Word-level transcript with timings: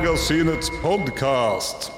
Filmmagasinets 0.00 0.70
podkast. 0.80 1.90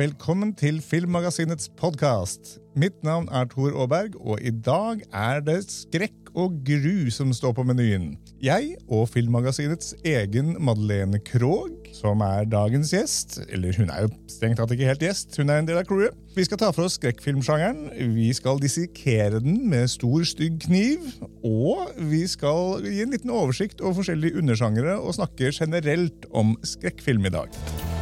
Velkommen 0.00 0.54
til 0.56 0.78
Filmmagasinets 0.80 1.68
podkast. 1.76 2.54
Mitt 2.72 3.02
navn 3.04 3.28
er 3.28 3.44
Tor 3.52 3.74
Aaberg, 3.82 4.16
og 4.16 4.40
i 4.40 4.48
dag 4.64 5.02
er 5.12 5.42
det 5.44 5.58
skrekk 5.68 6.27
og 6.38 6.60
gru 6.66 7.08
som 7.14 7.32
står 7.34 7.56
på 7.56 7.64
menyen. 7.66 8.12
Jeg 8.42 8.76
og 8.86 9.08
Filmmagasinets 9.10 9.94
egen 10.06 10.54
Madeleine 10.62 11.18
Krogh, 11.26 11.88
som 11.96 12.22
er 12.22 12.46
dagens 12.46 12.92
gjest 12.92 13.40
Eller 13.48 13.74
hun 13.78 13.90
er 13.90 14.04
jo 14.04 14.10
strengt 14.30 14.60
tatt 14.60 14.72
ikke 14.74 14.86
helt 14.86 15.02
gjest, 15.02 15.34
hun 15.40 15.50
er 15.50 15.62
en 15.62 15.68
del 15.68 15.80
av 15.80 15.88
crewet. 15.88 16.14
Vi 16.36 16.44
skal 16.46 16.60
ta 16.60 16.70
for 16.70 16.86
oss 16.86 16.98
skrekkfilmsjangeren. 17.00 17.88
Vi 18.14 18.28
skal 18.36 18.60
dissekere 18.62 19.40
den 19.42 19.64
med 19.70 19.90
stor, 19.90 20.22
stygg 20.28 20.60
kniv. 20.68 21.08
Og 21.42 21.88
vi 22.12 22.22
skal 22.30 22.84
gi 22.86 23.02
en 23.02 23.16
liten 23.16 23.34
oversikt 23.34 23.82
over 23.82 23.98
forskjellige 23.98 24.38
undersjangere 24.38 25.00
og 25.00 25.18
snakke 25.18 25.50
generelt 25.56 26.28
om 26.30 26.54
skrekkfilm 26.62 27.26
i 27.26 27.34
dag. 27.40 27.97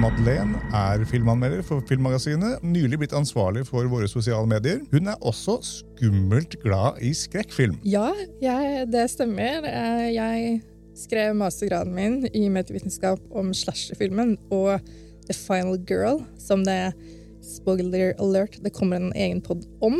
Madeleine 0.00 0.58
er 0.74 1.04
filmanmelder 1.06 1.62
for 1.64 1.82
Filmmagasinet, 1.86 2.62
nylig 2.66 2.98
blitt 3.00 3.14
ansvarlig 3.16 3.62
for 3.68 3.86
våre 3.90 4.08
sosiale 4.10 4.46
medier. 4.50 4.80
Hun 4.90 5.06
er 5.12 5.20
også 5.22 5.54
skummelt 5.64 6.56
glad 6.64 6.98
i 7.04 7.12
skrekkfilm. 7.16 7.76
Ja, 7.86 8.08
jeg, 8.42 8.88
det 8.92 9.04
stemmer. 9.12 9.64
Eh, 9.68 10.08
Jeg 10.16 10.58
skrev 10.98 11.34
mastergraden 11.38 11.94
min 11.94 12.16
i 12.34 12.42
medievitenskap 12.52 13.22
om 13.34 13.52
slasherfilmen 13.54 14.34
og 14.54 14.82
The 15.28 15.34
Final 15.38 15.78
Girl, 15.88 16.20
som 16.42 16.66
det 16.66 16.92
spoiler 17.44 18.12
alert, 18.22 18.58
det 18.64 18.74
kommer 18.76 18.98
en 19.00 19.12
egen 19.14 19.40
pod 19.46 19.62
om. 19.84 19.96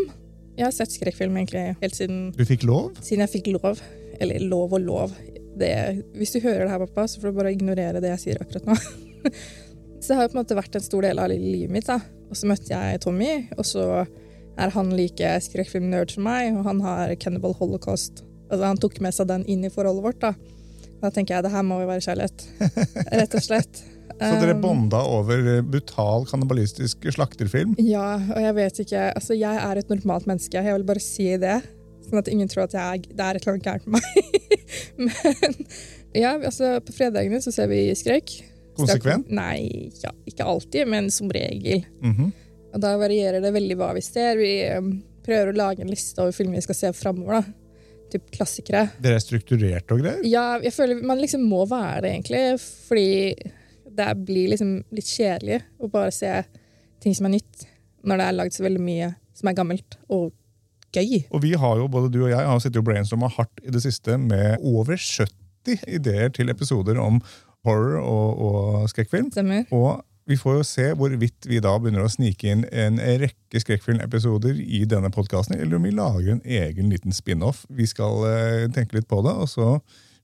Jeg 0.59 0.67
har 0.69 0.75
sett 0.75 0.92
skrekkfilm 0.95 1.34
egentlig 1.39 1.69
helt 1.81 1.97
siden, 1.98 2.28
Du 2.37 2.45
fikk 2.47 2.67
lov? 2.67 2.92
siden 3.03 3.25
jeg 3.27 3.33
fikk 3.39 3.53
lov. 3.56 3.81
Eller 4.22 4.42
lov 4.47 4.75
og 4.77 4.84
lov. 4.84 5.15
Det, 5.59 5.70
hvis 6.19 6.34
du 6.34 6.41
hører 6.42 6.67
det 6.67 6.70
her, 6.75 6.83
pappa, 6.87 7.06
så 7.11 7.20
får 7.22 7.31
du 7.33 7.39
bare 7.41 7.55
ignorere 7.55 8.03
det 8.03 8.11
jeg 8.17 8.22
sier 8.27 8.42
akkurat 8.42 8.67
nå. 8.70 8.77
så 10.05 10.12
det 10.12 10.19
har 10.19 10.27
jo 10.27 10.34
på 10.34 10.36
en 10.36 10.42
måte 10.42 10.56
vært 10.58 10.77
en 10.77 10.84
stor 10.84 11.06
del 11.06 11.20
av 11.22 11.33
livet 11.33 11.72
mitt. 11.72 11.86
da. 11.88 11.97
Og 12.28 12.36
så 12.36 12.48
møtte 12.50 12.69
jeg 12.69 13.00
Tommy, 13.00 13.30
og 13.56 13.64
så 13.64 13.84
er 14.60 14.72
han 14.74 14.92
like 14.94 15.30
skrekkfilmnerd 15.47 16.12
som 16.12 16.27
meg, 16.28 16.52
og 16.52 16.66
han 16.69 16.83
har 16.84 17.14
Cannibal 17.22 17.56
Holocaust. 17.56 18.20
Altså, 18.50 18.66
han 18.69 18.80
tok 18.82 19.00
med 19.02 19.16
seg 19.16 19.30
den 19.30 19.47
inn 19.50 19.64
i 19.64 19.72
forholdet 19.72 20.05
vårt. 20.05 20.20
Da 20.20 20.34
Da 21.02 21.10
tenker 21.12 21.34
jeg 21.36 21.44
det 21.44 21.52
her 21.52 21.64
må 21.66 21.80
jo 21.82 21.88
være 21.88 22.05
kjærlighet. 22.05 22.44
Rett 23.20 23.34
og 23.36 23.44
slett. 23.44 23.82
Så 24.14 24.36
dere 24.38 24.55
Um, 24.55 24.60
bonda 24.62 25.00
over 25.10 25.62
brutal 25.66 26.27
kannibalistisk 26.28 27.02
slakterfilm? 27.16 27.75
Ja, 27.82 28.20
og 28.20 28.38
jeg 28.41 28.55
vet 28.55 28.78
ikke 28.84 29.00
Altså, 29.10 29.34
jeg 29.34 29.58
er 29.58 29.80
et 29.80 29.91
normalt 29.91 30.28
menneske. 30.30 30.60
Jeg 30.60 30.77
vil 30.77 30.86
bare 30.86 31.02
si 31.02 31.27
det. 31.41 31.58
Sånn 32.05 32.20
at 32.20 32.30
ingen 32.30 32.48
tror 32.52 32.69
at 32.69 32.77
jeg, 32.77 33.08
det 33.10 33.25
er 33.25 33.36
et 33.36 33.42
eller 33.42 33.56
annet 33.56 33.66
gærent 33.66 33.86
med 33.88 33.98
meg. 33.98 34.41
Men 35.08 35.66
ja, 36.14 36.36
altså, 36.36 36.77
på 36.84 36.94
fredagene 36.94 37.41
så 37.42 37.52
ser 37.52 37.72
vi 37.72 37.88
skrekk. 37.98 38.36
Konsekvent? 38.77 39.30
Nei, 39.34 39.91
ja, 40.03 40.11
ikke 40.27 40.47
alltid, 40.50 40.89
men 40.91 41.11
som 41.14 41.30
regel. 41.33 41.84
Mhm. 42.03 42.33
Og 42.75 42.81
da 42.83 42.97
varierer 42.98 43.39
det 43.39 43.53
veldig 43.55 43.77
hva 43.78 43.92
vi 43.94 44.00
ser. 44.03 44.39
Vi 44.41 44.55
um, 44.75 44.97
prøver 45.22 45.53
å 45.53 45.58
lage 45.61 45.84
en 45.84 45.92
liste 45.92 46.19
over 46.19 46.34
filmer 46.34 46.58
vi 46.58 46.64
skal 46.66 46.78
se 46.81 46.91
framover. 46.98 47.47
Typ 48.11 48.27
klassikere. 48.34 48.89
Dere 49.03 49.20
er 49.20 49.22
strukturert 49.22 49.94
og 49.94 50.03
greier? 50.03 50.25
Ja, 50.27 50.58
jeg 50.62 50.75
føler 50.75 51.03
man 51.06 51.22
liksom 51.22 51.47
må 51.47 51.62
være 51.70 52.03
det, 52.03 52.14
egentlig. 52.16 52.42
Fordi 52.89 53.53
det 53.94 54.08
blir 54.27 54.50
liksom 54.50 54.77
litt 54.94 55.06
kjedelig 55.06 55.61
å 55.78 55.91
bare 55.92 56.11
se 56.14 56.33
ting 57.05 57.14
som 57.14 57.28
er 57.28 57.36
nytt, 57.36 57.66
når 58.03 58.20
det 58.20 58.26
er 58.26 58.38
lagd 58.41 58.56
så 58.56 58.66
veldig 58.66 58.82
mye 58.82 59.12
som 59.38 59.50
er 59.50 59.56
gammelt 59.59 59.99
og 60.12 60.32
gøy. 60.94 61.25
Og 61.31 61.43
vi 61.44 61.54
har 61.59 61.78
jo, 61.81 61.88
både 61.91 62.10
du 62.12 62.20
og 62.25 62.31
jeg 62.32 62.50
har 62.50 62.60
sittet 62.62 62.81
og 62.82 62.88
brainstorma 62.88 63.31
hardt 63.37 63.62
i 63.65 63.75
det 63.75 63.82
siste 63.84 64.19
med 64.20 64.62
over 64.62 64.99
70 64.99 65.87
ideer 65.91 66.32
til 66.34 66.53
episoder 66.53 67.00
om 67.00 67.20
horror 67.64 68.00
og, 68.00 68.42
og 68.48 68.91
skrekkfilm. 68.92 69.30
Stemmer. 69.34 69.64
Og 69.75 70.02
vi 70.30 70.38
får 70.41 70.54
jo 70.56 70.64
se 70.64 70.86
hvorvidt 70.97 71.44
vi 71.50 71.58
da 71.60 71.75
begynner 71.76 72.06
å 72.06 72.08
snike 72.12 72.48
inn 72.48 72.62
en 72.72 72.97
rekke 73.20 73.60
skrekkfilmepisoder 73.60 74.56
i 74.56 74.84
denne 74.88 75.10
podkasten, 75.12 75.58
eller 75.60 75.76
om 75.76 75.84
vi 75.84 75.92
lager 75.92 76.32
en 76.38 76.41
egen 76.48 76.88
liten 76.92 77.12
spin-off. 77.12 77.66
Vi 77.69 77.84
skal 77.91 78.25
eh, 78.30 78.64
tenke 78.72 78.97
litt 78.97 79.08
på 79.10 79.20
det, 79.26 79.34
og 79.36 79.50
så 79.52 79.75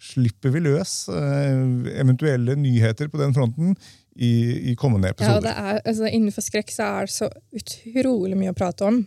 slipper 0.01 0.55
vi 0.55 0.63
løs 0.65 0.95
eh, 1.13 1.61
eventuelle 2.01 2.57
nyheter 2.57 3.11
på 3.13 3.21
den 3.21 3.37
fronten 3.37 3.75
i, 4.17 4.73
i 4.73 4.77
kommende 4.81 5.11
Ja, 5.11 5.17
episoder. 5.19 5.45
det 5.45 5.53
er, 5.53 5.83
altså, 5.85 6.09
innenfor 6.09 6.47
skrekk 6.49 6.73
så 6.73 6.89
er 6.89 7.09
det 7.11 7.15
så 7.19 7.29
utrolig 7.61 8.41
mye 8.41 8.55
å 8.55 8.57
prate 8.57 8.89
om. 8.89 9.03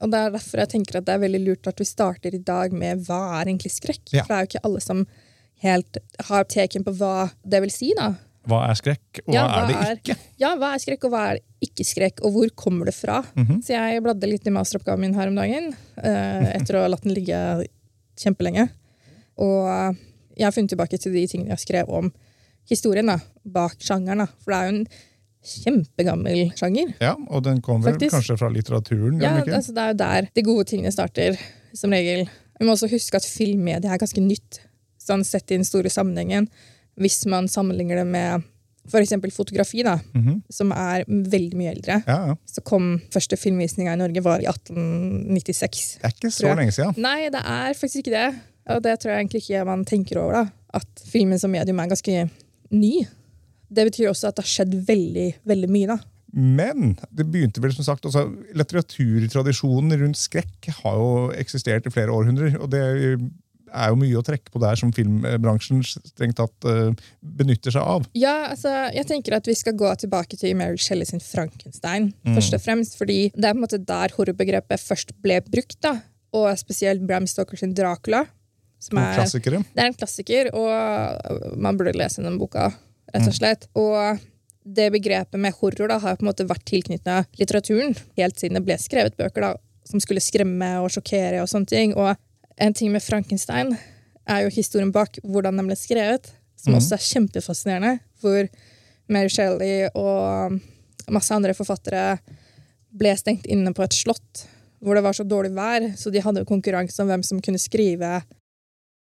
Og 0.00 0.10
det 0.10 0.18
er 0.18 0.34
derfor 0.34 0.62
jeg 0.64 0.72
tenker 0.74 0.98
at 0.98 1.06
det 1.06 1.14
er 1.14 1.22
veldig 1.22 1.40
lurt 1.44 1.70
at 1.70 1.80
vi 1.80 1.86
starter 1.86 2.34
i 2.34 2.42
dag 2.42 2.74
med 2.74 3.04
hva 3.06 3.20
er 3.38 3.50
egentlig 3.52 3.76
skrekk? 3.76 4.02
Ja. 4.10 4.24
For 4.24 4.32
det 4.32 4.36
er 4.40 4.46
jo 4.46 4.50
ikke 4.50 4.66
alle 4.66 4.82
som 4.82 5.06
helt 5.62 5.98
har 6.28 6.44
teken 6.44 6.84
på 6.86 6.94
hva 6.98 7.30
det 7.44 7.60
vil 7.64 7.70
si, 7.74 7.92
da. 7.96 8.14
Hva 8.48 8.62
er 8.70 8.74
skrekk, 8.78 9.20
og 9.26 9.34
Ja, 9.34 9.42
hva 9.46 9.58
er 9.62 9.66
det 9.68 9.76
er- 9.76 9.96
ikke? 10.00 10.16
Ja, 10.40 10.54
hva 10.56 10.70
er 10.74 10.78
skrekk, 10.80 11.04
og 11.04 11.10
hva 11.12 11.24
er 11.34 11.40
ikke 11.62 11.84
skrekk, 11.84 12.22
og 12.24 12.32
hvor 12.32 12.48
kommer 12.56 12.86
det 12.88 12.94
fra? 12.96 13.22
Mhm. 13.36 13.60
Så 13.62 13.76
jeg 13.76 14.02
bladde 14.02 14.26
litt 14.30 14.46
i 14.46 14.50
masteroppgaven 14.50 15.00
min 15.00 15.14
her 15.14 15.28
om 15.28 15.34
dagen, 15.36 15.74
eh, 16.02 16.52
etter 16.56 16.74
å 16.78 16.82
ha 16.82 16.88
latt 16.88 17.02
den 17.02 17.14
ligge 17.14 17.66
kjempelenge. 18.16 18.70
Og 19.38 19.96
jeg 20.36 20.44
har 20.44 20.52
funnet 20.52 20.70
tilbake 20.72 20.98
til 20.98 21.12
de 21.12 21.26
tingene 21.26 21.48
jeg 21.52 21.58
skrev 21.66 21.88
om 21.88 22.12
historien 22.68 23.06
da, 23.06 23.18
bak 23.44 23.76
sjangeren. 23.78 24.18
Da. 24.24 24.26
For 24.40 24.52
det 24.52 24.56
er 24.60 24.70
jo 24.70 24.78
en 24.78 24.86
kjempegammel 25.44 26.52
sjanger. 26.58 26.94
Ja, 27.00 27.14
og 27.28 27.42
den 27.44 27.60
kommer 27.64 27.92
Faktisk. 27.92 28.12
kanskje 28.14 28.38
fra 28.38 28.48
litteraturen? 28.52 29.20
Ja, 29.22 29.36
altså, 29.42 29.74
det 29.74 29.78
er 29.84 29.92
jo 29.92 29.98
der 30.00 30.28
de 30.34 30.42
gode 30.42 30.64
tingene 30.70 30.92
starter, 30.92 31.38
som 31.74 31.90
regel. 31.90 32.26
Vi 32.58 32.66
må 32.66 32.72
også 32.76 32.90
huske 32.90 33.14
at 33.20 33.24
filmmedia 33.24 33.92
er 33.92 33.98
ganske 34.02 34.20
nytt, 34.20 34.60
sånn 35.10 35.26
sett 35.26 35.50
i 35.50 35.58
den 35.58 35.66
store 35.68 35.90
sammenhengen. 35.92 36.48
Hvis 37.00 37.22
man 37.30 37.48
sammenligner 37.50 38.00
det 38.02 38.06
med 38.10 38.46
f.eks. 38.90 39.12
fotografi, 39.36 39.82
da, 39.84 39.98
Mhm. 40.16 40.42
som 40.50 40.72
er 40.72 41.04
veldig 41.06 41.54
mye 41.54 41.74
eldre. 41.76 42.02
ja, 42.06 42.18
ja. 42.30 42.34
Så 42.48 42.62
kom 42.64 43.00
første 43.12 43.36
filmvisninga 43.38 43.92
i 43.92 44.00
Norge 44.00 44.22
var 44.24 44.40
i 44.40 44.46
1896. 44.48 45.98
Det 46.00 46.08
er 46.08 46.14
ikke 46.16 46.32
så 46.34 46.54
lenge 46.56 46.72
siden. 46.74 46.96
Nei, 47.00 47.28
det 47.32 47.42
er 47.44 47.74
faktisk 47.78 48.02
ikke 48.02 48.14
det. 48.16 48.40
Og 48.70 48.82
det 48.84 48.98
tror 49.00 49.12
jeg 49.12 49.24
egentlig 49.26 49.42
ikke 49.44 49.66
man 49.66 49.84
tenker 49.84 50.20
over. 50.22 50.32
da. 50.32 50.44
At 50.74 51.02
filmen 51.10 51.38
som 51.38 51.50
medium 51.50 51.80
er 51.80 51.88
ganske 51.90 52.30
ny. 52.70 53.06
Det 53.72 53.86
betyr 53.90 54.10
også 54.10 54.28
at 54.28 54.36
det 54.36 54.44
har 54.44 54.50
skjedd 54.50 54.74
veldig, 54.86 55.28
veldig 55.46 55.68
mye. 55.70 55.86
da. 55.86 55.98
Men 56.32 56.96
det 57.12 57.26
begynte 57.30 57.60
vel 57.60 57.72
som 57.74 57.84
sagt, 57.84 58.04
altså, 58.06 58.28
litteraturtradisjonen 58.54 59.96
rundt 59.98 60.16
skrekk 60.20 60.68
har 60.82 60.94
jo 60.94 61.30
eksistert 61.34 61.86
i 61.86 61.90
flere 61.90 62.12
århundrer. 62.14 62.54
og 62.60 62.70
det 62.70 63.18
er 63.72 63.92
jo 63.92 63.98
mye 64.00 64.18
å 64.18 64.24
trekke 64.26 64.52
på 64.52 64.62
der 64.62 64.78
som 64.78 64.92
filmbransjen 64.94 65.82
strengt 65.86 66.38
tatt 66.40 66.68
eh, 66.68 66.90
benytter 67.20 67.74
seg 67.74 67.86
av. 67.86 68.08
Ja, 68.18 68.50
altså, 68.52 68.72
jeg 68.94 69.06
tenker 69.08 69.36
at 69.38 69.48
Vi 69.50 69.56
skal 69.58 69.76
gå 69.78 69.90
tilbake 70.02 70.38
til 70.40 70.56
Mary 70.58 70.80
Shelley 70.80 71.08
sin 71.08 71.22
Frankenstein. 71.24 72.10
Mm. 72.24 72.34
først 72.38 72.56
og 72.58 72.64
fremst, 72.64 72.98
fordi 73.00 73.20
Det 73.34 73.44
er 73.44 73.54
på 73.54 73.60
en 73.60 73.64
måte 73.66 73.80
der 73.92 74.16
horrorbegrepet 74.16 74.82
først 74.82 75.14
ble 75.22 75.40
brukt. 75.46 75.80
da. 75.82 75.98
Og 76.36 76.50
spesielt 76.58 77.02
Bram 77.06 77.26
Stoker 77.26 77.58
sin 77.58 77.74
Dracula. 77.74 78.26
Som 78.80 78.96
er, 78.96 79.18
det 79.20 79.60
er 79.76 79.88
en 79.90 79.96
klassiker, 79.96 80.48
og 80.56 81.56
man 81.60 81.76
burde 81.76 81.92
lese 81.98 82.22
den 82.24 82.38
boka. 82.40 82.70
rett 83.12 83.26
og 83.28 83.34
slett. 83.36 83.66
Og 83.76 84.20
det 84.64 84.90
begrepet 84.94 85.40
med 85.40 85.52
horror 85.58 85.90
da, 85.90 85.98
har 85.98 86.16
på 86.16 86.24
en 86.24 86.30
måte 86.30 86.46
vært 86.48 86.64
tilknyttet 86.68 87.40
litteraturen 87.40 87.96
helt 88.16 88.40
siden 88.40 88.58
det 88.58 88.64
ble 88.64 88.76
skrevet 88.80 89.16
bøker 89.18 89.44
da, 89.44 89.50
som 89.88 90.00
skulle 90.00 90.22
skremme 90.22 90.70
og 90.80 90.90
sjokkere. 90.94 91.42
og 91.42 91.48
sånne 91.50 91.68
ting. 91.68 91.94
Og 91.96 92.14
en 92.60 92.76
ting 92.76 92.92
med 92.92 93.04
Frankenstein 93.04 93.72
er 94.28 94.44
jo 94.44 94.52
historien 94.54 94.92
bak 94.94 95.18
hvordan 95.24 95.58
den 95.60 95.70
ble 95.70 95.76
skrevet, 95.78 96.30
som 96.60 96.76
også 96.76 96.96
er 96.96 97.06
kjempefascinerende. 97.06 97.96
Hvor 98.20 98.46
Mary 99.10 99.32
Shelley 99.32 99.88
og 99.96 100.60
masse 101.10 101.34
andre 101.34 101.56
forfattere 101.56 102.20
ble 102.90 103.14
stengt 103.18 103.48
inne 103.50 103.72
på 103.74 103.84
et 103.86 103.96
slott 103.96 104.46
hvor 104.80 104.96
det 104.96 105.04
var 105.04 105.12
så 105.12 105.26
dårlig 105.28 105.52
vær, 105.52 105.90
så 106.00 106.08
de 106.12 106.22
hadde 106.24 106.46
konkurranse 106.48 107.02
om 107.02 107.10
hvem 107.10 107.24
som 107.26 107.40
kunne 107.44 107.60
skrive 107.60 108.20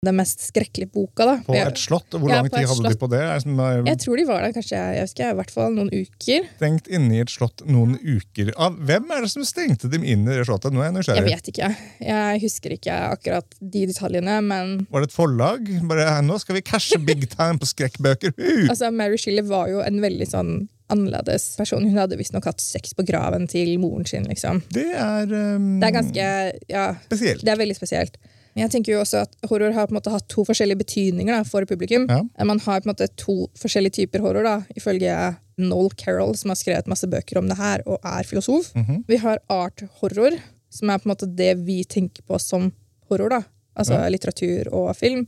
den 0.00 0.17
mest 0.17 0.41
skrekkelige 0.41 0.88
boka. 0.94 1.26
da. 1.29 1.32
På 1.44 1.55
et 1.61 1.76
slott. 1.76 2.08
Hvor 2.14 2.31
lang 2.31 2.47
ja, 2.47 2.49
tid 2.49 2.64
hadde 2.64 2.76
hadde 2.87 2.93
de 2.94 3.00
på 3.02 3.08
det? 3.12 3.19
Jeg, 3.20 3.43
jeg, 3.44 3.56
er 3.61 3.88
Jeg 3.91 3.99
tror 4.00 4.17
de 4.17 4.23
var 4.31 4.44
der 4.47 4.55
kanskje 4.56 4.79
jeg 4.81 5.02
husker, 5.05 5.32
i 5.35 5.37
hvert 5.37 5.52
fall 5.52 5.75
noen 5.76 5.91
uker. 5.93 6.47
stengt 6.56 6.88
inne 6.88 7.19
i 7.19 7.20
et 7.20 7.32
slott 7.32 7.61
noen 7.69 7.99
uker. 8.00 8.49
Av 8.56 8.79
hvem 8.88 9.12
er 9.12 9.26
det 9.26 9.31
som 9.35 9.44
stengte 9.44 9.91
dem 9.93 10.06
inn 10.08 10.25
i 10.25 10.38
det 10.38 10.47
slottet? 10.49 10.73
Nå 10.73 10.81
er 10.81 10.97
jeg 10.97 11.19
Jeg 11.20 11.26
vet 11.29 11.52
ikke. 11.52 11.69
Jeg 12.06 12.41
husker 12.47 12.76
ikke 12.79 12.97
akkurat 13.11 13.61
de 13.61 13.85
detaljene, 13.93 14.38
men 14.41 14.73
Var 14.88 15.05
det 15.05 15.11
et 15.11 15.19
forlag? 15.19 15.69
Bare, 15.93 16.08
nå 16.25 16.41
skal 16.41 16.56
vi 16.56 16.64
cashe 16.73 16.96
big 17.05 17.29
time 17.37 17.61
på 17.61 17.69
skrekkbøker! 17.69 18.32
Altså, 18.70 18.88
Mary 18.88 19.20
Shiller 19.20 19.44
var 19.53 19.69
jo 19.69 19.85
en 19.85 20.00
veldig 20.00 20.31
sånn 20.32 20.56
annerledes 20.91 21.53
person. 21.61 21.85
Hun 21.85 22.00
hadde 22.00 22.17
visstnok 22.17 22.49
hatt 22.49 22.64
sex 22.64 22.96
på 22.96 23.05
graven 23.05 23.44
til 23.53 23.76
moren 23.85 24.08
sin. 24.08 24.25
liksom. 24.25 24.64
Det 24.73 24.88
er, 24.96 25.29
um, 25.29 25.76
Det 25.79 25.93
er 25.93 25.99
ganske 26.00 26.35
Ja, 26.73 26.88
spesielt. 27.05 27.44
det 27.44 27.53
er 27.53 27.61
veldig 27.61 27.76
spesielt. 27.76 28.17
Men 28.55 28.64
jeg 28.64 28.70
tenker 28.75 28.93
jo 28.97 29.00
også 29.05 29.20
at 29.23 29.37
horror 29.49 29.73
har 29.76 29.87
på 29.87 29.94
en 29.94 29.99
måte 30.00 30.11
hatt 30.11 30.26
to 30.29 30.43
forskjellige 30.44 30.81
betydninger 30.82 31.31
da, 31.37 31.43
for 31.47 31.64
publikum. 31.70 32.06
Ja. 32.11 32.44
Man 32.44 32.58
har 32.64 32.81
på 32.81 32.88
en 32.88 32.93
måte 32.94 33.06
to 33.17 33.47
forskjellige 33.61 33.93
typer 34.00 34.20
horror, 34.25 34.43
da, 34.43 34.56
ifølge 34.76 35.37
Noel 35.58 35.91
Carroll, 36.00 36.35
som 36.37 36.50
har 36.50 36.56
skrevet 36.58 36.88
masse 36.91 37.06
bøker 37.06 37.38
om 37.38 37.49
det 37.49 37.56
her, 37.61 37.82
og 37.87 38.00
er 38.05 38.26
filosof. 38.26 38.73
Mhm. 38.75 39.05
Vi 39.06 39.17
har 39.23 39.38
art 39.49 39.85
horror, 40.00 40.38
som 40.70 40.91
er 40.91 40.99
på 40.99 41.06
en 41.08 41.14
måte 41.14 41.31
det 41.37 41.52
vi 41.67 41.85
tenker 41.85 42.23
på 42.26 42.41
som 42.41 42.73
horror. 43.11 43.29
da. 43.31 43.43
Altså 43.79 43.94
Ja. 43.94 44.08
litteratur 44.11 44.73
og 44.73 44.96
film. 44.96 45.26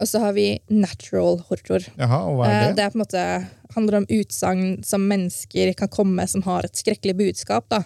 Og 0.00 0.06
så 0.06 0.20
har 0.20 0.32
vi 0.32 0.60
natural 0.70 1.38
horror. 1.48 1.82
Jaha, 1.98 2.18
og 2.28 2.36
hva 2.38 2.46
Eh, 2.46 2.52
er 2.52 2.66
det? 2.68 2.76
Det 2.76 2.84
er 2.84 2.90
på 2.90 2.96
en 3.00 3.04
måte, 3.06 3.48
handler 3.74 3.94
om 3.96 4.06
utsagn 4.06 4.84
som 4.84 5.08
mennesker 5.08 5.74
kan 5.76 5.88
komme 5.88 6.14
med 6.14 6.28
som 6.28 6.42
har 6.42 6.62
et 6.64 6.72
skrekkelig 6.72 7.16
budskap. 7.16 7.68
da. 7.68 7.82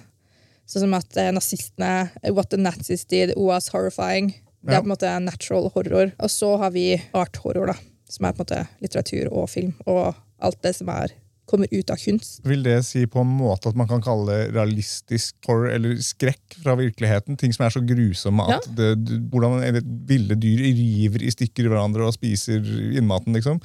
Sånn 0.66 0.80
som 0.82 0.94
at 0.94 1.16
eh, 1.16 1.30
nazistene 1.32 2.10
What 2.30 2.50
the 2.50 2.56
Nazis 2.56 3.04
did 3.04 3.32
was 3.36 3.68
horrifying. 3.68 4.34
Det 4.64 4.70
Ja. 4.72 4.78
er 4.78 4.82
på 4.82 4.86
en 4.90 4.94
måte 4.96 5.22
natural 5.24 5.70
horror. 5.74 6.12
Og 6.20 6.30
så 6.30 6.56
har 6.58 6.70
vi 6.70 7.00
art 7.14 7.36
horror, 7.42 7.66
da, 7.66 7.74
som 8.08 8.26
er 8.26 8.32
på 8.32 8.40
en 8.40 8.46
måte 8.46 8.68
litteratur 8.80 9.32
og 9.32 9.48
film. 9.50 9.74
Og 9.86 10.14
alt 10.40 10.62
det 10.62 10.74
som 10.76 10.88
er, 10.88 11.08
kommer 11.46 11.66
ut 11.72 11.90
av 11.90 11.96
kunst. 11.98 12.40
Vil 12.46 12.62
det 12.62 12.84
si 12.86 13.04
på 13.06 13.20
en 13.20 13.26
måte 13.38 13.66
at 13.68 13.74
man 13.76 13.88
kan 13.88 14.00
kalle 14.00 14.26
det 14.30 14.54
realistisk 14.54 15.34
horror 15.48 15.72
eller 15.74 15.96
skrekk 15.96 16.54
fra 16.62 16.76
virkeligheten? 16.78 17.36
Ting 17.36 17.52
som 17.52 17.66
er 17.66 17.70
så 17.74 17.82
grusomme 17.84 18.46
at 18.48 18.68
det, 18.76 19.04
du- 19.04 19.18
hvordan 19.28 19.82
ville 20.06 20.34
dyr 20.38 20.62
river 20.62 21.22
i 21.26 21.30
stykker 21.34 21.68
hverandre 21.68 22.06
og 22.06 22.14
spiser 22.14 22.62
innmaten, 22.96 23.34
liksom. 23.34 23.60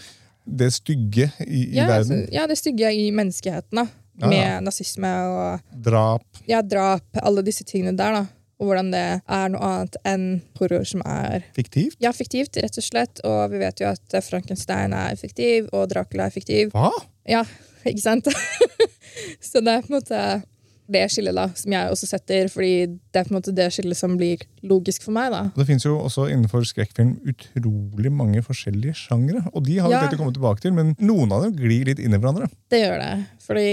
Det 0.48 0.72
stygge 0.74 1.32
i, 1.46 1.70
i 1.72 1.76
Ja, 1.76 1.88
verden. 1.88 2.24
altså, 2.24 2.34
ja, 2.34 2.48
det 2.48 2.58
stygge 2.58 2.92
i 2.92 3.12
menneskeheten, 3.12 3.72
da. 3.84 3.88
Ja, 4.20 4.28
Med 4.28 4.38
ja. 4.40 4.60
nazisme 4.60 5.08
og 5.30 5.62
Drap. 5.84 6.24
ja, 6.48 6.62
drap, 6.64 7.04
alle 7.22 7.44
disse 7.44 7.64
tingene 7.64 7.96
der. 7.96 8.12
da. 8.14 8.26
Og 8.60 8.66
hvordan 8.72 8.92
det 8.92 9.04
er 9.22 9.50
noe 9.54 9.62
annet 9.62 9.96
enn 10.04 10.28
horror 10.58 10.84
som 10.90 11.04
er 11.06 11.44
Fiktivt. 11.54 11.98
ja, 12.02 12.10
fiktivt, 12.12 12.58
rett 12.58 12.78
og 12.82 12.84
slett. 12.84 13.22
Og 13.24 13.52
vi 13.54 13.60
vet 13.62 13.80
jo 13.84 13.92
at 13.92 14.18
Frankenstein 14.26 14.94
er 14.98 15.16
fiktiv, 15.16 15.70
og 15.74 15.90
Dracula 15.94 16.26
er 16.26 16.34
fiktiv. 16.34 16.72
Hva? 16.74 16.90
Ja, 17.30 17.44
ikke 17.86 18.02
sant? 18.02 18.28
Så 19.42 19.62
det 19.62 19.74
er 19.78 19.82
på 19.86 19.94
en 19.94 20.00
måte 20.02 20.22
det 20.88 21.02
skillet 21.12 21.36
da, 21.36 21.50
som 21.60 21.74
jeg 21.76 21.92
også 21.92 22.08
setter, 22.08 22.48
fordi 22.48 22.86
det 23.12 23.20
er 23.20 23.26
på 23.28 23.34
en 23.34 23.38
måte 23.42 23.52
det 23.52 23.66
skillet 23.76 23.98
som 24.00 24.14
blir 24.16 24.40
logisk 24.64 25.04
for 25.04 25.12
meg. 25.18 25.34
da. 25.34 25.42
Det 25.58 25.66
finnes 25.68 25.84
jo 25.84 25.98
også 26.00 26.30
innenfor 26.32 26.64
skrekkfilm 26.64 27.18
utrolig 27.28 28.12
mange 28.16 28.40
forskjellige 28.46 28.96
sjangre. 28.96 29.42
Og 29.52 29.66
de 29.68 29.76
har 29.82 29.90
vi 29.92 29.98
Ja. 29.98 30.06
tenkt 30.06 30.16
å 30.16 30.22
komme 30.24 30.34
tilbake 30.38 30.64
til, 30.64 30.72
men 30.78 30.96
noen 31.04 31.30
av 31.36 31.44
dem 31.44 31.58
glir 31.60 31.84
litt 31.92 32.00
inn 32.00 32.16
i 32.16 32.18
hverandre. 32.18 32.48
Det 32.72 32.80
gjør 32.86 33.04
det, 33.04 33.26
fordi 33.44 33.68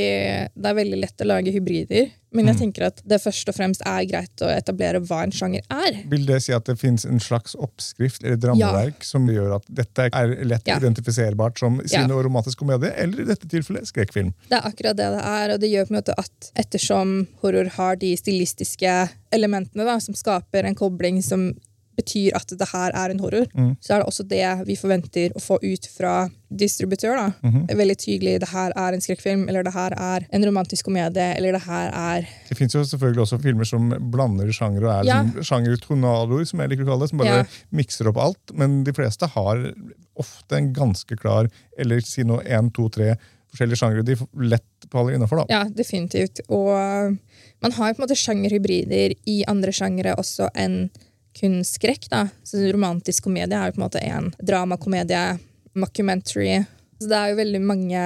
det 0.59 0.67
er 0.73 0.75
veldig 0.81 1.01
lett 1.05 1.23
å 1.23 1.31
lage 1.31 1.55
hybrider. 1.55 2.11
Men 2.35 2.49
jeg 2.51 2.59
tenker 2.59 2.89
at 2.89 3.01
det 3.07 3.21
først 3.23 3.49
og 3.49 3.55
fremst 3.55 3.83
er 3.87 4.05
greit 4.11 4.43
å 4.43 4.49
etablere 4.51 5.01
hva 5.07 5.23
en 5.25 5.33
sjanger 5.35 5.63
er. 5.71 6.01
Vil 6.11 6.27
det 6.27 6.41
si 6.43 6.53
at 6.57 6.67
det 6.67 6.75
finnes 6.81 7.05
en 7.07 7.21
slags 7.23 7.55
oppskrift 7.55 8.25
eller 8.25 8.37
et 8.39 8.47
rammeverk 8.51 9.05
som 9.07 9.29
gjør 9.31 9.57
at 9.61 9.69
dette 9.71 10.09
er 10.11 10.35
lett 10.45 10.67
Ja. 10.67 10.79
identifiserbart 10.83 11.59
som 11.59 11.81
Ja. 11.85 12.03
sin 12.03 12.11
og 12.11 12.25
romantisk 12.25 12.59
komedie, 12.59 12.93
eller 12.97 13.21
i 13.21 13.25
dette 13.25 13.47
tilfellet 13.49 13.87
skrekkfilm? 13.87 14.33
Det 14.51 14.59
er 14.59 14.67
akkurat 14.69 14.97
det 14.97 15.11
det 15.15 15.23
er, 15.25 15.55
og 15.55 15.61
det 15.61 15.71
gjør 15.71 15.87
på 15.87 15.95
en 15.95 16.01
måte 16.03 16.15
at 16.19 16.51
ettersom 16.57 17.27
horror 17.43 17.69
har 17.77 17.97
de 17.97 18.17
stilistiske 18.17 19.09
elementene 19.33 19.85
da, 19.85 19.99
som 20.01 20.15
skaper 20.15 20.65
en 20.65 20.75
kobling 20.75 21.23
som 21.23 21.53
betyr 21.97 22.35
at 22.35 22.47
det 22.59 22.69
her 22.73 22.91
er 22.95 23.11
en 23.11 23.19
horror, 23.23 23.47
så 23.81 23.95
er 23.95 23.99
det 24.03 24.07
også 24.09 24.27
det 24.29 24.67
vi 24.67 24.77
forventer 24.77 25.33
å 25.37 25.41
få 25.43 25.59
ut 25.63 25.87
fra 25.97 26.29
distributør. 26.55 27.17
da. 27.17 27.51
Veldig 27.75 27.97
tydelig 27.99 28.41
det 28.41 28.49
her 28.53 28.73
er 28.77 28.93
en 28.95 29.01
skrekkfilm, 29.03 29.49
eller 29.49 29.63
det 29.67 29.73
her 29.75 29.93
er 29.99 30.27
en 30.33 30.45
romantisk 30.47 30.85
komedie, 30.87 31.35
eller 31.37 31.53
det 31.53 31.63
her 31.67 31.91
er 31.93 32.29
Det 32.49 32.57
finnes 32.57 32.75
jo 32.75 32.85
selvfølgelig 32.85 33.23
også 33.27 33.41
filmer 33.43 33.65
som 33.67 33.91
blander 34.13 34.53
sjanger 34.55 34.85
og 34.85 34.91
er 35.01 35.05
Ja. 35.09 35.23
liksom 35.23 35.43
sjangertornadoer, 35.51 36.47
som 36.47 36.61
jeg 36.61 36.71
liker 36.71 36.85
å 36.85 36.87
kalle 36.93 37.01
det, 37.01 37.09
som 37.11 37.19
bare 37.19 37.37
Ja. 37.39 37.45
mikser 37.73 38.09
opp 38.09 38.17
alt. 38.19 38.55
Men 38.55 38.85
de 38.85 38.93
fleste 38.93 39.27
har 39.29 39.75
ofte 40.17 40.53
en 40.57 40.73
ganske 40.73 41.17
klar, 41.19 41.49
eller 41.79 42.01
si 42.01 42.23
nå 42.23 42.41
én, 42.47 42.73
to, 42.73 42.89
tre 42.89 43.17
forskjellige 43.55 43.79
sjangere 43.79 44.05
de 44.05 44.17
lett 44.49 44.63
faller 44.91 45.15
innafor. 45.15 45.47
da. 45.47 45.47
Ja, 45.49 45.65
definitivt. 45.69 46.41
Og 46.49 47.19
man 47.63 47.73
har 47.73 47.95
på 47.95 48.01
en 48.03 48.07
måte 48.09 48.17
sjangerhybrider 48.19 49.15
i 49.27 49.45
andre 49.47 49.71
sjangere 49.71 50.17
også 50.17 50.49
enn 50.55 50.91
kun 51.35 51.61
skrekk. 51.67 52.09
da. 52.11 52.27
Så 52.47 52.63
Romantisk 52.73 53.27
komedie 53.27 53.59
er 53.59 53.71
jo 53.71 53.77
på 53.77 53.83
en 53.83 53.87
måte 53.87 54.03
en 54.05 54.33
dramakomedie, 54.39 55.39
mockumentary. 55.75 56.65
Så 57.01 57.11
det 57.11 57.21
er 57.21 57.33
jo 57.33 57.41
veldig 57.43 57.63
mange 57.65 58.03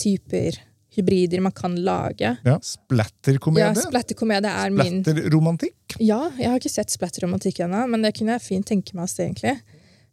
typer 0.00 0.58
hybrider 0.94 1.40
man 1.40 1.52
kan 1.52 1.74
lage. 1.84 2.36
Ja. 2.44 2.58
Splatterkomedie. 2.62 3.66
Ja, 3.66 3.86
Splatterkomedie 3.88 4.50
er 4.50 4.74
min 4.74 5.00
Splatterromantikk. 5.02 5.96
Ja, 6.02 6.20
jeg 6.38 6.50
har 6.50 6.60
ikke 6.60 6.72
sett 6.72 6.94
splatterromantikk 6.94 7.64
ennå, 7.66 7.84
men 7.90 8.04
det 8.06 8.14
kunne 8.18 8.36
jeg 8.36 8.46
fint 8.46 8.68
tenke 8.68 8.94
meg 8.96 9.08
å 9.08 9.10
se, 9.10 9.26
egentlig. 9.26 9.56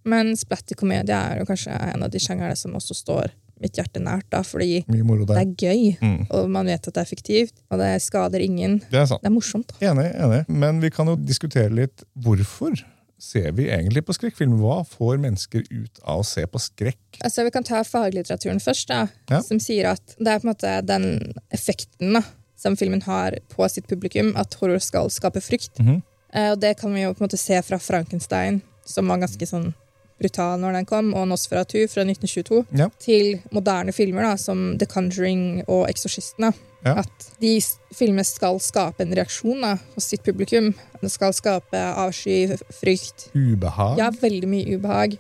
Men 0.09 0.33
splatterkomedie 0.37 1.13
er 1.13 1.41
jo 1.41 1.47
kanskje 1.49 1.75
en 1.91 2.05
av 2.05 2.09
de 2.13 2.21
sjangerne 2.21 2.57
som 2.57 2.73
også 2.77 2.97
står 2.97 3.33
mitt 3.61 3.73
hjerte 3.77 4.01
nært, 4.01 4.25
da, 4.29 4.41
fordi 4.43 4.83
det 4.87 5.37
er 5.37 5.55
gøy, 5.55 5.97
Mm. 6.01 6.27
og 6.29 6.49
man 6.49 6.65
vet 6.65 6.87
at 6.87 6.93
det 6.93 7.01
er 7.01 7.09
fiktivt, 7.15 7.53
og 7.71 7.79
det 7.79 8.01
skader 8.01 8.39
ingen. 8.41 8.79
Det 8.91 8.99
er 8.99 9.05
sant. 9.05 9.21
Det 9.21 9.29
er 9.31 9.35
morsomt. 9.35 9.67
da. 9.79 9.91
Enig, 9.91 10.15
enig. 10.15 10.45
Men 10.49 10.81
vi 10.81 10.89
kan 10.89 11.07
jo 11.07 11.15
diskutere 11.15 11.69
litt 11.69 12.03
hvorfor 12.17 12.75
ser 13.21 13.51
vi 13.53 13.67
egentlig 13.69 14.01
på 14.03 14.13
skrekkfilm? 14.17 14.57
Hva 14.59 14.79
får 14.87 15.19
mennesker 15.21 15.61
ut 15.69 15.99
av 16.03 16.21
å 16.21 16.25
se 16.25 16.41
på 16.49 16.57
skrekk? 16.59 16.97
Altså, 17.23 17.43
Vi 17.45 17.51
kan 17.51 17.63
ta 17.63 17.83
faglitteraturen 17.83 18.59
først, 18.59 18.87
da, 18.87 19.07
Ja. 19.29 19.41
som 19.41 19.59
sier 19.59 19.91
at 19.91 20.15
det 20.17 20.27
er 20.27 20.39
på 20.39 20.45
en 20.47 20.53
måte 20.55 20.85
den 20.85 21.33
effekten 21.53 22.13
da, 22.13 22.21
som 22.57 22.75
filmen 22.75 23.01
har 23.03 23.31
på 23.49 23.69
sitt 23.69 23.87
publikum, 23.87 24.33
at 24.35 24.53
horror 24.55 24.79
skal 24.81 25.09
skape 25.09 25.41
frykt. 25.41 25.77
Mhm. 25.79 26.01
Eh, 26.33 26.51
og 26.51 26.59
Det 26.61 26.77
kan 26.77 26.93
vi 26.93 27.01
jo 27.03 27.13
på 27.13 27.21
en 27.21 27.27
måte 27.27 27.37
se 27.37 27.61
fra 27.61 27.77
Frankenstein, 27.77 28.61
som 28.85 29.07
var 29.07 29.17
ganske 29.19 29.45
sånn 29.47 29.73
brutal 30.21 30.59
når 30.62 30.73
den 30.79 30.85
kom, 30.89 31.13
og 31.18 31.27
Nosferatu 31.31 31.79
fra 31.91 32.06
1922, 32.06 32.65
Ja. 32.77 32.88
til 33.01 33.41
moderne 33.51 33.91
filmer 33.94 34.21
da, 34.29 34.35
som 34.38 34.77
The 34.77 34.85
Conjuring 34.88 35.63
og 35.68 35.88
Eksorsisten. 35.89 36.53
Ja. 36.85 36.95
At 37.03 37.27
de 37.41 37.59
filmene 37.94 38.23
skal 38.25 38.57
skape 38.59 39.01
en 39.03 39.12
reaksjon 39.13 39.62
da, 39.62 39.75
hos 39.95 40.07
sitt 40.09 40.23
publikum. 40.25 40.71
Det 41.01 41.12
skal 41.13 41.33
skape 41.33 41.77
avsky, 41.77 42.56
frykt, 42.73 43.27
Ubehag? 43.35 43.97
ja, 44.00 44.09
veldig 44.09 44.47
mye 44.50 44.77
ubehag. 44.79 45.18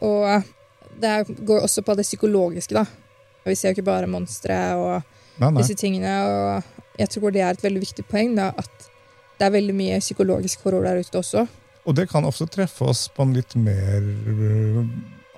Og 0.00 0.44
det 1.00 1.04
er- 1.10 1.24
går 1.44 1.60
også 1.66 1.82
på 1.84 1.96
det 1.96 2.04
psykologiske, 2.06 2.72
da. 2.74 2.84
Vi 3.46 3.54
ser 3.54 3.68
jo 3.72 3.74
ikke 3.80 3.84
bare 3.84 4.06
monstre 4.06 4.54
og 4.76 5.02
Nei, 5.38 5.50
nei. 5.50 5.62
disse 5.62 5.74
tingene. 5.74 6.12
Og 6.26 6.62
jeg 6.98 7.08
tror 7.10 7.30
det 7.32 7.40
er 7.42 7.50
et 7.50 7.62
veldig 7.62 7.80
viktig 7.80 8.04
poeng, 8.08 8.34
da, 8.36 8.48
at 8.56 8.70
det 9.38 9.46
er 9.46 9.50
veldig 9.50 9.74
mye 9.74 10.00
psykologisk 10.00 10.60
horror 10.64 10.82
der 10.84 10.98
ute 11.00 11.18
også. 11.18 11.48
Og 11.88 11.94
det 11.96 12.08
kan 12.10 12.26
ofte 12.28 12.44
treffe 12.52 12.84
oss 12.90 13.06
på 13.08 13.24
en 13.24 13.32
litt 13.36 13.54
mer 13.56 14.02
øh, 14.04 14.82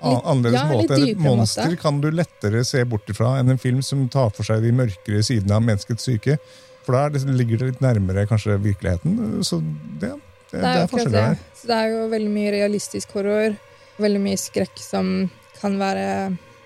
Litt- 0.01 0.25
annerledes 0.25 0.57
ja, 0.57 0.65
måte. 0.67 0.97
Et 1.11 1.17
monster 1.21 1.69
måte. 1.71 1.79
kan 1.81 2.01
du 2.01 2.09
lettere 2.11 2.63
se 2.67 2.81
bort 2.89 3.07
ifra 3.13 3.35
enn 3.39 3.53
en 3.53 3.61
film 3.61 3.81
som 3.85 4.03
tar 4.11 4.31
for 4.35 4.43
seg 4.47 4.63
de 4.65 4.71
mørkere 4.75 5.21
sidene 5.23 5.55
av 5.55 5.63
menneskets 5.63 6.07
syke. 6.09 6.37
For 6.85 6.97
da 6.97 7.05
er 7.05 7.35
ligger 7.37 7.61
det 7.61 7.67
litt 7.75 7.83
nærmere 7.85 8.25
kanskje 8.27 8.57
virkeligheten. 8.63 9.43
Så 9.45 9.59
det, 10.01 10.09
det, 10.09 10.15
det, 10.51 10.59
Det 10.59 10.63
er, 10.63 10.77
er 10.79 10.85
akkurat 10.87 11.11
det. 11.13 11.25
Så 11.61 11.67
det 11.69 11.77
er 11.77 11.91
jo 11.93 12.07
veldig 12.09 12.31
mye 12.33 12.51
realistisk 12.57 13.13
horror. 13.13 13.53
Veldig 14.01 14.21
mye 14.23 14.39
skrekk 14.41 14.81
som 14.81 15.29
kan 15.61 15.77
være 15.77 16.07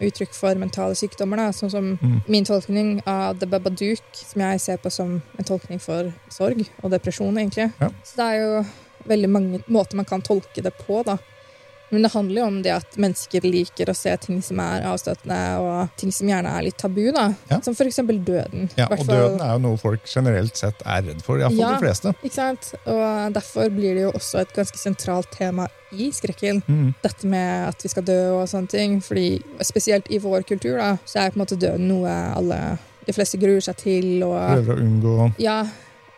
uttrykk 0.05 0.33
for 0.35 0.55
mentale 0.59 0.95
sykdommer. 0.95 1.37
Da. 1.43 1.51
Sånn 1.55 1.71
som 1.71 1.91
Mm. 2.01 2.21
min 2.31 2.45
tolkning 2.47 3.01
av 3.05 3.37
The 3.39 3.45
Babadook, 3.51 4.03
som 4.13 4.41
jeg 4.41 4.59
ser 4.61 4.77
på 4.77 4.89
som 4.91 5.21
en 5.37 5.43
tolkning 5.45 5.79
for 5.81 6.13
sorg 6.29 6.63
og 6.83 6.91
depresjon. 6.91 7.35
egentlig. 7.37 7.73
Ja. 7.81 7.89
Så 8.03 8.15
det 8.15 8.25
er 8.31 8.39
jo 8.41 8.65
veldig 9.07 9.29
mange 9.29 9.63
måter 9.67 9.95
man 9.95 10.05
kan 10.05 10.21
tolke 10.21 10.61
det 10.65 10.73
på. 10.85 11.03
da. 11.05 11.17
Men 11.89 12.01
det 12.01 12.11
handler 12.11 12.41
jo 12.41 12.45
om 12.47 12.55
det 12.65 12.71
at 12.73 12.95
mennesker 12.99 13.45
liker 13.45 13.91
å 13.91 13.93
se 13.95 14.11
ting 14.17 14.39
som 14.43 14.59
er 14.59 14.87
avstøtende, 14.89 15.37
og 15.61 15.91
ting 16.01 16.11
som 16.11 16.27
gjerne 16.27 16.49
er 16.57 16.65
litt 16.65 16.77
tabu. 16.81 17.11
da. 17.13 17.27
Ja. 17.51 17.59
Som 17.61 17.75
eksempel 17.77 18.17
døden. 18.25 18.69
Ja, 18.75 18.87
og 18.89 19.05
døden 19.05 19.39
er 19.39 19.53
jo 19.53 19.61
noe 19.67 19.77
folk 19.77 20.01
generelt 20.09 20.57
sett 20.57 20.81
er 20.83 21.03
redd 21.05 21.21
for. 21.21 21.37
Iallfall 21.37 21.59
Ja. 21.61 21.71
de 21.77 21.85
fleste. 21.85 22.15
Ikke 22.23 22.33
sant? 22.33 22.73
Og 22.87 23.33
derfor 23.37 23.69
blir 23.69 23.93
det 23.93 24.01
jo 24.07 24.11
også 24.11 24.41
et 24.41 24.53
ganske 24.57 24.77
sentralt 24.81 25.29
tema 25.31 25.67
i 25.93 26.09
skrekken. 26.11 26.63
Mm. 26.67 26.95
Dette 27.03 27.27
med 27.27 27.67
at 27.69 27.81
vi 27.83 27.89
skal 27.89 28.03
dø 28.03 28.41
og 28.41 28.47
sånne 28.49 28.67
ting. 28.69 28.99
Fordi 29.01 29.41
spesielt 29.61 30.09
i 30.09 30.17
vår 30.17 30.41
kultur 30.43 30.77
da, 30.77 30.97
så 31.05 31.21
er 31.21 31.29
på 31.31 31.37
en 31.39 31.45
måte 31.45 31.59
døden 31.59 31.87
noe 31.87 32.09
alle 32.35 32.79
de 33.05 33.13
fleste 33.13 33.37
gruer 33.39 33.61
seg 33.61 33.77
til. 33.77 34.23
Og 34.23 34.35
Prøver 34.65 34.75
å 34.75 34.81
unngå, 34.81 35.35
ja, 35.37 35.63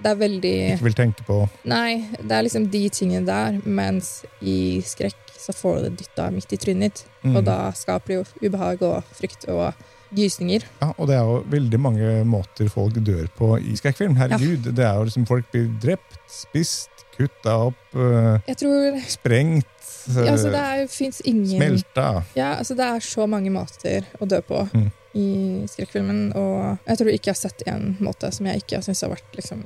det 0.04 0.12
er 0.12 0.20
veldig 0.20 0.56
ikke 0.76 0.86
vil 0.88 0.98
tenke 0.98 1.24
på. 1.28 1.38
Nei, 1.66 2.06
det 2.22 2.32
er 2.38 2.44
liksom 2.46 2.68
de 2.74 2.84
tingene 2.94 3.26
der. 3.26 3.60
Mens 3.66 4.24
i 4.42 4.80
skrekk 4.86 5.16
så 5.38 5.54
får 5.56 5.78
du 5.78 5.84
det 5.88 5.94
dytta 6.04 6.30
midt 6.34 6.54
i 6.54 6.58
trynet 6.62 6.90
ditt. 6.92 7.06
Mm. 7.24 7.36
Og 7.40 7.46
da 7.48 7.58
skaper 7.78 8.08
det 8.14 8.18
jo 8.20 8.50
ubehag 8.50 8.82
og 8.86 9.04
frykt 9.18 9.48
og 9.50 9.72
gysninger. 10.16 10.64
Ja, 10.82 10.92
og 10.98 11.10
det 11.10 11.18
er 11.18 11.26
jo 11.28 11.40
veldig 11.52 11.80
mange 11.84 12.12
måter 12.28 12.70
folk 12.72 12.96
dør 13.04 13.26
på 13.36 13.50
i 13.60 13.74
skrekkfilm. 13.80 14.16
Herregud, 14.20 14.70
det 14.78 14.86
er 14.86 14.96
jo 15.00 15.08
liksom 15.10 15.26
Folk 15.28 15.50
blir 15.52 15.68
drept, 15.84 16.20
spist, 16.32 16.90
kutta 17.18 17.58
opp, 17.72 17.82
øh, 17.96 18.38
Jeg 18.48 18.58
tror 18.62 19.00
sprengt, 19.10 19.74
ja, 20.14 20.32
altså, 20.32 20.52
Det 20.54 20.90
fins 20.94 21.22
ingen 21.26 21.58
smelta. 21.58 22.24
Ja, 22.38 22.54
altså 22.62 22.76
Det 22.78 22.86
er 22.86 23.00
så 23.04 23.26
mange 23.28 23.52
måter 23.52 24.06
å 24.22 24.26
dø 24.30 24.40
på 24.42 24.64
Mm. 24.74 24.92
i 25.18 25.66
skrekkfilmen. 25.68 26.36
Og 26.36 26.78
jeg 26.88 26.98
tror 26.98 27.10
ikke 27.12 27.28
jeg 27.32 27.36
har 27.36 27.42
sett 27.50 27.64
en 27.68 27.98
måte 28.00 28.32
som 28.32 28.46
jeg 28.46 28.62
ikke 28.64 28.84
syns 28.86 29.02
har 29.02 29.10
vært 29.10 29.36
liksom, 29.36 29.64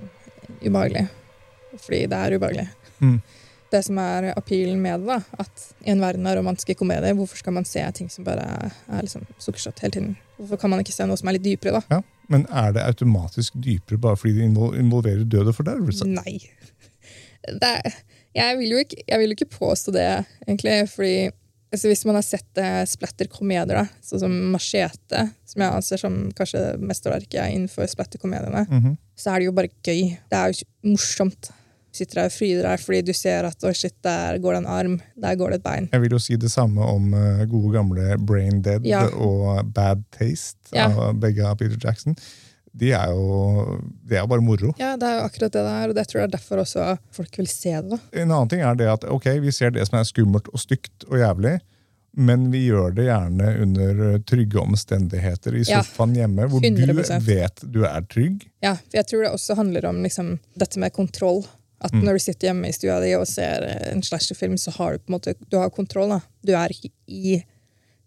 ubehagelig. 0.64 1.08
Fordi 1.80 2.02
det 2.12 2.18
er 2.18 2.36
ubehagelig. 2.38 2.68
Mm. 3.02 3.22
Det 3.72 3.80
som 3.88 4.00
er 4.04 4.34
appealen 4.36 4.82
med 4.84 5.06
det, 5.06 5.08
da, 5.08 5.44
at 5.46 5.68
i 5.86 5.92
en 5.94 6.02
verden 6.04 6.28
av 6.28 6.36
romantiske 6.36 6.76
komedier, 6.80 7.16
hvorfor 7.16 7.40
skal 7.40 7.56
man 7.56 7.68
se 7.68 7.84
ting 7.96 8.10
som 8.12 8.26
bare 8.28 8.44
er 8.68 9.06
liksom 9.06 9.24
sukkersøtt 9.40 9.80
hele 9.80 9.96
tiden? 9.96 10.18
Hvorfor 10.38 10.60
kan 10.60 10.74
man 10.74 10.84
ikke 10.84 10.96
se 10.96 11.08
noe 11.08 11.20
som 11.20 11.32
er 11.32 11.38
litt 11.38 11.48
dypere, 11.48 11.80
da? 11.80 12.00
Ja, 12.00 12.28
men 12.32 12.44
er 12.52 12.76
det 12.76 12.84
automatisk 12.84 13.56
dypere 13.64 14.00
bare 14.02 14.20
fordi 14.20 14.42
det 14.42 14.50
involverer 14.84 15.24
død 15.24 15.54
og 15.54 15.58
fordervelse? 15.62 16.08
Nei. 16.10 16.40
Det 17.42 17.66
er, 17.66 17.96
jeg, 18.38 18.58
vil 18.60 18.76
ikke, 18.84 19.00
jeg 19.08 19.18
vil 19.18 19.32
jo 19.32 19.36
ikke 19.40 19.56
påstå 19.56 19.92
det, 19.96 20.04
egentlig, 20.46 20.76
fordi 20.92 21.16
altså 21.72 21.88
Hvis 21.88 22.04
man 22.06 22.16
har 22.20 22.26
sett 22.28 22.58
eh, 22.60 22.82
splatter-komedier, 22.86 23.88
sånn 24.04 24.20
som 24.26 24.34
Machete, 24.52 25.22
som 25.48 25.62
jeg 25.64 25.72
anser 25.78 25.98
som 26.02 26.18
kanskje 26.36 26.66
mesterverket 26.84 27.48
innenfor 27.54 27.88
splatter-komediene, 27.88 28.66
Mhm. 28.70 28.98
så 29.16 29.32
er 29.36 29.40
det 29.40 29.46
jo 29.46 29.52
bare 29.56 29.70
gøy. 29.84 30.18
Det 30.30 30.38
er 30.38 30.52
jo 30.52 30.66
morsomt. 30.92 31.52
Du 31.92 31.98
sitter 32.00 32.22
der 32.22 32.26
og 32.26 32.32
fryder 32.32 32.64
deg 32.64 32.80
fordi 32.80 33.02
du 33.06 33.14
ser 33.14 33.44
at 33.46 33.64
oh 33.68 33.74
shit, 33.76 33.94
der 34.02 34.38
går 34.40 34.54
det 34.56 34.60
en 34.64 34.68
arm, 34.72 35.02
der 35.20 35.36
går 35.36 35.50
det 35.52 35.56
et 35.60 35.64
bein. 35.64 35.90
Jeg 35.92 36.02
vil 36.02 36.10
jo 36.16 36.20
si 36.20 36.36
det 36.40 36.50
samme 36.52 36.80
om 36.88 37.14
uh, 37.14 37.44
gode 37.52 37.74
gamle 37.76 38.18
Brain 38.18 38.62
Dead 38.62 38.86
Ja. 38.88 39.08
og 39.10 39.74
Bad 39.74 40.04
Taste 40.12 40.72
Ja. 40.74 40.88
av 40.88 41.20
begge 41.20 41.44
av 41.46 41.58
Peter 41.58 41.76
Jackson. 41.78 42.16
De 42.74 42.92
er 42.96 43.10
jo 43.12 43.80
det 44.08 44.18
er 44.18 44.28
bare 44.32 44.42
moro. 44.42 44.72
Ja, 44.80 44.94
det 44.96 45.04
er 45.08 45.18
jo 45.20 45.26
akkurat 45.28 45.52
det 45.52 45.64
det 45.66 45.72
er, 45.74 45.90
og 45.90 45.96
det 45.98 46.06
tror 46.08 46.20
jeg 46.22 46.28
er 46.30 46.38
derfor 46.38 46.62
også 46.64 46.86
folk 47.12 47.38
vil 47.38 47.48
se 47.52 47.74
det. 47.82 47.90
da. 47.90 47.98
En 48.14 48.32
annen 48.32 48.50
ting 48.50 48.62
er 48.64 48.76
det 48.80 48.88
at 48.88 49.04
ok, 49.12 49.26
vi 49.44 49.52
ser 49.52 49.72
det 49.76 49.84
som 49.90 50.00
er 50.00 50.08
skummelt 50.08 50.48
og 50.54 50.60
stygt 50.60 51.04
og 51.10 51.18
jævlig, 51.20 51.58
men 52.18 52.50
vi 52.52 52.66
gjør 52.70 52.94
det 52.96 53.06
gjerne 53.08 53.52
under 53.64 54.20
trygge 54.28 54.60
omstendigheter 54.60 55.56
i 55.56 55.64
Ja. 55.68 55.82
sofaen 55.82 56.16
hjemme, 56.16 56.48
hvor 56.48 56.60
100%. 56.62 57.20
du 57.20 57.26
vet 57.34 57.62
du 57.72 57.84
er 57.86 58.02
trygg. 58.08 58.48
Ja, 58.64 58.74
for 58.76 58.98
jeg 59.00 59.08
tror 59.08 59.24
det 59.24 59.32
også 59.32 59.56
handler 59.56 59.86
om 59.86 60.02
liksom, 60.04 60.40
dette 60.58 60.80
med 60.80 60.92
kontroll. 60.94 61.44
At 61.84 61.94
Mm. 61.94 62.04
når 62.06 62.14
du 62.14 62.20
sitter 62.20 62.48
hjemme 62.48 62.68
i 62.70 62.72
stua 62.72 63.00
di 63.02 63.14
og 63.16 63.26
ser 63.28 63.64
en 63.92 64.04
slasherfilm, 64.04 64.56
så 64.58 64.72
har 64.72 64.92
du 64.94 64.98
på 65.00 65.10
en 65.10 65.20
måte 65.20 65.34
du 65.50 65.58
har 65.58 65.70
kontroll. 65.70 66.10
da. 66.10 66.20
Du 66.46 66.52
er 66.54 66.68
ikke 66.70 66.92
i 67.08 67.44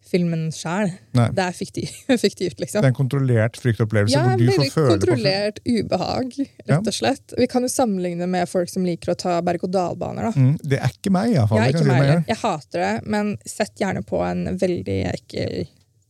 filmen 0.08 0.49
sjæl. 0.54 0.90
Det 1.14 1.42
er 1.44 1.54
fiktiv, 1.56 1.90
fiktivt, 2.26 2.58
liksom. 2.61 2.82
Det 2.82 2.90
er 2.90 2.92
en 2.92 2.96
kontrollert 2.96 3.56
fryktopplevelse 3.61 4.14
Ja, 4.16 4.25
hvor 4.28 4.40
du 4.40 4.50
får 4.50 4.70
føle 4.75 4.90
kontrollert 4.94 5.61
på 5.61 5.70
kontrollert 5.70 5.84
ubehag, 5.84 6.34
rett 6.68 6.90
og 6.90 6.96
slett. 6.99 7.37
Vi 7.40 7.49
kan 7.50 7.64
jo 7.66 7.70
sammenligne 7.73 8.28
med 8.30 8.50
folk 8.50 8.73
som 8.73 8.84
liker 8.87 9.14
å 9.14 9.16
ta 9.18 9.38
berg-og-dal-baner. 9.46 10.28
da. 10.28 10.32
Mm, 10.37 10.58
det 10.62 10.80
er 10.80 10.92
ikke 10.92 11.14
meg, 11.14 11.32
iallfall. 11.34 11.64
Jeg, 11.64 11.78
jeg 11.78 11.87
si. 11.88 12.18
Jeg 12.34 12.40
hater 12.42 12.84
det, 12.84 12.92
men 13.16 13.32
sett 13.49 13.80
gjerne 13.80 14.04
på 14.06 14.20
en 14.26 14.46
veldig 14.61 15.00
ekkel 15.14 15.64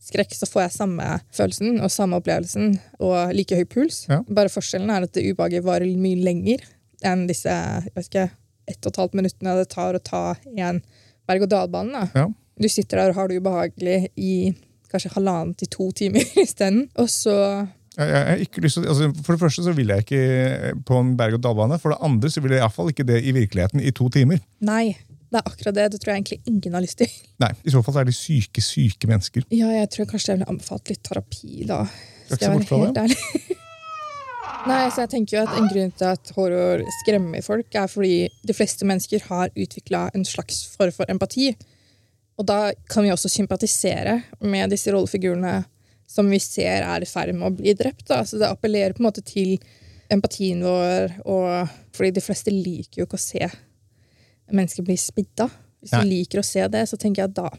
skrekk, 0.05 0.35
så 0.37 0.45
får 0.49 0.67
jeg 0.67 0.75
samme 0.75 1.09
følelsen 1.33 1.79
og 1.81 1.91
samme 1.93 2.19
opplevelsen 2.21 2.75
og 3.01 3.33
like 3.35 3.57
høy 3.57 3.65
puls. 3.69 4.03
Ja. 4.11 4.21
Bare 4.27 4.51
forskjellen 4.53 4.91
er 4.93 5.07
at 5.07 5.15
det 5.17 5.25
ubehaget 5.25 5.65
varer 5.65 5.89
mye 5.97 6.21
lenger 6.21 6.65
enn 7.05 7.25
disse 7.29 7.51
jeg 7.51 7.93
vet 7.95 8.09
ikke, 8.09 8.29
ett 8.69 8.85
og 8.85 8.93
et 8.93 8.99
halvt 9.01 9.17
minuttene 9.17 9.57
det 9.59 9.67
tar 9.73 9.97
å 9.97 10.01
ta 10.01 10.23
en 10.57 10.81
berg-og-dal-bane. 11.29 11.93
da. 11.93 12.21
Ja. 12.21 12.27
Du 12.61 12.69
sitter 12.71 13.01
der 13.01 13.11
og 13.11 13.19
har 13.19 13.31
det 13.31 13.39
ubehagelig 13.41 13.97
i 14.15 14.35
kanskje 14.91 15.11
halvannen 15.15 15.55
til 15.59 15.71
to 15.71 15.89
timer 15.91 16.23
isteden. 16.45 16.85
Og 16.95 17.09
så 17.11 17.35
Jeg, 17.97 18.09
jeg, 18.11 18.21
har 18.27 18.41
ikke 18.43 18.61
lyst 18.61 18.75
til, 18.75 18.87
altså, 18.91 19.11
for 19.23 19.33
det 19.33 19.39
første 19.39 19.63
så 19.63 19.71
vil 19.71 19.87
jeg 19.87 20.03
ikke 20.03 20.73
på 20.87 20.99
en 20.99 21.13
berg-og-dal-bane. 21.17 21.79
For 21.79 21.93
det 21.93 21.99
andre 22.03 22.31
så 22.31 22.43
vil 22.43 22.51
jeg 22.51 22.63
iallfall 22.63 22.91
ikke 22.91 23.07
det 23.07 23.21
i 23.23 23.31
virkeligheten 23.35 23.79
i 23.79 23.91
to 23.95 24.09
timer. 24.11 24.41
Nei, 24.67 24.97
det 25.31 25.39
er 25.39 25.51
akkurat 25.51 25.77
det. 25.77 25.85
Det 25.93 26.01
tror 26.01 26.11
jeg 26.11 26.21
egentlig 26.21 26.41
ingen 26.51 26.75
har 26.75 26.83
lyst 26.83 26.99
til. 26.99 27.11
Nei, 27.43 27.51
I 27.63 27.75
så 27.75 27.83
fall 27.83 27.95
så 27.95 28.03
er 28.03 28.09
de 28.09 28.15
syke, 28.15 28.63
syke 28.63 29.11
mennesker. 29.11 29.47
Ja, 29.51 29.71
jeg 29.79 29.91
tror 29.95 30.09
kanskje 30.11 30.33
jeg 30.33 30.41
ville 30.41 30.51
anbefalt 30.51 30.91
litt 30.91 31.03
terapi, 31.07 31.53
da. 31.69 31.85
Skal 32.31 32.49
jeg 32.49 32.65
være 32.65 32.81
helt 32.83 33.03
ærlig. 33.05 33.21
Nei, 34.65 34.81
så 34.89 35.03
jeg 35.03 35.11
tenker 35.11 35.37
jo 35.37 35.41
at 35.45 35.57
En 35.59 35.67
grunn 35.69 35.91
til 35.93 36.07
at 36.09 36.31
horror 36.33 36.81
skremmer 37.01 37.43
folk, 37.45 37.67
er 37.77 37.89
fordi 37.91 38.15
de 38.49 38.55
fleste 38.57 38.87
mennesker 38.87 39.27
har 39.29 39.53
utvikla 39.53 40.07
en 40.17 40.25
slags 40.25 40.63
form 40.73 40.93
for 40.95 41.11
empati. 41.11 41.51
Og 42.35 42.47
da 42.49 42.59
kan 42.91 43.05
vi 43.05 43.13
også 43.13 43.29
sympatisere 43.31 44.17
med 44.43 44.73
disse 44.73 44.91
rollefigurene 44.91 45.61
som 46.07 46.27
vi 46.29 46.39
ser 46.43 46.83
er 46.85 47.03
i 47.03 47.07
ferd 47.09 47.33
med 47.35 47.47
å 47.47 47.55
bli 47.55 47.73
drept. 47.77 48.05
Da. 48.09 48.21
Så 48.27 48.37
det 48.41 48.49
appellerer 48.51 48.93
på 48.95 49.01
en 49.03 49.07
måte 49.07 49.23
til 49.25 49.55
empatien 50.13 50.59
vår, 50.61 51.15
og 51.25 51.71
fordi 51.95 52.11
de 52.17 52.21
fleste 52.21 52.53
liker 52.53 53.01
jo 53.01 53.07
ikke 53.07 53.17
å 53.17 53.23
se 53.23 53.47
mennesker 54.53 54.85
bli 54.85 54.97
spidda. 55.01 55.47
Hvis 55.81 55.95
Nei. 55.95 56.01
du 56.03 56.11
liker 56.11 56.41
å 56.41 56.45
se 56.45 56.67
det, 56.71 56.83
så 56.89 56.99
tenker 57.01 57.23
jeg 57.23 57.31
at 57.31 57.37
da, 57.39 57.49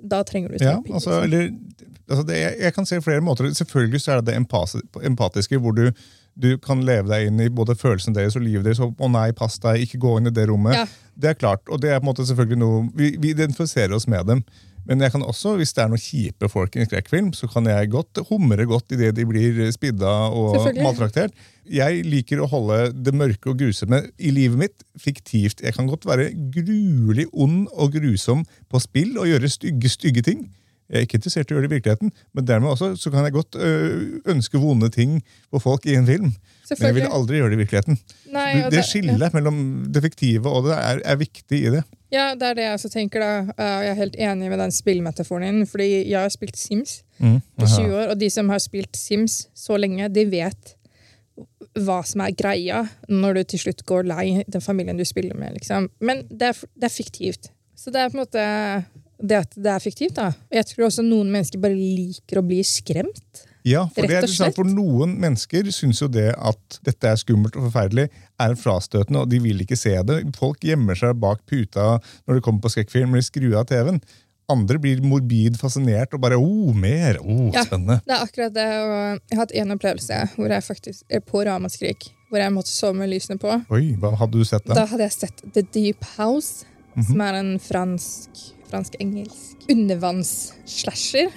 da 0.00 0.20
trenger 0.26 0.52
du 0.52 0.58
Ja, 0.58 0.74
terapi. 0.74 0.92
altså, 0.98 1.20
liksom. 1.22 1.24
eller, 1.24 1.94
altså 2.10 2.26
det, 2.28 2.40
jeg, 2.42 2.58
jeg 2.66 2.76
kan 2.76 2.90
se 2.90 3.00
flere 3.06 3.24
måter. 3.24 3.48
Selvfølgelig 3.56 4.02
så 4.04 4.12
er 4.12 4.20
det 4.20 4.34
det 4.34 4.36
empatiske, 5.08 5.60
hvor 5.64 5.76
du, 5.76 5.86
du 6.34 6.54
kan 6.58 6.82
leve 6.86 7.08
deg 7.10 7.28
inn 7.28 7.40
i 7.42 7.50
både 7.52 7.76
følelsene 7.78 8.16
deres 8.16 8.36
og 8.38 8.42
livet 8.42 8.66
deres. 8.66 8.82
Og, 8.82 8.94
'Å 8.98 9.10
nei, 9.10 9.30
pass 9.32 9.58
deg, 9.62 9.84
ikke 9.84 10.02
gå 10.02 10.18
inn 10.18 10.30
i 10.30 10.34
det 10.34 10.48
rommet'. 10.50 10.74
Ja. 10.74 10.86
Det 11.14 11.30
er 11.30 11.38
klart, 11.38 11.62
og 11.70 11.80
det 11.80 11.90
er 11.90 12.00
på 12.00 12.08
en 12.08 12.10
måte 12.10 12.26
selvfølgelig 12.26 12.58
noe 12.58 12.90
Vi, 12.94 13.16
vi 13.22 13.30
identifiserer 13.30 13.94
oss 13.94 14.08
med 14.10 14.26
dem. 14.26 14.44
Men 14.84 15.00
jeg 15.00 15.14
kan 15.14 15.22
også, 15.24 15.54
hvis 15.56 15.72
det 15.72 15.80
er 15.80 15.88
noen 15.88 16.02
kjipe 16.02 16.48
folk 16.52 16.74
i 16.76 16.82
en 16.82 16.88
skrekkfilm, 16.88 17.30
så 17.32 17.48
kan 17.48 17.64
jeg 17.70 17.88
godt 17.94 18.20
humre 18.28 18.66
godt 18.68 18.92
idet 18.92 19.14
de 19.16 19.24
blir 19.24 19.70
spidda 19.72 20.12
og 20.28 20.68
maltraktert. 20.76 21.32
Jeg 21.64 22.02
liker 22.04 22.42
å 22.44 22.48
holde 22.50 22.92
det 22.92 23.14
mørke 23.16 23.54
og 23.54 23.62
grusomme 23.62 24.02
i 24.20 24.34
livet 24.34 24.60
mitt 24.60 24.84
fiktivt. 25.00 25.64
Jeg 25.64 25.72
kan 25.72 25.88
godt 25.88 26.04
være 26.04 26.34
gruelig 26.52 27.30
ond 27.32 27.64
og 27.72 27.96
grusom 27.96 28.44
på 28.68 28.82
spill 28.82 29.16
og 29.16 29.30
gjøre 29.30 29.48
stygge, 29.48 29.88
stygge 29.88 30.26
ting. 30.26 30.44
Jeg 30.94 31.00
er 31.00 31.06
ikke 31.08 31.18
interessert 31.18 31.50
i 31.50 31.54
å 31.54 31.56
gjøre 31.56 31.66
det 31.66 31.72
i 31.72 31.74
virkeligheten, 31.74 32.12
men 32.38 32.46
dermed 32.46 32.70
også 32.70 32.92
så 33.00 33.10
kan 33.10 33.26
jeg 33.26 33.34
godt 33.34 33.56
øh, 33.58 34.20
ønske 34.30 34.60
vonde 34.62 34.86
ting 34.94 35.16
på 35.50 35.58
folk 35.58 35.88
i 35.90 35.96
en 35.98 36.06
film. 36.06 36.28
Men 36.70 36.86
jeg 36.86 36.96
vil 37.00 37.08
aldri 37.10 37.40
gjøre 37.40 37.50
det 37.50 37.58
i 37.58 37.62
virkeligheten. 37.64 37.98
Nei, 38.32 38.44
det 38.70 38.84
det 38.84 39.02
ja. 39.02 39.30
mellom 39.34 39.58
det 39.90 40.04
fiktive 40.06 40.48
og 40.48 40.68
det 40.68 40.76
er, 40.78 41.02
er 41.02 41.18
viktig 41.18 41.58
i 41.58 41.72
det. 41.74 41.82
Ja, 42.14 42.28
det 42.38 42.46
er 42.46 42.54
det 42.54 42.68
jeg 42.68 42.78
også 42.78 42.92
tenker. 42.94 43.20
da. 43.24 43.66
Jeg 43.82 43.90
er 43.90 43.98
helt 43.98 44.16
enig 44.22 44.52
med 44.52 44.62
den 44.62 44.72
spillmetaforen 44.72 45.48
din. 45.48 45.66
Fordi 45.66 45.88
jeg 46.06 46.20
har 46.20 46.30
spilt 46.32 46.56
Sims 46.56 47.02
Mm. 47.18 47.36
i 47.62 47.66
20 47.66 47.94
år, 47.94 48.08
og 48.10 48.18
de 48.18 48.26
som 48.30 48.48
har 48.50 48.58
spilt 48.58 48.96
Sims 48.98 49.48
så 49.54 49.76
lenge, 49.78 50.08
de 50.10 50.24
vet 50.26 50.72
hva 51.78 52.00
som 52.06 52.22
er 52.24 52.34
greia 52.34 52.80
når 53.08 53.38
du 53.38 53.42
til 53.52 53.62
slutt 53.64 53.84
går 53.86 54.06
lei 54.06 54.42
den 54.46 54.62
familien 54.62 54.98
du 54.98 55.04
spiller 55.06 55.38
med. 55.38 55.54
liksom. 55.58 55.88
Men 56.00 56.24
det 56.30 56.52
er, 56.52 56.60
det 56.74 56.88
er 56.88 56.94
fiktivt. 56.94 57.50
Så 57.78 57.90
det 57.94 58.02
er 58.02 58.10
på 58.10 58.18
en 58.18 58.24
måte 58.24 58.44
det 59.22 59.40
at 59.44 59.56
det 59.56 59.72
er 59.72 59.82
fiktivt. 59.82 60.16
da. 60.18 60.32
Jeg 60.52 60.66
tror 60.70 60.88
også 60.88 61.04
noen 61.06 61.30
mennesker 61.32 61.60
bare 61.62 61.76
liker 61.78 62.40
å 62.40 62.46
bli 62.46 62.62
skremt. 62.66 63.44
Ja, 63.64 63.86
for, 63.96 64.04
det 64.04 64.18
er 64.18 64.26
sant, 64.28 64.52
for 64.58 64.68
noen 64.68 65.14
mennesker 65.22 65.70
syns 65.72 66.02
jo 66.02 66.08
det 66.12 66.34
at 66.36 66.76
dette 66.84 67.08
er 67.08 67.16
skummelt 67.16 67.54
og 67.56 67.70
forferdelig, 67.70 68.10
er 68.44 68.56
frastøtende, 68.60 69.22
og 69.22 69.30
de 69.32 69.38
vil 69.40 69.62
ikke 69.64 69.78
se 69.80 69.94
det. 70.04 70.18
Folk 70.36 70.60
gjemmer 70.68 70.98
seg 71.00 71.16
bak 71.22 71.40
puta 71.48 71.94
når 72.26 72.36
det 72.36 72.44
kommer 72.44 72.60
på 72.66 72.74
skrekkfilm 72.74 73.14
eller 73.16 73.24
skrur 73.24 73.56
av 73.62 73.64
TV-en. 73.70 74.02
Andre 74.52 74.76
blir 74.76 75.00
morbid 75.00 75.56
fascinert 75.56 76.12
og 76.12 76.20
bare 76.20 76.36
'oh, 76.36 76.74
mer', 76.76 77.16
oh, 77.24 77.48
Ja. 77.54 77.64
spennende. 77.64 78.02
Det 78.04 78.12
er 78.12 78.26
akkurat 78.26 78.52
det. 78.52 78.68
og 78.68 79.20
Jeg 79.30 79.38
har 79.38 79.42
hatt 79.46 79.54
en 79.54 79.70
opplevelse 79.72 80.18
hvor 80.36 80.52
jeg 80.52 80.62
faktisk 80.62 81.02
er 81.08 81.20
på 81.20 81.40
ramaskrik, 81.48 82.10
hvor 82.28 82.38
jeg 82.44 82.52
måtte 82.52 82.68
sove 82.68 82.94
med 83.00 83.08
lysene 83.08 83.38
på. 83.40 83.48
Oi, 83.70 83.96
hva 83.96 84.12
hadde 84.14 84.36
du 84.36 84.44
sett 84.44 84.66
da? 84.68 84.74
Da 84.74 84.84
hadde 84.84 85.08
jeg 85.08 85.12
sett 85.16 85.40
The 85.54 85.62
Deep 85.62 86.04
House, 86.18 86.66
som 86.94 87.24
er 87.24 87.40
en 87.40 87.56
fransk 87.62 88.44
fransk-engelsk 88.74 89.68
undervannsslasher. 89.70 91.32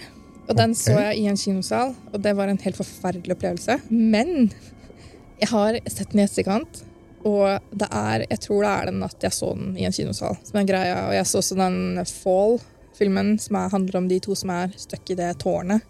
Og 0.48 0.56
den 0.56 0.74
så 0.80 0.96
jeg 0.96 1.20
i 1.20 1.26
en 1.28 1.40
kinosal, 1.40 1.92
og 2.14 2.22
det 2.24 2.34
var 2.38 2.48
en 2.48 2.60
helt 2.62 2.80
forferdelig 2.80 3.36
opplevelse. 3.36 3.82
Men 3.90 4.50
jeg 5.42 5.50
har 5.52 5.80
sett 5.92 6.14
den 6.14 6.24
i 6.24 6.26
etterkant, 6.26 6.82
og 7.28 7.60
det 7.76 7.90
er, 7.92 8.24
jeg 8.30 8.42
tror 8.46 8.64
det 8.64 8.72
er 8.72 8.90
den 8.92 9.04
at 9.04 9.28
jeg 9.28 9.36
så 9.36 9.52
den 9.58 9.76
i 9.76 9.84
en 9.88 9.96
kinosal. 9.96 10.38
som 10.48 10.62
er 10.62 10.70
greia. 10.70 10.98
Og 11.10 11.18
jeg 11.18 11.28
så 11.28 11.42
også 11.42 11.60
den 11.60 12.00
Fall-filmen, 12.08 13.36
som 13.44 13.60
er, 13.60 13.74
handler 13.76 14.00
om 14.00 14.08
de 14.08 14.22
to 14.24 14.38
som 14.40 14.56
er 14.56 14.72
stuck 14.80 15.12
i 15.12 15.20
det 15.20 15.34
tårnet. 15.44 15.84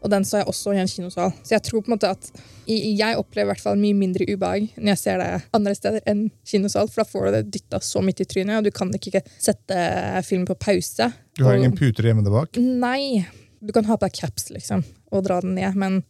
Og 0.00 0.08
den 0.10 0.24
så 0.24 0.38
jeg 0.40 0.46
også 0.48 0.72
i 0.74 0.78
en 0.80 0.88
kinosal. 0.88 1.32
Så 1.44 1.52
jeg 1.56 1.62
tror 1.66 1.82
på 1.84 1.90
en 1.90 1.96
måte 1.98 2.08
at 2.10 2.30
jeg 2.66 3.16
opplever 3.20 3.50
i 3.50 3.52
hvert 3.52 3.60
fall 3.60 3.76
mye 3.80 3.96
mindre 3.98 4.24
ubehag 4.30 4.70
når 4.78 4.94
jeg 4.94 4.98
ser 5.02 5.18
det 5.20 5.42
andre 5.56 5.74
steder 5.76 6.00
enn 6.08 6.22
kinosal, 6.48 6.88
for 6.88 7.02
da 7.02 7.08
får 7.10 7.26
du 7.26 7.32
det 7.36 7.42
dytta 7.58 7.80
så 7.84 8.00
midt 8.04 8.22
i 8.24 8.28
trynet, 8.30 8.56
og 8.56 8.64
du 8.64 8.70
kan 8.72 8.88
ikke 8.96 9.20
sette 9.36 9.76
film 10.24 10.46
på 10.48 10.56
pause. 10.56 11.10
Du 11.36 11.44
har 11.44 11.52
Og- 11.54 11.58
ingen 11.60 11.76
puter 11.76 12.02
hjemme 12.08 12.24
der 12.24 12.30
bak? 12.30 12.56
Nei. 12.56 13.26
Du 13.62 13.72
kan 13.76 13.84
ha 13.84 13.96
på 13.96 14.06
deg 14.08 14.12
caps 14.16 14.48
liksom, 14.50 14.84
og 15.12 15.24
dra 15.26 15.40
den 15.44 15.54
ned, 15.54 15.74
men 15.76 16.02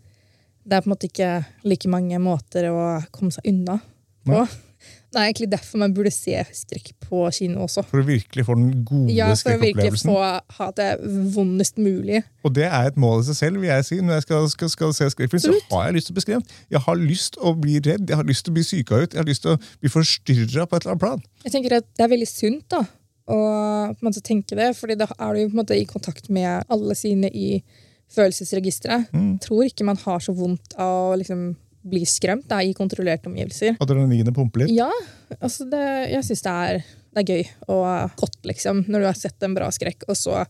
det 0.65 0.77
er 0.77 0.83
på 0.85 0.87
en 0.91 0.95
måte 0.95 1.09
ikke 1.11 1.45
like 1.65 1.89
mange 1.91 2.19
måter 2.23 2.69
å 2.71 3.03
komme 3.11 3.33
seg 3.35 3.43
unna 3.51 3.81
på. 4.25 4.47
Det 5.11 5.19
er 5.19 5.27
egentlig 5.29 5.49
derfor 5.53 5.81
man 5.83 5.95
burde 5.95 6.13
se 6.15 6.37
skrekk 6.55 6.93
på 7.03 7.23
kino 7.35 7.65
også. 7.67 7.83
For 7.91 8.03
å 8.03 8.07
virkelig 8.07 8.45
få 8.47 8.55
den 8.59 8.85
gode 8.87 9.15
Ja, 9.17 9.31
For 9.35 9.57
å 9.57 9.63
virkelig 9.63 10.03
få 10.05 10.19
ha 10.59 10.69
det 10.79 10.91
vondest 11.35 11.81
mulig. 11.83 12.23
Og 12.47 12.55
det 12.55 12.69
er 12.69 12.93
et 12.93 13.01
mål 13.01 13.25
i 13.25 13.27
seg 13.31 13.39
selv, 13.41 13.61
vil 13.63 13.73
jeg 13.73 13.89
si. 13.89 13.99
Når 14.05 14.21
jeg 14.21 14.27
skal, 14.29 14.47
skal, 14.55 14.73
skal 14.77 14.95
se 14.97 15.11
skrekkfilm, 15.17 15.43
så 15.43 15.57
har 15.73 15.89
jeg 15.89 15.99
lyst 15.99 16.11
til 16.11 16.15
å 16.15 16.19
bli 16.21 16.27
skremt. 16.27 16.55
Jeg 16.77 16.85
har 16.87 17.03
lyst 17.03 17.35
til 17.37 17.51
å 17.51 17.55
bli 17.67 17.77
redd, 17.91 18.07
jeg 18.07 18.21
har 18.23 18.31
lyst 18.31 18.47
til 18.47 18.55
å 18.55 18.59
bli 18.61 18.67
syka 18.71 19.03
ut, 19.03 19.13
jeg 19.17 19.23
har 19.23 19.29
lyst 19.29 19.47
til 19.47 19.57
å 19.57 19.61
bli 19.83 19.93
forstyrra 19.93 20.67
på 20.71 20.79
et 20.79 20.87
eller 20.87 20.95
annet 20.95 21.05
plan. 21.05 21.29
Jeg 21.45 21.55
tenker 21.57 21.79
at 21.81 21.91
Det 21.91 22.07
er 22.07 22.15
veldig 22.15 22.31
sunt 22.31 22.67
da, 22.73 22.85
å 23.31 23.39
på 23.91 24.01
en 24.01 24.09
måte 24.09 24.23
tenke 24.25 24.59
det, 24.59 24.73
fordi 24.79 24.97
da 25.01 25.11
er 25.13 25.37
du 25.37 25.43
på 25.43 25.55
en 25.55 25.63
måte 25.63 25.79
i 25.79 25.87
kontakt 25.89 26.31
med 26.33 26.71
alle 26.71 26.97
sine 26.99 27.31
i 27.35 27.63
følelsesregisteret. 28.15 29.11
Mm. 29.15 29.39
Tror 29.43 29.67
ikke 29.67 29.87
man 29.87 29.99
har 30.03 30.23
så 30.23 30.35
vondt 30.37 30.75
av 30.81 31.13
å 31.13 31.19
liksom, 31.19 31.51
bli 31.83 32.03
skremt 32.09 32.49
da, 32.51 32.61
i 32.63 32.75
kontrollerte 32.77 33.31
omgivelser. 33.31 33.79
Adrenalinet 33.81 34.35
pumper 34.37 34.65
litt. 34.65 34.75
Ja, 34.77 34.91
altså 35.39 35.67
det, 35.71 35.85
jeg 36.13 36.27
syns 36.27 36.45
det, 36.45 36.57
det 37.15 37.23
er 37.23 37.31
gøy 37.35 37.45
og 37.73 38.17
godt, 38.21 38.41
liksom, 38.49 38.85
når 38.89 39.03
du 39.03 39.09
har 39.11 39.19
sett 39.19 39.47
en 39.47 39.57
bra 39.57 39.71
skrekk, 39.75 40.05
og 40.09 40.19
så 40.19 40.45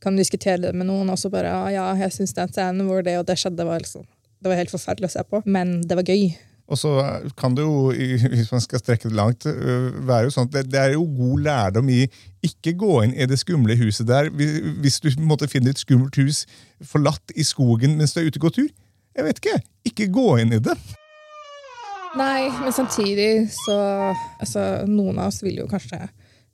kan 0.00 0.16
du 0.16 0.22
diskutere 0.22 0.62
det 0.62 0.72
med 0.72 0.88
noen, 0.88 1.10
og 1.12 1.18
så 1.20 1.28
bare 1.32 1.52
«Ah, 1.52 1.68
ja, 1.72 1.88
jeg 2.06 2.16
syns 2.16 2.32
den 2.36 2.52
scenen 2.52 2.86
hvor 2.88 3.04
det 3.04 3.18
og 3.20 3.26
det 3.28 3.36
skjedde, 3.40 3.66
var, 3.68 3.82
liksom, 3.84 4.06
det 4.40 4.52
var 4.52 4.60
helt 4.62 4.72
forferdelig 4.72 5.10
å 5.10 5.16
se 5.18 5.26
på, 5.28 5.42
men 5.44 5.82
det 5.84 5.98
var 5.98 6.08
gøy. 6.08 6.30
Og 6.70 6.78
så 6.78 6.90
kan 7.38 7.56
det 7.58 7.64
jo, 7.66 7.90
hvis 8.30 8.52
man 8.54 8.62
skal 8.62 8.80
strekke 8.80 9.10
det 9.10 9.16
langt, 9.18 9.46
øh, 9.46 9.90
være 10.06 10.28
jo 10.28 10.34
sånn 10.34 10.46
at 10.48 10.70
det, 10.70 10.78
er 10.78 10.94
jo 10.94 11.02
god 11.16 11.42
lærdom 11.48 11.90
i 11.90 12.04
ikke 12.46 12.76
gå 12.78 13.00
inn 13.04 13.16
i 13.18 13.26
det 13.28 13.40
skumle 13.42 13.74
huset 13.76 14.06
der 14.08 14.30
hvis 14.32 15.00
du 15.02 15.10
måtte 15.18 15.50
finne 15.50 15.74
et 15.74 15.82
skummelt 15.82 16.16
hus 16.16 16.46
forlatt 16.92 17.34
i 17.36 17.44
skogen 17.44 17.98
mens 17.98 18.14
du 18.14 18.22
er 18.22 18.30
ute 18.30 18.40
og 18.40 18.46
går 18.46 18.54
tur. 18.60 18.70
Jeg 19.16 19.24
vet 19.26 19.40
ikke. 19.42 19.58
Ikke 19.90 20.06
gå 20.12 20.26
inn 20.42 20.52
i 20.52 20.60
det. 20.62 20.76
Nei, 22.18 22.48
men 22.62 22.72
samtidig 22.74 23.48
så 23.54 23.76
altså, 24.40 24.62
Noen 24.90 25.20
av 25.22 25.28
oss 25.30 25.42
vil 25.44 25.60
jo 25.62 25.66
kanskje 25.70 26.00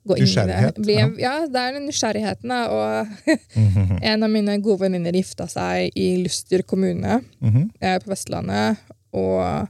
gå 0.07 0.17
inn 0.21 0.29
i 0.29 0.43
det. 0.47 0.73
Bli, 0.77 0.95
ja. 0.99 1.07
ja, 1.19 1.31
det 1.51 1.61
er 1.63 1.73
den 1.75 1.87
nysgjerrigheten. 1.89 2.51
da, 2.53 2.59
Og 2.69 3.31
en 4.11 4.23
av 4.23 4.29
mine 4.31 4.59
gode 4.63 4.85
venninner 4.85 5.17
gifta 5.17 5.47
seg 5.51 5.89
i 5.97 6.11
Luster 6.23 6.61
kommune 6.63 7.21
Mhm. 7.41 7.71
eh, 7.81 7.97
på 8.03 8.13
Vestlandet. 8.13 8.77
Og 9.17 9.67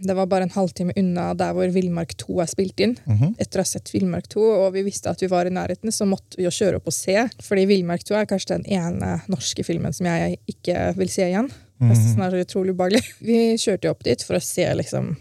det 0.00 0.14
var 0.16 0.26
bare 0.30 0.46
en 0.46 0.54
halvtime 0.54 0.94
unna 0.96 1.34
der 1.36 1.52
hvor 1.52 1.68
Villmark 1.74 2.14
2 2.22 2.38
er 2.40 2.48
spilt 2.48 2.80
inn. 2.80 2.94
Mhm. 3.04 3.34
Etter 3.42 3.60
å 3.60 3.66
ha 3.66 3.68
sett 3.68 3.90
Villmark 3.92 4.30
2, 4.32 4.46
og 4.64 4.72
vi 4.78 4.82
visste 4.86 5.10
at 5.12 5.20
vi 5.20 5.28
var 5.28 5.44
i 5.50 5.52
nærheten, 5.52 5.90
så 5.92 6.06
måtte 6.08 6.38
vi 6.38 6.46
jo 6.46 6.54
kjøre 6.54 6.78
opp 6.80 6.86
og 6.88 6.94
se. 6.96 7.18
Fordi 7.44 7.66
Villmark 7.68 8.06
2 8.08 8.14
er 8.22 8.30
kanskje 8.30 8.56
den 8.62 8.64
ene 8.78 9.18
norske 9.28 9.66
filmen 9.66 9.92
som 9.92 10.06
jeg 10.08 10.38
ikke 10.54 10.94
vil 10.96 11.08
se 11.12 11.26
igjen. 11.28 11.50
Den 11.80 12.22
er 12.22 12.36
så 12.36 12.44
utrolig 12.44 12.76
ubehagelig. 12.76 13.02
Vi 13.30 13.40
kjørte 13.60 13.88
jo 13.88 13.96
opp 13.96 14.06
dit 14.06 14.22
for 14.26 14.38
å 14.38 14.44
se 14.44 14.68
liksom 14.78 15.14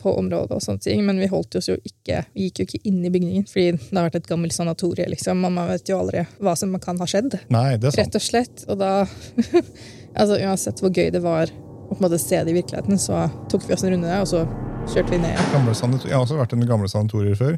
på 0.00 0.14
området 0.16 0.56
og 0.56 0.62
sånne 0.64 0.80
ting, 0.80 1.02
men 1.04 1.18
vi 1.20 1.26
holdt 1.28 1.58
oss 1.58 1.66
jo 1.68 1.74
ikke 1.76 2.22
Vi 2.32 2.46
gikk 2.46 2.62
jo 2.62 2.64
ikke 2.64 2.78
inn 2.88 3.02
i 3.04 3.10
bygningen, 3.12 3.44
fordi 3.50 3.74
det 3.76 3.98
har 3.98 4.06
vært 4.06 4.16
et 4.22 4.30
gammelt 4.30 4.56
sanatorie, 4.56 5.04
liksom, 5.12 5.42
og 5.44 5.52
man 5.52 5.68
vet 5.68 5.92
jo 5.92 5.98
aldri 6.00 6.22
hva 6.40 6.54
som 6.56 6.72
kan 6.80 6.96
ha 7.02 7.08
skjedd. 7.10 7.36
Nei, 7.52 7.74
det 7.76 7.90
er 7.90 7.92
sant. 7.92 8.00
Rett 8.00 8.16
og 8.16 8.24
slett. 8.24 8.64
Og 8.70 8.80
da 8.80 8.92
Altså 10.20 10.40
uansett 10.40 10.80
hvor 10.82 10.90
gøy 10.90 11.12
det 11.14 11.20
var 11.22 11.52
å 11.52 11.92
på 11.92 11.98
en 12.00 12.06
måte 12.06 12.18
se 12.22 12.40
det 12.40 12.50
i 12.50 12.56
virkeligheten, 12.56 12.98
så 12.98 13.26
tok 13.50 13.68
vi 13.68 13.76
oss 13.76 13.84
en 13.84 13.92
runde 13.92 14.08
der, 14.08 14.24
og 14.24 14.30
så 14.30 14.42
kjørte 14.90 15.12
vi 15.12 15.20
ned 15.20 15.34
igjen. 15.34 15.70
Jeg 16.08 16.16
har 16.16 16.24
også 16.24 16.38
vært 16.38 16.54
i 16.56 16.66
gamle 16.66 16.90
sanatorier 16.90 17.38
før. 17.38 17.56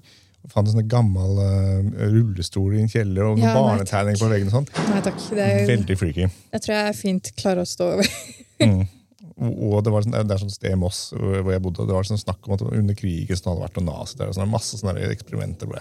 Fant 0.51 0.67
en 0.67 0.73
sånn 0.75 0.89
gammel 0.91 1.37
uh, 1.39 2.09
rullestol 2.11 2.73
i 2.75 2.81
en 2.83 2.89
kjeller 2.91 3.29
og 3.29 3.39
Ja, 3.39 3.53
nei, 3.53 3.61
barnetegning 3.63 4.17
på 4.19 4.27
veggen. 4.33 4.49
og 4.51 4.57
sånt. 4.57 4.73
Nei 4.91 5.03
takk. 5.07 5.21
Det, 5.31 5.47
Veldig 5.69 5.97
freaky. 6.01 6.27
jeg 6.27 6.65
tror 6.65 6.75
jeg 6.75 6.97
fint 6.99 7.31
klarer 7.39 7.63
å 7.63 7.69
stå 7.69 7.93
over. 7.95 8.11
Mm. 8.63 8.83
Og 9.37 9.79
det, 9.85 9.93
var 9.95 10.05
sånn, 10.05 10.15
det 10.17 10.35
er 10.37 10.43
sånn 10.43 10.53
sted 10.53 10.75
i 10.75 10.79
Moss 10.79 11.01
hvor 11.17 11.51
jeg 11.53 11.63
bodde, 11.65 11.87
det 11.89 11.95
var 11.97 12.07
sånn 12.09 12.21
snakk 12.21 12.47
om 12.49 12.55
at 12.57 12.65
under 12.69 12.97
krigen 12.99 13.39
så 13.39 13.51
hadde 13.53 13.65
vært 13.65 13.79
noen 13.81 13.89
nazi 13.91 14.19
der. 14.19 14.31
og 14.31 14.37
sånn, 14.37 14.51
masse 14.53 14.79
sånne 14.81 15.09
eksperimenter. 15.13 15.71
hvor 15.71 15.81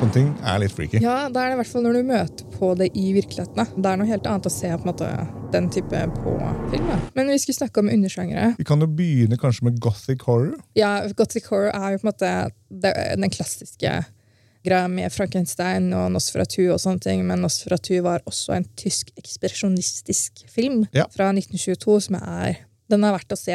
Sånne 0.00 0.14
ting 0.14 0.30
er 0.42 0.62
litt 0.62 0.74
freaky. 0.74 1.02
Ja, 1.04 1.28
da 1.32 1.44
er 1.44 1.52
det 1.52 1.58
i 1.58 1.60
hvert 1.62 1.72
fall 1.72 1.84
når 1.86 1.98
du 1.98 2.08
møter 2.12 2.48
på 2.56 2.72
det 2.78 2.88
i 2.98 3.12
virkeligheten. 3.16 3.68
Det 3.76 3.92
er 3.92 4.00
noe 4.00 4.08
helt 4.08 4.26
annet 4.30 4.48
å 4.48 4.54
se 4.54 4.70
på 4.72 4.82
en 4.86 4.90
måte 4.92 5.10
den 5.52 5.68
type 5.74 6.00
på 6.16 6.32
film. 6.72 6.88
da. 6.88 6.98
Men 7.18 7.30
vi 7.32 7.38
skulle 7.42 7.58
snakke 7.60 7.82
om 7.84 7.90
undersjangere. 7.92 8.54
Vi 8.58 8.66
kan 8.68 8.80
jo 8.82 8.88
begynne 8.88 9.38
kanskje 9.40 9.68
med 9.68 9.78
gothic 9.84 10.24
horror. 10.26 10.56
Ja, 10.78 10.94
Gothic 11.18 11.46
horror 11.52 11.70
er 11.76 11.94
jo 11.94 12.02
på 12.02 12.06
en 12.08 12.12
måte 12.12 12.32
den 12.72 13.30
klassiske 13.30 13.92
greia 14.64 14.88
med 14.88 15.10
Frankenstein 15.12 15.88
og 15.96 16.10
Nosferatu 16.14 16.68
og 16.72 16.78
sånne 16.82 17.00
ting, 17.02 17.24
men 17.26 17.40
Nosferatu 17.42 17.96
var 18.04 18.22
også 18.30 18.54
en 18.56 18.66
tysk 18.78 19.10
ekspresjonistisk 19.18 20.44
film 20.50 20.86
Ja. 20.94 21.06
fra 21.10 21.32
1922 21.32 22.00
som 22.08 22.16
er 22.22 22.56
Den 22.90 23.04
er 23.04 23.12
verdt 23.14 23.32
å 23.32 23.38
se. 23.38 23.52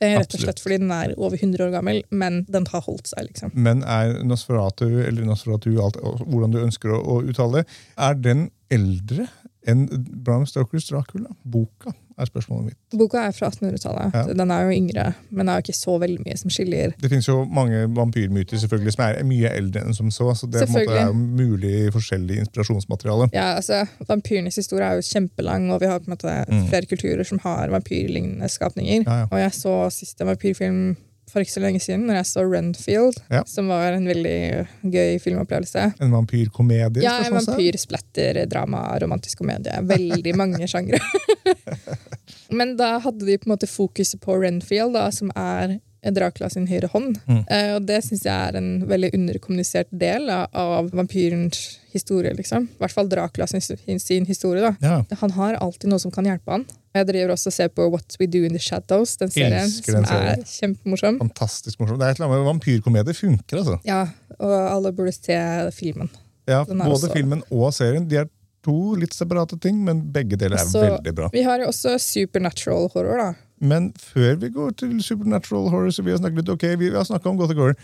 eh, 0.00 0.18
Rett 0.18 0.34
og 0.34 0.40
slett 0.40 0.58
fordi 0.60 0.78
den 0.78 0.90
er 0.90 1.12
over 1.18 1.36
100 1.36 1.60
år 1.66 1.70
gammel, 1.70 2.02
men 2.10 2.44
den 2.50 2.64
har 2.72 2.80
holdt 2.82 3.06
seg, 3.06 3.28
liksom. 3.28 3.52
Men 3.54 3.82
er 3.84 4.22
Nosferatu, 4.24 4.86
eller 5.06 5.22
Nosferatu, 5.28 5.68
alt, 5.78 5.94
hvordan 6.26 6.50
du 6.50 6.58
ønsker 6.58 6.90
å, 6.90 6.98
å 7.04 7.22
uttale 7.22 7.60
det, 7.62 7.66
er 7.98 8.14
den 8.14 8.50
eldre 8.70 9.28
enn 9.68 9.84
Bram 10.24 10.46
Stokers 10.46 10.88
Dracula? 10.88 11.30
Boka, 11.44 11.92
er 12.18 12.28
spørsmålet 12.28 12.72
mitt. 12.72 12.78
Boka 12.98 13.20
er 13.28 13.34
fra 13.36 13.50
1800-tallet. 13.52 14.16
Ja. 14.16 14.22
Den 14.34 14.50
er 14.54 14.64
jo 14.66 14.74
yngre, 14.74 15.04
men 15.30 15.46
det 15.46 15.52
er 15.52 15.60
jo 15.60 15.66
ikke 15.66 15.76
så 15.78 15.96
veldig 16.02 16.24
mye 16.26 16.38
som 16.40 16.52
skiller. 16.54 16.96
Det 17.02 17.10
finnes 17.12 17.28
jo 17.28 17.38
mange 17.44 17.84
vampyrmyter 17.96 18.62
selvfølgelig, 18.62 18.96
som 18.96 19.04
er 19.06 19.22
mye 19.28 19.52
eldre 19.52 19.84
enn 19.84 19.96
som 19.96 20.10
så, 20.14 20.32
så 20.38 20.50
det 20.50 20.64
er 20.66 21.06
jo 21.06 21.14
mulig 21.14 21.92
forskjellig 21.94 22.40
inspirasjonsmateriale. 22.44 23.30
Ja, 23.36 23.52
altså, 23.60 23.84
Vampyrenes 24.08 24.58
historie 24.60 24.88
er 24.88 24.98
jo 25.00 25.06
kjempelang, 25.06 25.70
og 25.72 25.82
vi 25.82 25.90
har 25.90 26.02
på 26.02 26.10
en 26.10 26.16
måte 26.16 26.36
flere 26.70 26.90
kulturer 26.90 27.24
som 27.28 27.40
har 27.46 27.72
vampyrlignende 27.72 28.50
skapninger. 28.50 29.06
Mm. 29.06 29.08
Ja, 29.08 29.22
ja. 29.24 29.30
Og 29.30 29.42
jeg 29.44 29.56
så 29.58 29.78
siste 29.94 30.26
vampyrfilm 30.28 30.84
for 31.32 31.40
ikke 31.44 31.54
så 31.54 31.62
lenge 31.64 31.80
siden, 31.82 32.04
når 32.08 32.18
jeg 32.20 32.28
så 32.28 32.44
Renfield, 32.44 33.18
Ja. 33.32 33.42
som 33.48 33.68
var 33.72 33.92
en 33.96 34.04
veldig 34.08 34.66
gøy 34.92 35.18
filmopplevelse. 35.24 35.86
En 36.04 36.12
vampyrkomedie? 36.12 37.02
Ja, 37.04 37.18
en 37.24 37.38
vampyr, 37.38 37.78
splatter, 37.80 38.42
drama, 38.52 38.84
romantisk 39.02 39.40
komedie. 39.40 39.72
Veldig 39.88 40.36
mange 40.36 40.68
sjangre. 40.68 41.00
Men 42.52 42.76
da 42.76 42.98
hadde 43.00 43.24
de 43.26 43.38
på 43.40 43.48
en 43.48 43.54
måte 43.54 43.68
fokuset 43.70 44.20
på 44.22 44.36
Renfield, 44.42 44.92
da, 44.96 45.06
som 45.14 45.32
er 45.38 45.78
Dracula 46.10 46.48
sin 46.50 46.66
høyre 46.66 46.88
hånd. 46.90 47.20
Mm. 47.28 47.44
Eh, 47.48 47.74
og 47.76 47.86
det 47.86 48.00
syns 48.04 48.24
jeg 48.26 48.32
er 48.48 48.56
en 48.58 48.70
veldig 48.90 49.12
underkommunisert 49.14 49.86
del 49.92 50.26
da, 50.26 50.46
av 50.52 50.90
vampyrens 50.90 51.78
historie. 51.92 52.32
liksom. 52.34 52.64
I 52.72 52.80
hvert 52.82 52.92
fall 52.96 53.08
Dracula 53.08 53.46
sin, 53.46 53.60
sin 54.00 54.26
historie. 54.26 54.60
da. 54.64 54.74
Ja. 54.82 55.04
Han 55.20 55.30
har 55.36 55.54
alltid 55.54 55.90
noe 55.92 56.00
som 56.02 56.10
kan 56.10 56.24
hjelpe 56.26 56.50
han. 56.50 56.66
Jeg 56.94 57.06
driver 57.06 57.32
også 57.36 57.46
og 57.52 57.52
ser 57.52 57.68
på 57.68 57.86
What 57.92 58.16
We 58.20 58.26
Do 58.26 58.42
In 58.44 58.52
The 58.52 58.58
Shadows, 58.58 59.16
den 59.16 59.30
serien, 59.30 59.62
Elsker 59.62 59.92
den 60.00 60.04
som 60.04 60.16
er 60.16 60.42
kjempemorsom. 60.44 61.18
Fantastisk 61.22 61.78
morsom. 61.80 61.98
Det 62.00 62.06
er 62.08 62.10
et 62.10 62.18
eller 62.20 62.28
annet 62.28 62.42
med 62.42 62.50
Vampyrkomedie 62.50 63.14
funker, 63.16 63.62
altså. 63.62 63.78
Ja, 63.86 64.02
og 64.38 64.52
alle 64.58 64.92
burde 64.92 65.12
se 65.14 65.38
filmen. 65.76 66.10
Ja, 66.48 66.64
både 66.64 66.90
også- 66.90 67.12
filmen 67.14 67.42
og 67.50 67.72
serien. 67.72 68.08
De 68.08 68.16
er 68.16 68.28
to 68.62 68.94
litt 68.94 69.14
separate 69.14 69.56
ting, 69.60 69.84
men 69.84 70.02
begge 70.12 70.36
deler 70.38 70.54
er 70.58 70.64
Så- 70.66 70.80
veldig 70.82 71.14
bra. 71.14 71.28
Vi 71.32 71.42
har 71.42 71.58
jo 71.60 71.66
også 71.66 71.96
supernatural 71.98 72.88
horror, 72.94 73.16
da. 73.18 73.34
Men 73.62 73.92
før 74.02 74.38
vi 74.42 74.48
går 74.52 74.72
til 74.82 74.96
supernatural 75.06 75.68
horror, 75.70 75.92
så 75.94 76.02
vil 76.02 76.16
jeg 76.16 76.22
snakke 76.24 76.40
litt 76.42 76.50
ok, 76.50 76.64
vi 76.80 76.88
har 76.94 77.06
snakka 77.06 77.30
om 77.30 77.36
gothic 77.38 77.60
horror. 77.62 77.76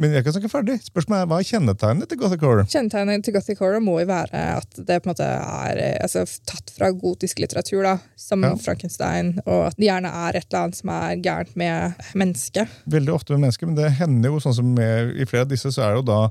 Men 0.00 0.14
jeg 0.16 0.24
kan 0.24 0.32
snakke 0.32 0.48
ferdig. 0.48 0.78
Spørsmålet 0.86 1.20
er, 1.20 1.28
Hva 1.28 1.38
er 1.42 1.46
kjennetegnet 1.50 2.08
til 2.08 2.18
gothic 2.20 2.40
horror? 2.40 2.64
Kjennetegnet 2.72 3.24
til 3.26 3.34
gothic 3.34 3.58
horror 3.60 3.82
må 3.84 3.98
jo 4.00 4.06
være 4.08 4.44
at 4.54 4.78
det 4.88 4.96
på 5.04 5.08
en 5.08 5.12
måte 5.12 5.26
er 5.28 5.80
altså, 6.00 6.22
tatt 6.48 6.72
fra 6.72 6.88
gotisk 6.96 7.42
litteratur, 7.44 7.82
da, 7.84 7.98
som 8.16 8.44
Ja. 8.44 8.54
Frankenstein, 8.56 9.34
og 9.44 9.66
at 9.68 9.76
det 9.76 9.90
gjerne 9.90 10.08
er 10.08 10.38
et 10.40 10.46
eller 10.48 10.62
annet 10.62 10.80
som 10.80 10.94
er 10.96 11.20
gærent 11.20 11.52
med 11.60 12.00
mennesket. 12.16 12.72
Veldig 12.88 13.12
ofte 13.18 13.36
med 13.36 13.44
mennesket, 13.46 13.68
men 13.68 13.76
det 13.76 13.92
hender 14.00 14.32
jo 14.32 14.40
sånn 14.40 14.56
som 14.56 14.72
med, 14.80 15.12
I 15.16 15.28
flere 15.28 15.44
av 15.44 15.52
disse 15.52 15.72
så 15.76 15.84
er 15.84 15.98
jo 16.00 16.06
da 16.08 16.22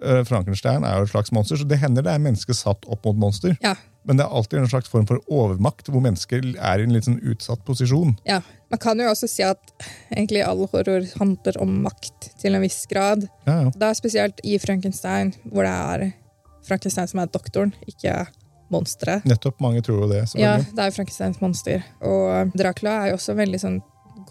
eh, 0.00 0.22
Frankenstein 0.24 0.84
er 0.88 0.96
jo 1.02 1.08
et 1.10 1.12
slags 1.12 1.32
monster, 1.36 1.60
så 1.60 1.68
det 1.68 1.80
hender 1.84 2.08
det 2.08 2.16
er 2.16 2.24
mennesker 2.24 2.56
satt 2.56 2.88
opp 2.88 3.04
mot 3.04 3.20
monster. 3.28 3.52
Ja, 3.60 3.76
Men 4.08 4.16
det 4.16 4.24
er 4.24 4.32
alltid 4.32 4.62
en 4.62 4.70
slags 4.70 4.88
form 4.88 5.06
for 5.08 5.20
overmakt, 5.28 5.90
hvor 5.92 6.02
mennesker 6.04 6.44
er 6.56 6.80
i 6.80 6.86
en 6.86 6.94
litt 6.94 7.06
sånn 7.08 7.20
utsatt 7.20 7.64
posisjon. 7.66 8.16
ja. 8.28 8.42
Man 8.70 8.78
kan 8.78 9.00
jo 9.02 9.08
også 9.10 9.26
si 9.26 9.42
at 9.42 9.72
egentlig 10.14 10.44
all 10.46 10.60
horror 10.70 11.02
handler 11.18 11.56
om 11.58 11.72
makt 11.82 12.28
til 12.38 12.54
en 12.54 12.62
viss 12.62 12.84
grad. 12.86 13.24
Ja, 13.42 13.64
ja. 13.64 13.72
Er 13.74 13.96
spesielt 13.98 14.38
i 14.46 14.60
Frankenstein, 14.62 15.32
hvor 15.50 15.66
det 15.66 15.72
er 15.74 16.12
Frankenstein 16.68 17.10
som 17.10 17.18
er 17.18 17.32
doktoren, 17.34 17.72
ikke 17.90 18.28
monsteret. 18.70 19.26
Nettopp. 19.26 19.58
Mange 19.58 19.82
tror 19.82 20.04
jo 20.04 20.10
det. 20.12 20.22
Ja, 20.38 20.60
det 20.62 20.78
er 20.78 20.92
jo 20.92 20.96
Frankensteins 21.00 21.42
monster. 21.42 21.82
Og 22.06 22.54
Dracula 22.54 22.94
er 23.00 23.10
jo 23.10 23.18
også 23.18 23.34
en 23.34 23.42
veldig 23.42 23.62
sånn 23.64 23.80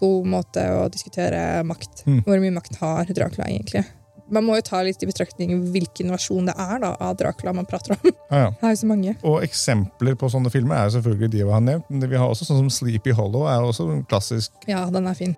god 0.00 0.32
måte 0.32 0.64
å 0.72 0.88
diskutere 0.92 1.60
makt. 1.68 2.06
Mm. 2.08 2.22
Hvor 2.24 2.40
mye 2.40 2.56
makt 2.56 2.80
har 2.80 3.12
Dracula 3.12 3.50
egentlig? 3.50 3.84
Man 4.30 4.46
må 4.46 4.56
jo 4.58 4.64
ta 4.66 4.80
litt 4.86 5.02
i 5.02 5.08
betraktning 5.10 5.56
hvilken 5.74 6.12
versjon 6.14 6.46
det 6.46 6.54
er 6.54 6.78
da, 6.82 6.92
av 7.02 7.16
Dracula 7.18 7.54
man 7.56 7.66
prater 7.68 7.96
om. 7.96 8.12
Ja, 8.30 8.44
ja. 8.44 8.50
Det 8.54 8.66
er 8.68 8.74
jo 8.76 8.80
så 8.84 8.90
mange. 8.90 9.14
Og 9.26 9.42
eksempler 9.42 10.14
på 10.18 10.30
sånne 10.30 10.52
filmer 10.54 10.78
er 10.78 10.86
jo 10.86 10.96
selvfølgelig 11.00 11.32
de 11.34 11.42
vi 11.42 11.50
har 11.50 11.64
nevnt. 11.66 11.90
Men 11.90 12.10
vi 12.12 12.18
har 12.20 12.30
også 12.30 12.46
sånn 12.46 12.62
som 12.62 12.70
Sleepy 12.70 13.14
Hollow 13.16 13.48
er 13.50 13.58
jo 13.58 13.72
også 13.74 13.90
en 13.90 14.04
klassisk 14.06 14.70
Ja, 14.70 14.86
den 14.94 15.10
er 15.10 15.18
fin. 15.18 15.34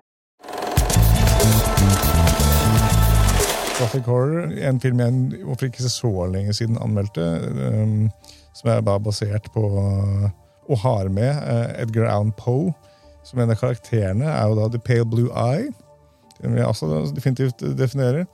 gothic 3.79 4.05
horror. 4.05 4.53
En 4.53 4.79
film 4.79 4.99
jeg 5.01 5.43
hvorfor 5.43 5.67
ikke 5.67 5.89
så 5.89 6.13
lenge 6.31 6.53
siden 6.53 6.77
anmeldte, 6.81 7.25
um, 7.81 8.09
som 8.53 8.69
er 8.69 8.85
bare 8.85 9.01
basert 9.03 9.49
på 9.53 9.63
og 10.63 10.77
har 10.79 11.09
med 11.11 11.31
uh, 11.43 11.81
Edgar 11.81 12.07
Allan 12.07 12.31
Poe. 12.37 12.71
Som 13.23 13.39
en 13.39 13.51
av 13.51 13.59
karakterene 13.59 14.27
er 14.27 14.47
jo 14.51 14.57
da 14.59 14.69
The 14.71 14.79
Pale 14.83 15.05
Blue 15.07 15.31
Eye. 15.31 15.71
Den 16.41 16.53
vil 16.53 16.59
jeg 16.61 16.67
også 16.67 17.13
definitivt 17.15 17.63
definere. 17.79 18.25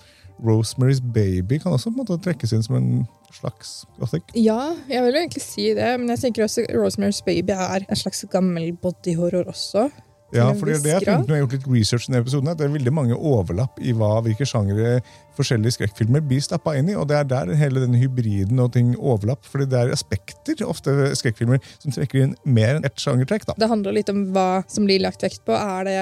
Rosemary's 0.46 1.02
Baby 1.02 1.60
kan 1.60 1.76
også 1.76 1.92
på 1.92 2.00
en 2.00 2.04
måte 2.04 2.20
trekkes 2.24 2.54
inn 2.56 2.66
som 2.66 2.78
en 2.80 2.92
slags 3.34 3.84
gothic. 4.00 4.24
Ja, 4.36 4.74
jeg 4.90 5.06
vil 5.06 5.16
jo 5.16 5.24
egentlig 5.24 5.46
si 5.46 5.70
det, 5.78 5.90
men 6.00 6.10
jeg 6.16 6.24
tenker 6.26 6.48
også 6.48 6.66
Rosemary's 6.74 7.22
Baby 7.26 7.56
er 7.56 7.86
en 7.86 8.00
slags 8.00 8.24
gammel 8.32 8.72
bodyhorror 8.82 9.52
også. 9.52 9.90
Ja, 10.36 10.46
for 10.54 10.70
det 10.70 10.78
jeg 10.86 11.02
funnet 11.02 11.26
når 11.26 11.34
jeg 11.34 11.42
har 11.42 11.46
gjort 11.48 11.56
litt 11.56 11.68
research 11.74 12.06
i 12.06 12.12
denne 12.12 12.22
episoden. 12.22 12.52
At 12.52 12.60
det 12.60 12.68
er 12.68 12.74
veldig 12.76 12.94
mange 12.94 13.18
overlapp 13.18 13.80
i 13.82 13.96
hva, 13.98 14.12
hvilke 14.26 14.46
sjangere 14.46 15.00
forskjellige 15.38 15.80
skrekkfilmer 15.80 16.22
blir 16.26 16.44
stappa 16.46 16.76
inn 16.78 16.92
i. 16.92 16.98
Og 17.00 17.08
det 17.10 17.18
er 17.18 17.30
der 17.32 17.54
hele 17.58 17.82
den 17.82 17.98
hybriden 17.98 18.62
og 18.62 18.74
ting 18.76 18.94
overlapp. 18.98 19.48
fordi 19.50 19.66
det 19.72 19.80
er 19.80 19.94
aspekter 19.96 20.62
ofte 20.68 20.94
skrekkfilmer 21.18 21.64
som 21.80 21.96
trekker 21.96 22.28
inn 22.28 22.36
mer 22.46 22.78
enn 22.78 22.86
ett 22.86 23.02
sjangertrekk. 23.02 23.48
da. 23.50 23.58
Det 23.58 23.72
handler 23.72 23.98
litt 23.98 24.14
om 24.14 24.28
hva 24.36 24.64
som 24.70 24.86
blir 24.86 25.02
lagt 25.02 25.26
vekt 25.26 25.42
på. 25.50 25.58
Er 25.58 25.90
det 25.90 26.00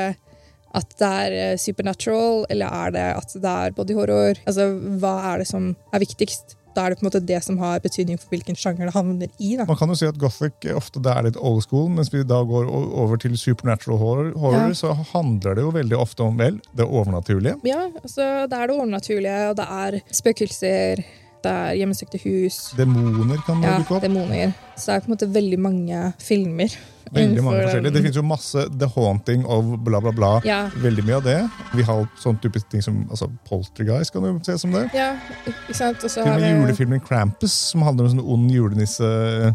at 0.76 0.90
det 1.00 1.08
er 1.24 1.32
eh, 1.54 1.58
supernatural, 1.58 2.46
eller 2.50 2.68
er 2.68 2.92
det 2.92 3.08
at 3.18 3.34
det 3.42 3.56
er 3.68 3.72
bodyhorror? 3.78 4.40
Altså, 4.46 4.70
hva 5.00 5.16
er 5.34 5.44
det 5.44 5.48
som 5.48 5.76
er 5.94 6.00
viktigst? 6.04 6.56
da 6.78 6.84
er 6.86 6.94
det 6.94 7.00
på 7.00 7.08
en 7.08 7.08
måte 7.08 7.26
det 7.26 7.40
som 7.42 7.56
har 7.58 7.80
betydning 7.82 8.20
for 8.22 8.30
hvilken 8.30 8.54
sjanger 8.54 8.86
det 8.86 8.94
havner 8.94 9.32
i. 9.42 9.56
da. 9.58 9.64
Man 9.66 9.80
kan 9.80 9.90
jo 9.90 9.96
si 9.98 10.06
at 10.06 10.20
Gothic 10.22 10.68
ofte 10.78 11.02
det 11.02 11.10
er 11.10 11.24
litt 11.26 11.38
old 11.42 11.64
school, 11.66 11.88
mens 11.90 12.12
vi 12.14 12.22
da 12.22 12.38
går 12.46 12.68
over 12.70 13.18
til 13.18 13.34
supernatural 13.34 13.98
horror, 13.98 14.28
horror 14.38 14.68
Ja. 14.68 14.76
så 14.78 14.92
handler 15.16 15.56
det 15.58 15.64
jo 15.66 15.72
veldig 15.74 15.98
ofte 15.98 16.22
om 16.22 16.38
vel, 16.38 16.60
det 16.78 16.86
overnaturlige. 16.86 17.56
Ja, 17.66 17.88
altså 18.04 18.46
Det 18.46 18.54
er 18.60 18.68
det 18.70 18.76
overnaturlige, 18.78 19.40
og 19.50 19.56
det 19.58 19.66
er 19.66 19.98
spøkelser, 20.20 21.02
det 21.48 21.56
er 21.56 21.74
hjemmesøkte 21.82 22.22
hus, 22.22 22.60
Demoner 22.78 23.42
kan 23.48 23.64
ja, 23.66 23.80
dukke 23.80 23.96
opp. 23.98 24.04
demoner. 24.06 24.54
Så 24.78 24.92
det 24.92 24.96
er 25.00 25.02
på 25.02 25.10
en 25.10 25.16
måte 25.18 25.34
veldig 25.34 25.60
mange 25.66 26.14
filmer. 26.22 26.78
Veldig 27.14 27.44
mange 27.44 27.64
forskjellige. 27.66 27.94
Det 27.94 28.02
finnes 28.06 28.18
jo 28.20 28.24
masse 28.28 28.64
The 28.80 28.90
Haunting 28.96 29.46
of 29.46 29.70
bla, 29.86 30.02
bla, 30.04 30.12
bla. 30.16 30.32
Ja. 30.48 30.60
Veldig 30.84 31.06
mye 31.08 31.16
av 31.20 31.24
det. 31.28 31.38
Vi 31.78 31.86
har 31.88 32.06
sånn 32.22 32.40
type 32.44 32.62
ting 32.72 32.84
som 32.86 33.04
altså, 33.10 33.30
Poltergeist, 33.48 34.14
kan 34.14 34.26
du 34.26 34.40
se 34.46 34.58
som 34.62 34.74
det. 34.76 34.86
Ja, 34.98 35.14
ikke 35.48 35.78
sant? 35.78 36.04
Og 36.04 36.10
så 36.10 36.22
Til 36.22 36.28
og 36.28 36.34
har 36.34 36.40
med 36.42 36.48
vi 36.48 36.64
julefilmen 36.66 37.04
Krampus, 37.06 37.56
som 37.72 37.86
handler 37.88 38.08
om 38.10 38.16
sånn 38.18 38.26
ond 38.26 38.52
julenisse. 38.52 39.08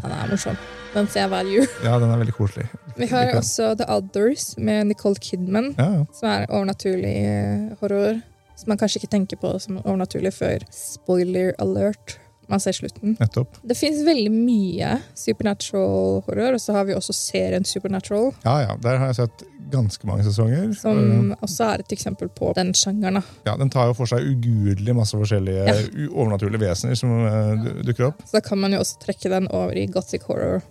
Den 0.03 0.11
er 0.17 0.31
morsom. 0.31 0.57
Den 0.93 1.07
ser 1.09 1.23
jeg 1.23 1.29
hver 1.33 1.47
jul. 1.49 1.67
Ja, 1.85 1.95
den 2.01 2.11
er 2.13 2.19
veldig 2.21 2.35
koselig. 2.37 2.67
Vi 2.97 3.07
har 3.09 3.31
også 3.39 3.71
The 3.79 3.87
Others 3.89 4.51
med 4.57 4.91
Nicole 4.91 5.17
Kidman, 5.21 5.71
Ja, 5.77 5.87
ja. 5.99 6.03
som 6.13 6.29
er 6.29 6.45
overnaturlig 6.49 7.15
eh, 7.25 7.71
horror. 7.81 8.21
Som 8.55 8.69
man 8.69 8.77
kanskje 8.77 8.99
ikke 9.01 9.09
tenker 9.15 9.39
på 9.41 9.49
som 9.59 9.79
overnaturlig 9.81 10.29
før 10.35 10.61
spoiler 10.69 11.55
alert. 11.63 12.19
Man 12.51 12.59
ser 12.59 12.71
slutten. 12.75 13.15
Nettopp. 13.19 13.55
Det 13.63 13.77
fins 13.77 14.01
veldig 14.05 14.31
mye 14.33 14.97
supernatural 15.15 16.21
horror, 16.27 16.53
og 16.57 16.61
så 16.61 16.73
har 16.77 16.85
vi 16.89 16.93
også 16.97 17.13
serien 17.15 17.63
Supernatural, 17.65 18.31
Ja, 18.43 18.57
ja. 18.67 18.75
Der 18.83 18.97
har 18.99 19.07
jeg 19.11 19.15
sett 19.15 19.43
ganske 19.73 20.05
mange 20.05 20.23
sesonger. 20.23 20.73
som 20.77 20.97
Uh, 21.31 21.35
også 21.41 21.63
er 21.73 21.79
et 21.79 21.91
eksempel 21.95 22.29
på 22.29 22.53
den 22.55 22.73
sjangeren. 22.73 23.23
Ja, 23.45 23.55
Den 23.57 23.69
tar 23.69 23.87
jo 23.87 23.93
for 23.97 24.05
seg 24.05 24.21
ugudelig 24.21 24.93
masse 24.95 25.17
forskjellige 25.17 25.65
Ja. 25.67 26.07
overnaturlige 26.11 26.59
vesener 26.59 26.95
som 26.95 27.09
uh, 27.25 27.81
dukker 27.83 28.07
opp. 28.11 28.21
Så 28.27 28.37
da 28.37 28.41
kan 28.41 28.59
man 28.59 28.73
jo 28.73 28.79
også 28.83 28.99
trekke 29.05 29.29
den 29.29 29.47
over 29.49 29.73
i 29.75 29.85
gothic 29.87 30.23
horror. 30.27 30.61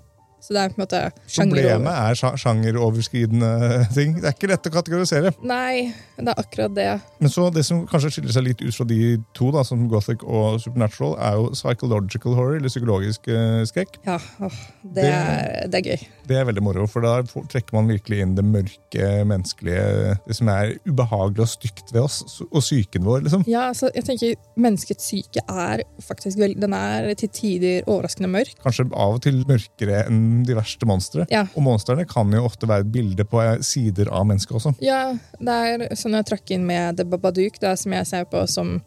Så 0.43 0.57
det 0.57 0.59
er 0.65 0.73
på 0.75 0.81
en 0.81 0.83
måte 0.83 1.01
Problemet 1.37 1.93
er 1.95 2.17
sjangeroverskridende 2.43 3.51
ting. 3.97 4.17
Det 4.19 4.27
er 4.27 4.35
ikke 4.35 4.49
lett 4.51 4.67
å 4.67 4.73
kategorisere. 4.75 5.31
Nei, 5.47 5.93
det 6.19 6.33
er 6.33 6.41
akkurat 6.43 6.75
det. 6.77 6.89
Men 7.23 7.31
så 7.33 7.47
det 7.55 7.63
som 7.69 7.85
kanskje 7.91 8.11
skiller 8.17 8.35
seg 8.35 8.47
litt 8.49 8.63
ut 8.65 8.75
fra 8.75 8.87
de 8.91 8.99
to, 9.39 9.53
da, 9.55 9.63
som 9.67 9.85
Gothic 9.91 10.25
og 10.27 10.59
Supernatural, 10.65 11.15
er 11.23 11.39
jo 11.39 11.47
psychological 11.55 12.35
horror, 12.39 12.57
eller 12.59 12.73
psykologisk 12.73 13.29
eh, 13.31 13.63
skrekk. 13.71 14.01
Ja, 14.09 14.19
åh, 14.43 14.59
det, 14.83 14.97
Det- 15.03 15.13
er, 15.13 15.69
det 15.73 15.81
er 15.83 15.89
gøy. 15.93 16.09
Det 16.33 16.37
er 16.39 16.47
veldig 16.49 16.63
moro, 16.65 16.87
for 16.91 17.03
da 17.05 17.17
trekker 17.51 17.75
man 17.77 17.89
virkelig 17.91 18.21
inn 18.25 18.35
det 18.39 18.45
mørke, 18.47 19.09
menneskelige, 19.29 20.17
det 20.27 20.37
som 20.39 20.49
er 20.53 20.75
ubehagelig 20.89 21.43
og 21.47 21.51
stygt 21.51 21.91
ved 21.95 22.03
oss, 22.05 22.21
og 22.49 22.61
psyken 22.63 23.07
vår, 23.07 23.25
liksom. 23.27 23.43
Ja, 23.51 23.69
altså, 23.73 23.91
jeg 23.95 24.07
tenker 24.07 24.35
Menneskets 24.63 25.07
syke 25.11 25.43
er 25.51 25.83
faktisk 26.03 26.39
veldig 26.41 26.61
den 26.63 26.75
er 26.77 27.09
til 27.19 27.31
tider 27.35 27.87
overraskende 27.91 28.31
mørk. 28.31 28.55
Kanskje 28.63 28.87
av 28.93 29.17
og 29.17 29.23
til 29.25 29.41
mørkere 29.49 30.05
enn 30.09 30.21
de 30.47 30.57
verste 30.57 30.89
monstre. 30.89 31.27
Ja. 31.33 31.45
Og 31.57 31.67
monstrene 31.67 32.07
kan 32.09 32.33
jo 32.35 32.45
ofte 32.49 32.69
være 32.71 32.87
et 32.87 32.95
bilde 32.95 33.27
på 33.29 33.43
eh, 33.43 33.59
sider 33.67 34.11
av 34.13 34.27
mennesket 34.31 34.59
også. 34.59 34.75
Ja, 34.85 35.03
det 35.39 35.59
er 35.67 35.87
sånn 35.99 36.17
jeg 36.19 36.31
trakk 36.31 36.55
inn 36.55 36.67
med 36.69 36.99
The 37.01 37.07
Babadook, 37.09 37.61
er 37.63 37.79
som 37.81 37.95
jeg 37.97 38.09
ser 38.09 38.27
på 38.31 38.47
som 38.51 38.81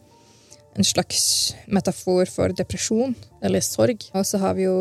en 0.76 0.84
slags 0.84 1.56
metafor 1.72 2.28
for 2.28 2.52
depresjon 2.56 3.16
eller 3.46 3.64
sorg. 3.64 4.04
Og 4.16 4.26
så 4.28 4.40
har 4.42 4.58
vi 4.58 4.66
jo 4.66 4.76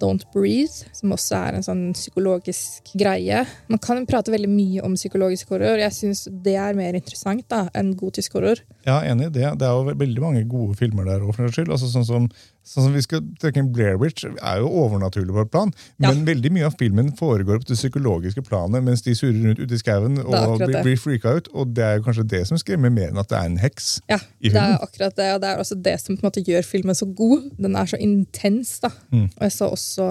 Don't 0.00 0.24
Breathe, 0.32 0.88
som 0.96 1.12
også 1.12 1.36
er 1.36 1.58
en 1.58 1.66
sånn 1.66 1.82
psykologisk 1.96 2.92
greie. 2.96 3.42
Man 3.68 3.82
kan 3.82 4.06
prate 4.08 4.32
veldig 4.32 4.50
mye 4.50 4.84
om 4.86 4.96
psykologisk 4.96 5.52
horror. 5.52 5.80
Jeg 5.82 5.96
syns 5.96 6.24
det 6.44 6.56
er 6.60 6.78
mer 6.78 6.96
interessant 6.96 7.44
da, 7.50 7.66
enn 7.76 7.92
gotisk 7.98 8.38
horror. 8.38 8.62
Ja, 8.86 9.02
enig 9.04 9.28
i 9.28 9.34
det. 9.40 9.48
Det 9.60 9.68
er 9.68 9.74
jo 9.74 9.98
veldig 9.98 10.24
mange 10.24 10.44
gode 10.48 10.78
filmer 10.80 11.08
der 11.08 11.26
òg, 11.26 11.34
for 11.34 11.44
den 11.44 11.52
skyld. 11.54 11.74
Altså, 11.74 11.90
sånn, 11.92 12.08
som, 12.08 12.30
sånn 12.68 12.84
som 12.86 12.94
vi 12.96 13.02
skal 13.04 13.22
trekke 13.40 13.62
inn 13.62 13.70
Blair 13.72 13.96
Witch 14.00 14.26
er 14.28 14.58
jo 14.60 14.68
overnaturlig 14.82 15.32
på 15.34 15.44
et 15.46 15.50
plan, 15.54 15.72
Ja. 15.98 16.10
men 16.12 16.26
veldig 16.28 16.50
mye 16.52 16.66
av 16.68 16.76
filmen 16.80 17.10
foregår 17.16 17.62
på 17.62 17.68
det 17.70 17.78
psykologiske 17.78 18.44
planet 18.46 18.84
mens 18.84 19.02
de 19.06 19.14
surrer 19.16 19.40
rundt 19.48 19.62
ute 19.62 19.74
i 19.74 19.80
skauen 19.80 20.18
og 20.20 20.58
blir, 20.60 20.82
blir 20.84 21.00
freaka 21.00 21.36
ut. 21.38 21.48
Og 21.54 21.72
det 21.74 21.84
er 21.86 21.96
jo 21.98 22.04
kanskje 22.06 22.26
det 22.28 22.42
som 22.50 22.60
skremmer 22.60 22.92
mer 22.92 23.08
enn 23.12 23.18
at 23.22 23.30
det 23.32 23.38
er 23.40 23.48
en 23.50 23.58
heks. 23.62 23.88
Ja, 24.10 24.18
det 24.44 24.54
er 24.54 24.76
akkurat 24.78 25.16
det, 25.16 25.30
og 25.34 25.40
det 25.42 25.48
er 25.50 25.62
også 25.64 25.78
det 25.88 25.96
som 26.02 26.16
på 26.16 26.22
en 26.24 26.28
måte 26.30 26.44
gjør 26.44 26.64
filmen 26.68 26.94
så 26.98 27.08
god. 27.08 27.48
Den 27.58 27.76
er 27.76 27.86
så 27.90 27.98
intens, 27.98 28.78
da. 28.84 28.90
Mm. 29.12 29.28
Og 29.32 29.42
jeg 29.48 29.52
så 29.56 29.70
også 29.72 30.08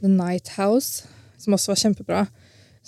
The 0.00 0.08
Night 0.08 0.48
House, 0.56 1.04
som 1.38 1.52
også 1.54 1.74
var 1.74 1.82
kjempebra. 1.84 2.22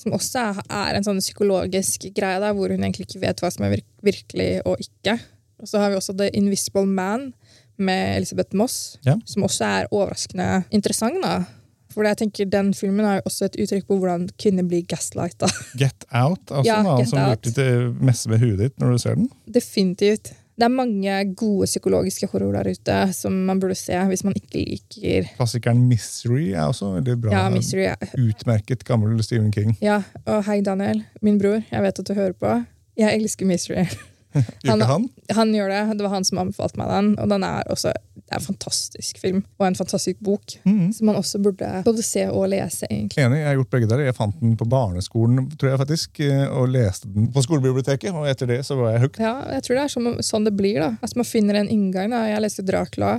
Som 0.00 0.14
også 0.16 0.40
er, 0.40 0.62
er 0.70 0.96
en 0.96 1.04
sånn 1.04 1.20
psykologisk 1.20 2.06
greie 2.16 2.40
der, 2.40 2.54
hvor 2.56 2.72
hun 2.72 2.80
egentlig 2.86 3.04
ikke 3.08 3.20
vet 3.26 3.42
hva 3.42 3.50
som 3.52 3.66
er 3.66 3.76
virkelig 4.02 4.62
og 4.64 4.80
ikke. 4.80 5.18
Og 5.60 5.68
så 5.68 5.82
har 5.82 5.92
vi 5.92 5.98
også 5.98 6.14
The 6.16 6.30
Invisible 6.32 6.86
Man 6.88 7.34
med 7.80 8.16
Elisabeth 8.20 8.54
Moss, 8.56 8.98
Ja. 9.06 9.16
som 9.24 9.42
også 9.48 9.64
er 9.66 9.88
overraskende 9.92 10.64
interessant. 10.70 11.20
da. 11.22 11.44
For 11.90 12.04
jeg 12.06 12.16
tenker 12.20 12.46
Den 12.50 12.68
filmen 12.72 13.04
er 13.04 13.16
jo 13.18 13.22
også 13.26 13.48
et 13.48 13.56
uttrykk 13.64 13.86
på 13.88 13.96
hvordan 13.98 14.28
kvinner 14.38 14.62
blir 14.62 14.84
gaslighta. 14.86 15.48
Get 15.80 16.04
Out 16.14 16.52
altså, 16.52 16.66
Ja, 16.68 16.82
da, 16.86 16.96
Get 17.00 17.08
som 17.10 17.18
Out. 17.18 17.42
til 17.42 17.90
messe 18.00 18.28
med 18.30 18.38
huet 18.38 18.58
ditt 18.62 18.76
når 18.78 18.92
du 18.92 18.98
ser 19.02 19.16
den. 19.18 19.26
Definitivt. 19.50 20.30
Det 20.60 20.66
er 20.68 20.74
mange 20.76 21.34
gode 21.40 21.64
psykologiske 21.66 22.28
horror 22.30 22.52
der 22.52 22.68
ute 22.70 22.96
som 23.16 23.32
man 23.48 23.58
burde 23.62 23.74
se 23.74 23.96
hvis 24.10 24.22
man 24.26 24.34
ikke 24.36 24.60
liker 24.60 25.30
Klassikeren 25.38 25.80
Misery 25.88 26.50
er 26.52 26.66
også 26.68 26.92
veldig 26.98 27.14
bra. 27.22 27.32
ja, 27.32 27.48
Mystery. 27.50 27.86
Utmerket 28.20 28.84
gammel 28.84 29.16
Stephen 29.24 29.50
King. 29.50 29.72
Ja, 29.80 30.02
og 30.26 30.44
hei, 30.44 30.60
Daniel, 30.60 31.02
min 31.22 31.38
bror. 31.40 31.62
Jeg 31.72 31.82
vet 31.82 31.98
at 31.98 32.06
du 32.06 32.14
hører 32.14 32.32
på. 32.36 32.64
Jeg 33.00 33.16
elsker 33.22 33.46
Mystery. 33.48 33.86
Ikke 34.64 34.86
han? 34.86 35.08
Han 35.36 35.54
gjør 35.54 35.72
det. 35.72 35.80
Det 35.98 36.06
var 36.06 36.14
han 36.14 36.26
som 36.26 36.40
anbefalte 36.42 36.78
meg 36.80 36.90
den. 36.92 37.10
Og 37.18 37.30
den 37.32 37.46
er 37.46 37.66
også 37.72 37.94
det 38.30 38.36
er 38.36 38.38
en 38.38 38.44
fantastisk 38.46 39.18
film 39.18 39.38
og 39.58 39.64
en 39.66 39.74
fantastisk 39.74 40.20
bok. 40.22 40.52
Mhm. 40.62 40.92
Som 40.94 41.08
man 41.10 41.16
også 41.18 41.40
burde 41.42 41.70
både 41.82 42.02
se 42.06 42.28
og 42.30 42.44
lese, 42.52 42.86
egentlig. 42.86 43.24
Enig, 43.24 43.40
jeg 43.40 43.48
har 43.48 43.56
gjort 43.58 43.70
begge 43.74 43.88
der. 43.90 44.02
Jeg 44.04 44.14
fant 44.14 44.36
den 44.38 44.52
på 44.60 44.68
barneskolen 44.70 45.48
tror 45.58 45.72
jeg 45.72 45.80
faktisk, 45.80 46.20
eh, 46.22 46.44
og 46.46 46.68
leste 46.70 47.10
den 47.10 47.26
på 47.34 47.42
skolebiblioteket. 47.42 48.14
Og 48.14 48.28
etter 48.30 48.46
det 48.46 48.60
så 48.68 48.78
var 48.78 48.94
jeg 48.94 49.02
hooked. 49.06 49.24
Ja, 49.24 49.34
jeg 49.56 49.66
tror 49.66 49.80
det 49.80 49.82
er 49.82 49.94
sånn, 49.96 50.22
sånn 50.22 50.46
det 50.46 50.54
blir. 50.54 50.78
da. 50.78 50.92
Altså 51.02 51.18
Man 51.18 51.26
finner 51.26 51.58
en 51.58 51.72
inngang. 51.74 52.14
da. 52.14 52.22
Jeg 52.30 52.44
leste 52.46 52.62
Dracula, 52.62 53.16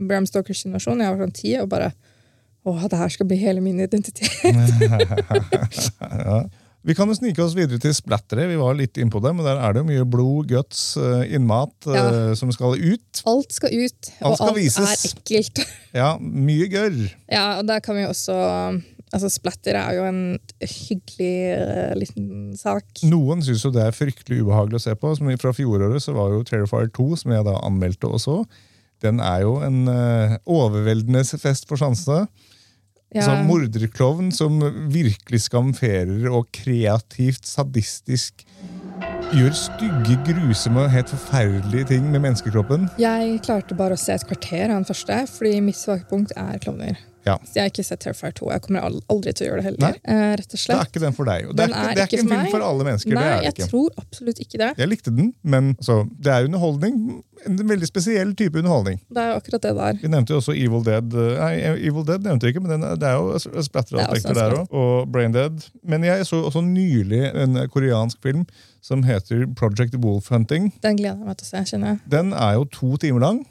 Bram 0.00 0.26
Stokers 0.26 0.64
versjon. 0.64 1.04
Jeg 1.04 1.12
var 1.12 1.26
sånn 1.26 1.36
ti 1.36 1.54
og 1.60 1.68
bare 1.68 1.92
Å, 2.64 2.88
det 2.88 2.94
her 2.94 3.08
skal 3.10 3.26
bli 3.26 3.36
hele 3.40 3.60
min 3.60 3.80
identitet. 3.82 4.30
ja. 6.00 6.44
Vi 6.82 6.96
kan 6.98 7.06
jo 7.06 7.14
snike 7.14 7.42
oss 7.44 7.54
videre 7.54 7.78
til 7.82 7.92
splattere. 7.94 8.48
Vi 8.50 8.58
var 8.58 8.74
litt 8.74 8.98
innpå 8.98 9.20
det, 9.22 9.30
men 9.38 9.46
der 9.46 9.60
er 9.62 9.74
det 9.74 9.84
jo 9.84 9.88
mye 9.90 10.06
blod, 10.10 10.48
guts, 10.50 10.96
eh, 10.98 11.34
innmat 11.36 11.86
eh, 11.86 11.98
Ja. 11.98 12.34
som 12.38 12.50
skal 12.54 12.74
ut. 12.74 13.22
Alt 13.30 13.54
skal 13.54 13.70
ut, 13.70 14.10
Alt 14.18 14.32
og 14.32 14.36
skal 14.40 14.48
alt 14.48 14.58
vises. 14.58 14.88
er 14.90 15.12
ekkelt. 15.12 15.62
Ja, 16.02 16.16
mye 16.18 16.66
gørr. 16.72 16.98
Ja, 17.30 17.58
og 17.60 17.68
der 17.68 17.80
kan 17.84 17.98
vi 17.98 18.06
også 18.08 18.34
Altså, 19.12 19.28
Splatter 19.28 19.76
er 19.76 19.98
jo 19.98 20.04
en 20.08 20.38
hyggelig 20.64 21.34
uh, 21.52 21.92
liten 22.00 22.54
sak. 22.56 23.02
Noen 23.04 23.42
syns 23.44 23.60
jo 23.66 23.70
det 23.74 23.82
er 23.84 23.92
fryktelig 23.92 24.38
ubehagelig 24.40 24.78
å 24.80 24.84
se 24.86 24.94
på. 24.96 25.10
Som 25.18 25.28
fra 25.36 25.52
fjoråret 25.52 26.00
så 26.00 26.14
var 26.16 26.32
jo 26.32 26.40
Terrifier 26.48 26.88
2, 26.96 27.08
som 27.20 27.34
jeg 27.36 27.44
da 27.44 27.58
anmeldte 27.60 28.08
og 28.08 28.22
så. 28.24 28.38
Den 29.04 29.20
er 29.20 29.44
jo 29.44 29.58
en 29.60 29.82
uh, 29.84 30.38
overveldende 30.48 31.26
fest 31.28 31.68
for 31.68 31.76
sansene. 31.76 32.24
Ja, 33.12 33.26
Sånn 33.26 33.44
morderklovn 33.44 34.30
som 34.32 34.56
virkelig 34.92 35.42
skamferer 35.44 36.30
og 36.32 36.46
kreativt 36.56 37.44
sadistisk 37.44 38.46
gjør 39.36 39.52
stygge, 39.56 40.16
grusomme 40.26 40.86
og 40.86 40.92
helt 40.94 41.12
forferdelige 41.12 41.90
ting 41.92 42.08
med 42.08 42.24
menneskekroppen. 42.24 42.88
jeg 43.00 43.38
klarte 43.44 43.76
bare 43.76 43.96
å 43.96 44.00
se 44.00 44.16
et 44.16 44.24
kvarter 44.28 44.70
av 44.70 44.78
den 44.80 44.88
første, 44.88 45.22
fordi 45.28 45.60
mitt 45.64 45.76
svake 45.76 46.08
punkt 46.08 46.32
er 46.36 46.60
klovner. 46.62 46.96
Ja. 47.26 47.36
Så 47.46 47.58
jeg 47.58 47.62
har 47.66 47.72
ikke 47.72 47.84
sett 47.86 48.02
Terrifier 48.02 48.34
2. 48.38 48.48
Jeg 48.54 48.64
kommer 48.64 48.86
aldri 48.86 49.34
til 49.36 49.46
å 49.46 49.50
gjøre 49.50 49.62
det 49.62 49.66
heller. 49.70 49.98
Eh, 50.02 50.22
rett 50.40 50.54
og 50.56 50.62
Det 50.62 50.76
er 50.76 50.88
ikke 50.88 51.02
den 51.04 51.16
for 51.16 51.30
deg. 51.30 51.50
Det, 51.52 51.66
er 51.66 51.72
ikke, 51.72 51.82
det 51.82 52.02
er 52.02 52.08
ikke 52.10 52.22
en 52.22 52.32
film 52.32 52.48
for 52.54 52.66
alle 52.66 52.86
mennesker. 52.88 53.16
Nei, 53.18 53.28
jeg 53.46 53.54
ikke. 53.54 53.68
tror 53.70 54.00
absolutt 54.02 54.40
ikke 54.42 54.62
det. 54.62 54.70
Jeg 54.82 54.90
likte 54.90 55.12
den, 55.14 55.28
men 55.42 55.74
altså, 55.76 55.98
det 56.18 56.32
er 56.34 56.48
underholdning. 56.48 56.98
En 57.42 57.58
veldig 57.66 57.88
spesiell 57.90 58.34
type 58.38 58.58
underholdning. 58.58 59.00
Det 59.10 59.22
er 59.22 59.32
jo 59.32 59.38
akkurat 59.40 59.64
det 59.66 59.72
der. 59.78 59.96
Vi 60.02 60.10
nevnte 60.10 60.34
jo 60.34 60.40
også 60.42 60.54
Evil 60.54 60.84
Dead. 60.86 61.16
Nei, 61.38 61.52
Evil 61.88 62.06
Dead 62.06 62.26
nevnte 62.26 62.46
vi 62.46 62.54
ikke, 62.54 62.64
men 62.66 62.74
den, 62.76 62.88
det 63.02 63.08
er 63.08 63.18
jo 63.18 63.62
splatter-aspekter 63.66 64.34
er 64.34 64.42
der 64.42 64.58
òg. 64.60 64.76
Og 64.82 65.08
Brain 65.14 65.34
Dead. 65.34 65.64
Men 65.82 66.06
jeg 66.06 66.26
så 66.28 66.42
også 66.46 66.62
nylig 66.66 67.24
en 67.32 67.58
koreansk 67.72 68.22
film 68.22 68.44
som 68.82 69.02
heter 69.06 69.46
Project 69.58 69.96
Wolf 70.02 70.30
Hunting. 70.34 70.72
Den 70.82 70.98
gleder 70.98 71.18
jeg 71.18 71.30
meg 71.30 71.38
til 71.38 71.46
å 71.46 71.50
se. 71.50 71.64
kjenner 71.70 71.94
jeg. 71.94 72.04
Den 72.14 72.32
er 72.34 72.56
jo 72.58 72.68
to 72.74 72.96
timer 73.02 73.22
lang, 73.26 73.42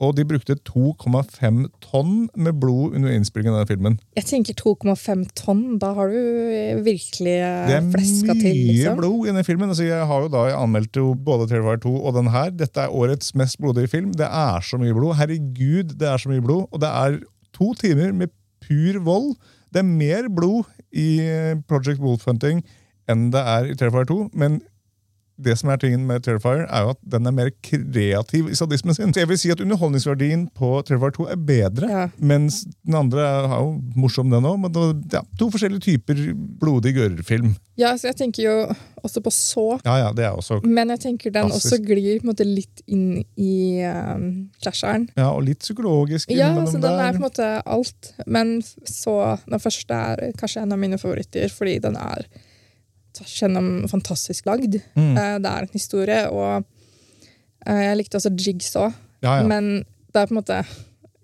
og 0.00 0.14
de 0.16 0.24
brukte 0.24 0.56
2,5 0.64 1.66
tonn 1.84 2.14
med 2.32 2.56
blod 2.60 2.96
under 2.96 3.12
innspillingen 3.12 3.52
av 3.52 3.66
den 3.66 3.70
filmen. 3.74 3.98
Jeg 4.16 4.26
tenker 4.30 4.56
2,5 4.56 5.26
tonn. 5.36 5.76
Da 5.82 5.92
har 5.98 6.08
du 6.08 6.80
virkelig 6.86 7.36
fleska 7.92 8.36
til. 8.38 8.40
Det 8.40 8.50
er 8.50 8.56
mye 8.56 8.72
liksom. 8.72 8.98
blod 9.02 9.28
i 9.28 9.34
den 9.36 9.46
filmen. 9.46 9.68
Altså, 9.68 9.84
jeg 9.90 10.08
har 10.08 10.24
jo 10.24 10.32
da 10.32 10.46
jeg 10.48 10.56
anmeldte 10.56 11.04
jo 11.04 11.12
både 11.28 11.50
Terrifier 11.52 11.84
2 11.84 11.94
og 12.00 12.16
den 12.16 12.32
her. 12.32 12.48
Dette 12.62 12.86
er 12.86 12.96
årets 12.96 13.34
mest 13.36 13.60
blodige 13.60 13.92
film. 13.92 14.14
Det 14.16 14.26
er 14.26 14.64
så 14.64 14.80
mye 14.80 14.96
blod. 14.96 15.18
Herregud, 15.20 15.96
det 16.00 16.08
er 16.08 16.24
så 16.24 16.32
mye 16.32 16.44
blod. 16.48 16.66
Og 16.72 16.80
det 16.80 16.92
er 17.04 17.20
to 17.56 17.74
timer 17.76 18.16
med 18.16 18.32
pur 18.64 19.00
vold. 19.04 19.34
Det 19.70 19.84
er 19.84 19.90
mer 19.90 20.32
blod 20.32 20.64
i 20.96 21.20
Project 21.68 22.00
Wolf 22.00 22.24
Hunting 22.26 22.64
enn 23.10 23.30
det 23.34 23.40
er 23.42 23.68
i 23.70 23.76
Terrifier 23.78 24.06
2, 24.06 24.18
men 24.38 24.60
det 25.42 25.56
som 25.58 25.70
er 25.72 25.76
tingen 25.82 26.06
med 26.06 26.22
Terrifier, 26.26 26.66
er 26.68 26.84
jo 26.86 26.90
at 26.94 27.00
den 27.14 27.26
er 27.26 27.34
mer 27.36 27.50
kreativ 27.64 28.50
i 28.50 28.54
sadismen 28.58 28.94
sin. 28.96 29.12
Så 29.14 29.22
jeg 29.22 29.28
vil 29.30 29.38
si 29.40 29.50
at 29.54 29.60
underholdningsverdien 29.64 30.48
på 30.56 30.70
Terrifier 30.88 31.14
2 31.16 31.26
er 31.34 31.36
bedre, 31.36 31.88
Ja. 31.90 32.04
mens 32.18 32.62
den 32.86 32.94
andre 32.94 33.20
er 33.26 33.48
jo 33.60 33.80
morsom, 33.96 34.30
den 34.30 34.44
òg. 34.44 34.58
Men 34.60 34.72
det, 34.72 35.12
ja, 35.16 35.22
to 35.38 35.50
forskjellige 35.50 35.80
typer 35.88 36.20
blodig 36.60 36.94
gørrfilm. 36.96 37.54
Ja, 37.80 37.94
så 37.96 38.10
jeg 38.10 38.16
tenker 38.20 38.42
jo 38.44 38.54
også 39.02 39.22
på 39.24 39.30
så. 39.32 39.66
Ja, 39.86 39.94
ja, 40.02 40.12
det 40.12 40.24
er 40.26 40.36
også 40.36 40.58
Men 40.66 40.90
jeg 40.92 41.00
tenker 41.00 41.30
den 41.32 41.48
Klassisk. 41.48 41.72
også 41.72 41.84
glir 41.86 42.18
på 42.20 42.26
en 42.26 42.30
måte 42.34 42.44
litt 42.44 42.82
inn 42.86 43.24
i 43.40 43.80
um, 43.88 44.50
clasheren. 44.62 45.08
ja, 45.16 45.30
og 45.32 45.42
litt 45.46 45.60
psykologisk 45.64 46.30
Ja, 46.30 46.52
så 46.66 46.76
den 46.80 46.84
er 47.00 47.12
på 47.16 47.22
en 47.22 47.26
måte 47.30 47.48
alt. 47.64 48.12
Men 48.26 48.60
så 48.84 49.38
den 49.48 49.58
første 49.62 49.94
er 49.94 50.32
kanskje 50.36 50.62
en 50.62 50.72
av 50.72 50.78
mine 50.78 50.98
favoritter, 51.00 51.48
fordi 51.48 51.78
den 51.80 51.96
er 51.96 52.26
tvers 53.16 53.34
gjennom 53.42 53.70
fantastisk 53.90 54.46
lagd. 54.46 54.78
Mm. 54.96 55.16
Eh, 55.16 55.38
Det 55.42 55.50
er 55.50 55.66
en 55.66 55.72
historie, 55.74 56.20
og 56.30 56.64
eh, 57.66 57.82
jeg 57.88 57.96
likte 58.00 58.20
også 58.20 58.32
Jigsaw. 58.36 58.92
Ja, 59.22 59.40
ja. 59.40 59.46
Men 59.46 59.84
det 60.12 60.22
er 60.22 60.26
på 60.26 60.34
en 60.34 60.40
måte 60.40 60.62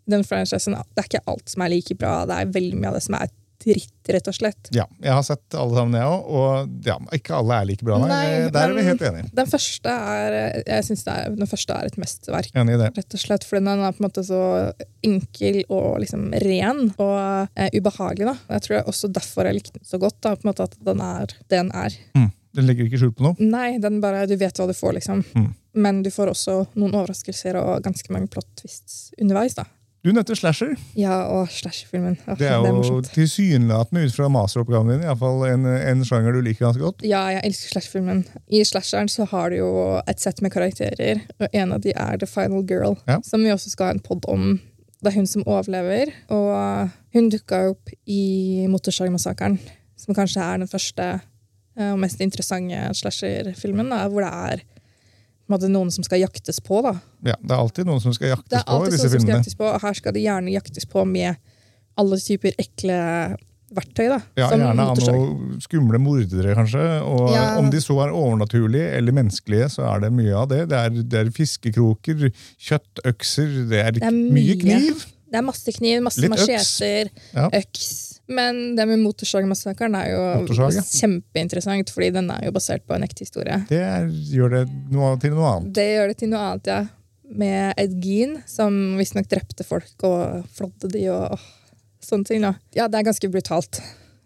den 0.07 0.23
franchisen, 0.25 0.77
det 0.95 1.03
er 1.03 1.09
ikke 1.09 1.25
alt 1.27 1.51
som 1.51 1.63
er 1.65 1.73
like 1.73 1.95
bra. 1.99 2.25
Det 2.29 2.37
er 2.37 2.53
veldig 2.55 2.77
mye 2.79 2.93
av 2.93 2.99
det 2.99 3.03
som 3.07 3.17
er 3.19 3.31
dritt, 3.67 4.11
rett 4.15 4.31
og 4.31 4.37
slett. 4.37 4.71
Ja, 4.75 4.87
jeg 5.03 5.13
har 5.13 5.25
sett 5.27 5.57
alle 5.59 5.77
sammen, 5.77 5.97
jeg 5.99 6.07
òg. 6.07 6.31
Og 6.39 6.87
ja, 6.87 6.97
ikke 7.17 7.35
alle 7.41 7.59
er 7.61 7.69
like 7.71 7.87
bra, 7.87 7.99
nei. 8.03 8.09
Nei, 8.13 8.29
Der 8.55 8.71
er 8.71 8.77
vi 8.77 8.87
helt 8.87 9.05
enige. 9.11 9.31
Den 9.41 9.51
første 9.51 9.97
er, 10.17 10.39
jeg 10.63 10.87
synes 10.89 11.05
er, 11.13 11.35
den 11.37 11.51
første 11.51 11.77
er 11.77 11.91
et 11.91 11.99
mesterverk. 12.01 12.55
Rett 12.55 13.19
og 13.19 13.23
slett, 13.23 13.47
for 13.49 13.59
den 13.59 13.69
er 13.75 13.93
på 13.93 14.03
en 14.03 14.09
måte 14.09 14.25
så 14.27 14.41
enkel 15.07 15.63
og 15.67 16.01
liksom 16.03 16.31
ren 16.47 16.89
og 16.97 17.19
eh, 17.59 17.71
ubehagelig. 17.77 18.31
da. 18.31 18.37
Jeg 18.57 18.67
tror 18.67 18.79
er 18.81 18.91
også 18.95 19.13
derfor 19.13 19.49
jeg 19.51 19.61
likte 19.61 19.79
den 19.79 19.87
så 19.89 20.01
godt. 20.03 20.21
da, 20.23 20.35
på 20.37 20.47
en 20.47 20.53
måte 20.53 20.67
At 20.67 20.77
den 20.87 21.03
er 21.05 21.27
det 21.27 21.57
den 21.57 21.71
er. 21.75 21.95
Mm. 22.17 22.31
Den 22.57 22.67
legger 22.69 22.89
ikke 22.89 23.01
skjul 23.03 23.13
på 23.17 23.25
noe. 23.27 23.37
Nei, 23.43 23.77
den 23.83 24.01
bare, 24.01 24.25
du 24.29 24.37
vet 24.41 24.57
hva 24.57 24.67
du 24.69 24.73
får, 24.77 24.97
liksom. 24.97 25.23
Mm. 25.37 25.49
Men 25.77 25.99
du 26.05 26.09
får 26.13 26.31
også 26.33 26.55
noen 26.81 26.95
overraskelser 26.97 27.59
og 27.61 27.83
ganske 27.85 28.13
mange 28.15 28.31
plot 28.33 28.49
twists 28.63 29.11
underveis. 29.21 29.59
da. 29.59 29.67
Du 30.07 30.13
nevnte 30.15 30.37
slasher. 30.39 30.77
Ja, 30.95 31.17
og 31.35 31.49
slasherfilmen. 31.51 32.15
Oh, 32.31 32.37
Det 32.39 32.47
er 32.47 32.63
jo 32.63 33.01
tilsynelatende 33.11 34.05
ut 34.07 34.15
fra 34.15 34.29
masteroppgaven 34.31 34.93
din 34.93 35.03
i 35.03 35.09
hvert 35.09 35.19
fall 35.19 35.43
en, 35.49 35.65
en 35.67 36.05
sjanger 36.07 36.37
du 36.37 36.39
liker 36.47 36.69
ganske 36.69 36.85
godt. 36.85 37.03
Ja, 37.03 37.25
jeg 37.35 37.43
elsker 37.49 37.73
slasherfilmen. 37.75 38.21
I 38.55 38.61
slasheren 38.69 39.11
så 39.11 39.27
har 39.33 39.51
du 39.51 39.57
jo 39.59 39.71
et 40.07 40.23
sett 40.23 40.39
med 40.47 40.55
karakterer, 40.55 41.25
og 41.41 41.49
en 41.51 41.75
av 41.75 41.83
de 41.83 41.91
er 41.99 42.21
The 42.23 42.29
Final 42.31 42.63
Girl, 42.71 42.95
Ja. 43.11 43.19
som 43.27 43.43
vi 43.43 43.51
også 43.51 43.73
skal 43.75 43.91
ha 43.91 43.97
en 43.97 44.05
pod 44.07 44.29
om. 44.31 44.61
Det 45.03 45.11
er 45.11 45.19
hun 45.19 45.27
som 45.27 45.43
overlever, 45.47 46.15
og 46.31 46.95
hun 47.19 47.29
dukka 47.35 47.65
opp 47.75 47.91
i 48.07 48.65
Motorsagmassakren, 48.71 49.59
som 49.99 50.15
kanskje 50.15 50.41
er 50.47 50.63
den 50.63 50.71
første 50.71 51.09
eh, 51.77 51.91
og 51.91 51.99
mest 52.07 52.23
interessante 52.23 52.87
slasherfilmen, 53.03 53.91
hvor 54.13 54.23
det 54.23 54.31
er 54.55 54.65
noen 55.49 55.91
som 55.93 56.05
skal 56.05 56.21
jaktes 56.21 56.61
på. 56.61 56.83
da. 56.83 56.95
Ja, 57.25 57.35
Det 57.41 57.51
er 57.51 57.57
alltid 57.61 57.87
noen 57.87 58.01
som 58.01 58.13
skal 58.13 58.29
jaktes 58.35 58.65
på 58.65 58.87
i 58.87 58.91
disse 58.91 59.09
filmene. 59.11 59.57
på, 59.57 59.65
og 59.75 59.81
her 59.81 59.93
skal 59.95 60.13
det 60.13 60.23
gjerne 60.23 60.53
jaktes 60.53 60.85
på 60.87 61.05
med 61.07 61.37
alle 61.97 62.17
typer 62.19 62.53
ekle 62.59 63.37
verktøy. 63.75 64.09
da. 64.09 64.21
Ja, 64.37 64.49
som 64.49 64.61
Gjerne 64.61 64.81
av 64.87 64.99
noen 64.99 65.61
skumle 65.61 65.99
mordere, 65.99 66.55
kanskje. 66.55 67.03
Og 67.03 67.31
Ja. 67.35 67.59
Om 67.59 67.71
de 67.71 67.79
så 67.79 67.97
er 68.05 68.13
overnaturlige 68.13 68.93
eller 68.97 69.13
menneskelige, 69.13 69.71
så 69.71 69.83
er 69.95 70.01
det 70.01 70.13
mye 70.13 70.35
av 70.35 70.49
det. 70.49 70.69
Det 70.69 70.79
er, 70.79 70.91
det 71.03 71.15
er 71.27 71.31
fiskekroker, 71.31 72.33
kjøttøkser, 72.59 73.69
det 73.69 73.81
er, 73.87 73.91
Det 73.93 74.03
er 74.03 74.11
mye. 74.13 74.57
kniv. 74.61 75.07
Det 75.31 75.39
er 75.41 75.43
masse 75.43 75.73
kniv, 75.75 76.03
masse 76.07 76.21
Litt 76.23 76.31
øks. 76.33 76.47
macheter, 76.47 77.11
Ja. 77.35 77.49
øks. 77.53 77.89
Men 78.29 78.75
det 78.77 78.87
med 78.89 78.99
Motorsagmassakren 79.05 79.95
er 79.95 80.09
jo 80.11 80.23
Motorsag, 80.43 80.75
ja. 80.75 80.83
kjempeinteressant, 80.83 81.91
fordi 81.95 82.13
den 82.13 82.31
er 82.31 82.45
jo 82.47 82.51
basert 82.53 82.83
på 82.87 82.95
en 82.97 83.03
ekte 83.07 83.21
historie. 83.27 83.61
Det 83.69 83.83
gjør 84.33 84.51
det 84.51 84.63
noe, 84.91 85.17
til 85.23 85.31
noe 85.31 85.51
annet. 85.57 85.73
Det 85.75 85.87
gjør 85.97 86.09
det 86.09 86.17
til 86.19 86.29
noe 86.33 86.39
annet, 86.41 86.67
ja. 86.67 86.87
Med 87.29 87.75
Ed 87.79 87.95
Gein, 88.03 88.43
som 88.47 88.97
visstnok 88.99 89.27
drepte 89.29 89.65
folk 89.67 90.03
og 90.07 90.45
flådde 90.55 90.91
de 90.93 91.09
og 91.11 91.33
og, 91.33 91.39
sånne 92.03 92.25
ting. 92.27 92.41
da. 92.43 92.55
Ja, 92.75 92.87
det 92.87 93.01
er 93.01 93.09
ganske 93.13 93.31
brutalt. 93.31 93.81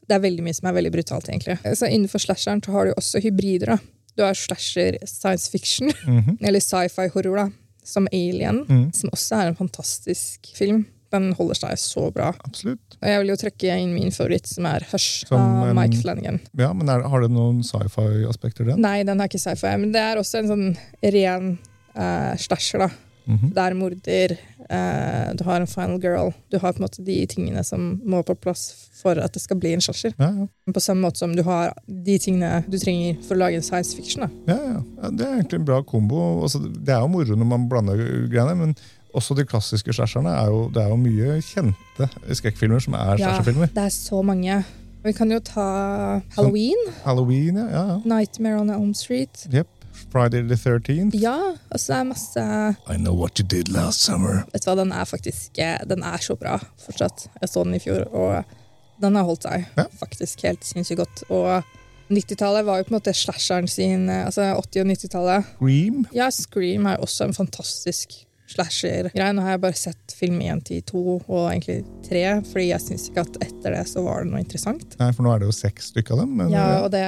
Det 0.08 0.16
er 0.16 0.20
veldig 0.20 0.42
mye 0.44 0.54
som 0.54 0.68
er 0.68 0.74
veldig 0.82 0.92
brutalt, 0.92 1.28
egentlig. 1.30 1.58
Så 1.76 1.88
Innenfor 1.88 2.20
slasheren 2.20 2.60
så 2.64 2.72
har 2.72 2.84
du 2.86 2.92
også 2.94 3.22
hybrider. 3.22 3.66
da. 3.66 3.78
Du 4.16 4.22
har 4.24 4.34
slasher 4.34 4.98
science 5.06 5.48
fiction, 5.48 5.88
Mhm. 6.06 6.38
eller 6.42 6.58
sci-fi 6.60 7.08
horror, 7.08 7.36
da, 7.36 7.48
som 7.90 8.08
Alien, 8.12 8.62
mm. 8.68 8.86
som 8.96 9.12
også 9.14 9.40
er 9.42 9.50
en 9.50 9.58
fantastisk 9.58 10.50
film. 10.56 10.84
Den 11.10 11.32
holder 11.34 11.58
seg 11.58 11.78
så 11.82 12.06
bra. 12.14 12.28
Absolutt. 12.46 12.96
Og 13.00 13.08
jeg 13.10 13.22
vil 13.22 13.32
jo 13.32 13.38
trekke 13.40 13.76
inn 13.82 13.94
min 13.96 14.12
favoritt, 14.14 14.46
som 14.46 14.68
er 14.70 14.84
Hush 14.92 15.24
Som 15.26 15.40
av 15.42 15.68
en- 15.72 15.76
Mike 15.78 15.98
Flanagan. 15.98 16.38
Ja, 16.54 16.72
men 16.72 16.88
er, 16.88 17.02
Har 17.02 17.20
det 17.24 17.32
noen 17.34 17.64
sci-fi-aspekter, 17.66 18.68
den? 18.68 18.80
Nei, 18.80 19.02
den 19.02 19.20
er 19.20 19.26
ikke 19.26 19.42
sci-fi, 19.42 19.74
men 19.76 19.90
det 19.92 20.00
er 20.04 20.20
også 20.22 20.38
en 20.38 20.50
sånn 20.52 20.66
ren 21.02 21.58
eh, 21.96 22.36
slasher, 22.38 22.86
da. 22.86 22.90
Mhm. 23.30 23.52
Det 23.54 23.62
er 23.62 23.74
morder, 23.78 24.36
eh, 24.68 25.32
du 25.38 25.44
har 25.46 25.60
en 25.60 25.66
final 25.70 26.00
girl. 26.02 26.32
Du 26.50 26.58
har 26.58 26.72
på 26.72 26.80
en 26.82 26.86
måte 26.88 27.04
de 27.04 27.26
tingene 27.30 27.62
som 27.64 28.00
må 28.04 28.22
på 28.26 28.34
plass 28.34 28.90
for 29.00 29.18
at 29.22 29.32
det 29.32 29.42
skal 29.42 29.56
bli 29.60 29.72
en 29.76 29.80
slasher. 29.80 30.12
Ja, 30.18 30.30
ja. 30.42 30.46
På 30.72 30.82
samme 30.82 31.06
måte 31.06 31.22
som 31.22 31.34
du 31.36 31.42
har 31.46 31.72
de 31.86 32.18
tingene 32.18 32.64
du 32.68 32.78
trenger 32.78 33.20
for 33.22 33.36
å 33.36 33.44
lage 33.44 33.60
en 33.60 33.66
science 33.66 33.94
fiction. 33.96 34.26
Ja, 34.50 34.58
ja. 34.58 35.10
Det 35.10 35.26
er 35.26 35.36
egentlig 35.38 35.60
en 35.60 35.68
bra 35.68 35.82
kombo. 35.82 36.42
Altså, 36.42 36.60
det 36.60 36.92
er 36.94 37.00
jo 37.00 37.12
moro 37.14 37.38
når 37.38 37.46
man 37.46 37.68
blander 37.70 38.02
greiene, 38.30 38.56
men 38.58 38.76
også 39.14 39.34
de 39.34 39.46
klassiske 39.46 39.94
slasherne 39.94 40.30
er 40.30 40.50
jo, 40.52 40.68
det 40.74 40.84
er 40.84 40.92
jo 40.92 40.98
mye 41.00 41.40
kjente 41.42 42.10
skrekkfilmer 42.38 42.82
som 42.82 42.94
er 42.94 43.18
Ja, 43.18 43.38
det 43.42 43.84
er 43.86 43.90
så 43.94 44.22
mange. 44.22 44.62
Vi 45.02 45.12
kan 45.16 45.30
jo 45.32 45.40
ta 45.40 46.20
Halloween. 46.36 46.76
Halloween, 47.04 47.56
ja. 47.56 47.68
ja, 47.72 47.84
ja. 47.94 48.00
Nightmare 48.04 48.60
on 48.60 48.70
Elm 48.70 48.94
Street. 48.94 49.46
Yep. 49.52 49.68
Friday 50.12 50.42
the 50.48 50.56
13th. 50.58 51.14
Ja, 51.20 51.36
altså 51.70 51.92
det 51.92 51.98
er 52.00 52.08
masse 52.10 52.44
I 52.90 52.96
know 52.96 53.14
what 53.16 53.38
you 53.40 53.46
did 53.46 53.68
last 53.74 54.00
summer. 54.06 54.44
Vet 54.52 54.64
du 54.64 54.70
hva, 54.70 54.76
den 54.80 54.92
er 54.96 55.04
faktisk 55.08 55.58
eh, 55.62 55.78
Den 55.90 56.02
er 56.06 56.18
så 56.24 56.36
bra 56.40 56.56
fortsatt. 56.86 57.28
Jeg 57.40 57.48
så 57.52 57.64
den 57.66 57.74
i 57.78 57.82
fjor, 57.82 58.06
og 58.12 58.56
den 59.00 59.14
har 59.16 59.24
holdt 59.28 59.46
seg 59.48 59.68
Ja. 59.78 59.86
faktisk 60.00 60.42
helt 60.44 60.64
sinnssykt 60.64 60.98
godt. 61.04 61.22
Og 61.30 61.62
90-tallet 62.10 62.64
var 62.66 62.80
jo 62.80 62.88
på 62.88 62.90
en 62.94 62.98
måte 62.98 63.14
slasheren 63.14 63.68
sin 63.70 64.08
eh, 64.10 64.24
Altså 64.26 64.42
80- 64.56 64.82
og 64.82 64.90
90-tallet. 64.90 65.52
Scream. 65.54 66.02
Ja, 66.16 66.26
Scream 66.34 66.86
er 66.90 66.98
også 67.04 67.28
en 67.28 67.36
fantastisk 67.36 68.24
slasher-greie. 68.50 69.30
Nå 69.36 69.44
har 69.44 69.54
jeg 69.54 69.60
bare 69.62 69.78
sett 69.78 70.14
film 70.18 70.40
1 70.42 70.64
til 70.66 70.80
2 70.88 71.00
og 71.30 71.44
egentlig 71.52 71.84
3, 72.08 72.22
fordi 72.50 72.64
jeg 72.72 72.82
syns 72.82 73.04
ikke 73.06 73.22
at 73.22 73.36
etter 73.46 73.76
det 73.76 73.84
så 73.86 74.02
var 74.02 74.24
det 74.24 74.32
noe 74.32 74.40
interessant. 74.42 74.96
Nei, 74.98 75.12
for 75.14 75.22
nå 75.22 75.30
er 75.36 75.38
det 75.44 75.50
jo 75.52 75.54
seks 75.54 75.92
stykker 75.92 76.16
av 76.16 76.24
dem. 76.24 76.32
Men, 76.40 76.50
Ja, 76.50 76.64
og 76.82 76.90
det 76.90 77.04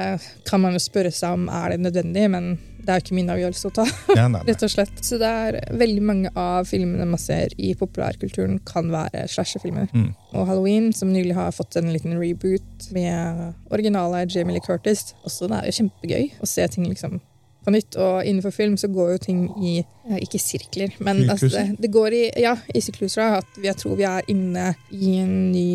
kan 0.47 0.63
man 0.63 0.77
jo 0.77 0.79
spørre 0.79 1.11
seg 1.11 1.35
om 1.35 1.49
er 1.51 1.73
det 1.75 1.81
nødvendig, 1.83 2.23
men 2.31 2.47
det 2.83 2.93
er 2.93 3.03
ikke 3.03 3.15
min 3.15 3.31
avgjørelse 3.31 3.69
å 3.69 3.73
ta. 3.79 3.85
ja, 4.17 4.27
nei, 4.27 4.39
nei. 4.39 4.43
rett 4.49 4.65
og 4.65 4.71
slett. 4.73 4.93
Så 5.05 5.19
det 5.21 5.29
er 5.29 5.59
veldig 5.79 6.05
mange 6.05 6.31
av 6.39 6.67
filmene 6.69 7.07
man 7.09 7.21
ser 7.21 7.55
i 7.57 7.73
populærkulturen, 7.79 8.59
kan 8.67 8.91
være 8.93 9.25
slasherfilmer. 9.31 9.89
Mm. 9.93 10.09
Og 10.33 10.47
Halloween, 10.49 10.91
som 10.95 11.13
nylig 11.13 11.37
har 11.37 11.53
fått 11.55 11.77
en 11.79 11.91
liten 11.93 12.17
reboot 12.19 12.89
med 12.95 13.53
originale 13.73 14.25
Jamie 14.27 14.57
Lee 14.57 14.65
Curtis, 14.65 15.13
også 15.23 15.51
det 15.51 15.59
er 15.59 15.69
jo 15.69 15.77
kjempegøy 15.81 16.33
å 16.43 16.49
se 16.49 16.67
ting 16.75 16.89
liksom 16.89 17.21
på 17.63 17.71
nytt. 17.71 17.95
Og 17.95 18.23
innenfor 18.27 18.51
film 18.51 18.77
så 18.79 18.89
går 18.91 19.15
jo 19.15 19.21
ting 19.23 19.43
i 19.63 19.75
ja, 19.79 20.19
ikke 20.19 20.41
sirkler, 20.41 20.95
men 20.99 21.23
altså, 21.29 21.47
det, 21.53 21.67
det 21.79 21.91
går 21.93 22.17
i 22.17 22.23
ja, 22.43 22.57
i 22.73 22.81
sykluser. 22.83 23.39
At 23.39 23.63
jeg 23.63 23.79
tror 23.79 23.95
vi 23.99 24.07
er 24.09 24.27
inne 24.31 24.73
i 24.91 25.15
en 25.21 25.37
ny 25.53 25.69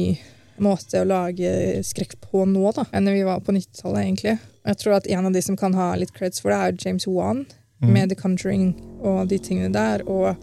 måte 0.64 1.00
å 1.02 1.06
lage 1.08 1.82
skrekk 1.86 2.16
på 2.20 2.44
nå 2.48 2.72
da, 2.76 2.84
enn 2.92 3.10
vi 3.12 3.22
var 3.26 3.40
på 3.40 3.52
90-tallet, 3.54 4.02
egentlig. 4.04 4.38
Jeg 4.68 4.78
tror 4.82 4.96
at 4.98 5.06
en 5.08 5.26
av 5.26 5.32
de 5.32 5.42
som 5.42 5.56
kan 5.56 5.74
ha 5.74 5.94
litt 5.96 6.12
creds 6.16 6.40
for 6.42 6.52
det, 6.52 6.58
er 6.58 6.78
James 6.86 7.06
Wan 7.06 7.46
Mm. 7.78 7.92
med 7.94 8.08
The 8.10 8.16
Conjuring 8.18 8.74
og 9.06 9.28
de 9.30 9.38
tingene 9.38 9.70
der. 9.70 10.02
Og 10.10 10.34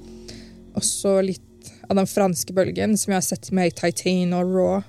også 0.79 1.17
litt 1.25 1.71
av 1.89 1.97
den 1.97 2.07
franske 2.07 2.53
bølgen 2.55 2.97
som 2.97 3.11
jeg 3.11 3.17
har 3.17 3.25
sett 3.27 3.49
med 3.51 3.75
Titan 3.75 4.31
og 4.37 4.53
Raw 4.55 4.83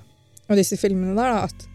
og 0.47 0.55
disse 0.55 0.77
filmene 0.79 1.15
der. 1.17 1.33
da, 1.33 1.43
at 1.43 1.67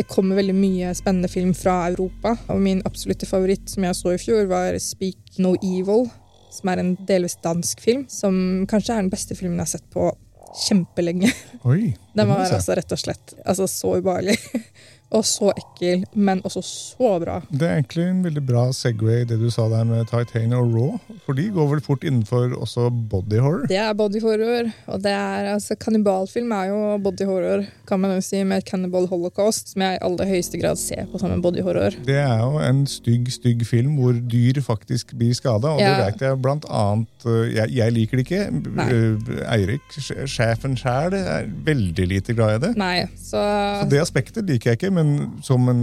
det 0.00 0.08
kommer 0.08 0.34
veldig 0.34 0.54
mye 0.56 0.90
spennende 0.96 1.28
film 1.30 1.52
fra 1.54 1.88
Europa. 1.90 2.36
Og 2.48 2.58
min 2.60 2.82
absolutte 2.88 3.26
favoritt 3.28 3.68
som 3.70 3.84
jeg 3.84 3.94
så 3.94 4.14
i 4.14 4.18
fjor, 4.18 4.48
var 4.48 4.78
Speak 4.78 5.38
No 5.38 5.54
Evil. 5.62 6.10
Som 6.50 6.68
er 6.72 6.80
en 6.82 6.96
delvis 7.06 7.36
dansk 7.44 7.78
film. 7.80 8.06
Som 8.08 8.66
kanskje 8.66 8.96
er 8.96 9.02
den 9.04 9.10
beste 9.12 9.36
filmen 9.38 9.58
jeg 9.60 9.68
har 9.68 9.74
sett 9.78 9.90
på 9.94 10.10
kjempelenge. 10.56 11.30
Oi, 11.68 11.92
Den 12.16 12.28
var 12.30 12.46
altså 12.46 12.74
rett 12.78 12.92
og 12.92 13.00
slett 13.00 13.34
altså, 13.44 13.68
så 13.70 13.96
ubehagelig. 14.00 14.38
og 15.10 15.24
så 15.26 15.50
ekkel, 15.58 16.04
men 16.14 16.40
også 16.46 16.60
så 16.62 17.08
bra. 17.22 17.40
Det 17.50 17.66
er 17.66 17.78
egentlig 17.80 18.04
en 18.06 18.20
veldig 18.24 18.42
bra 18.46 18.64
Segway, 18.76 19.24
det 19.26 19.40
du 19.40 19.48
sa 19.50 19.64
der 19.72 19.84
med 19.88 20.06
Titan 20.10 20.52
og 20.54 20.70
Raw. 20.74 20.98
For 21.26 21.34
de 21.34 21.48
går 21.54 21.66
vel 21.72 21.80
fort 21.82 22.04
innenfor 22.06 22.52
også 22.62 22.88
body 23.10 23.40
horror. 23.42 23.64
Det 23.70 23.78
er 23.80 23.92
body 23.98 24.20
horror, 24.22 24.70
og 24.86 25.02
det 25.02 25.10
er 25.16 25.48
altså 25.56 25.74
Kannibalfilm 25.80 26.52
er 26.54 26.68
jo 26.70 26.78
body 27.02 27.26
horror, 27.26 27.64
kan 27.90 28.00
man 28.02 28.14
jo 28.14 28.20
si, 28.22 28.42
med 28.46 28.62
Cannibal 28.68 29.08
Holocaust, 29.10 29.72
som 29.72 29.82
jeg 29.82 29.98
i 29.98 30.02
aller 30.06 30.30
høyeste 30.30 30.60
grad 30.62 30.78
ser 30.78 31.08
på 31.10 31.18
som 31.18 31.34
en 31.34 31.42
body 31.42 31.64
horror. 31.66 31.96
Det 32.06 32.18
er 32.22 32.38
jo 32.44 32.62
en 32.62 32.84
stygg, 32.90 33.32
stygg 33.34 33.66
film 33.66 33.98
hvor 33.98 34.14
dyr 34.30 34.60
faktisk 34.62 35.16
blir 35.18 35.34
skada, 35.34 35.74
og 35.74 35.82
det 35.82 35.90
Ja. 35.90 36.04
vet 36.06 36.20
jeg 36.22 36.38
blant 36.42 36.64
annet 36.70 37.26
uh, 37.26 37.48
jeg, 37.50 37.66
jeg 37.74 37.92
liker 37.96 38.16
det 38.20 38.26
ikke. 38.28 38.44
Nei. 38.78 38.88
Uh, 38.94 39.42
Eirik, 39.56 39.98
sjefen 40.30 40.76
sjæl, 40.78 41.14
er 41.18 41.48
veldig 41.66 42.06
lite 42.14 42.34
glad 42.38 42.60
i 42.60 42.62
det. 42.68 42.72
Nei, 42.78 43.06
så, 43.18 43.42
Så 43.82 43.88
det 43.90 44.00
aspektet 44.04 44.46
liker 44.46 44.70
jeg 44.70 44.78
ikke, 44.78 44.90
men 44.94 44.99
som 45.46 45.68
en 45.72 45.82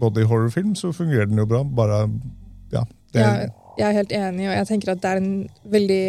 body 0.00 0.24
horror-film 0.28 0.74
så 0.78 0.92
fungerer 0.96 1.26
den 1.30 1.38
jo 1.42 1.46
bra. 1.50 1.62
Bare 1.64 2.04
ja. 2.72 2.84
Det, 3.12 3.20
Jeg, 3.24 3.50
jeg 3.78 3.86
er 3.88 3.96
helt 3.96 4.12
enig, 4.12 4.48
og 4.50 4.54
jeg 4.58 4.66
tenker 4.68 4.90
at 4.92 5.00
det 5.02 5.10
er 5.14 5.20
en 5.22 5.30
veldig 5.72 6.02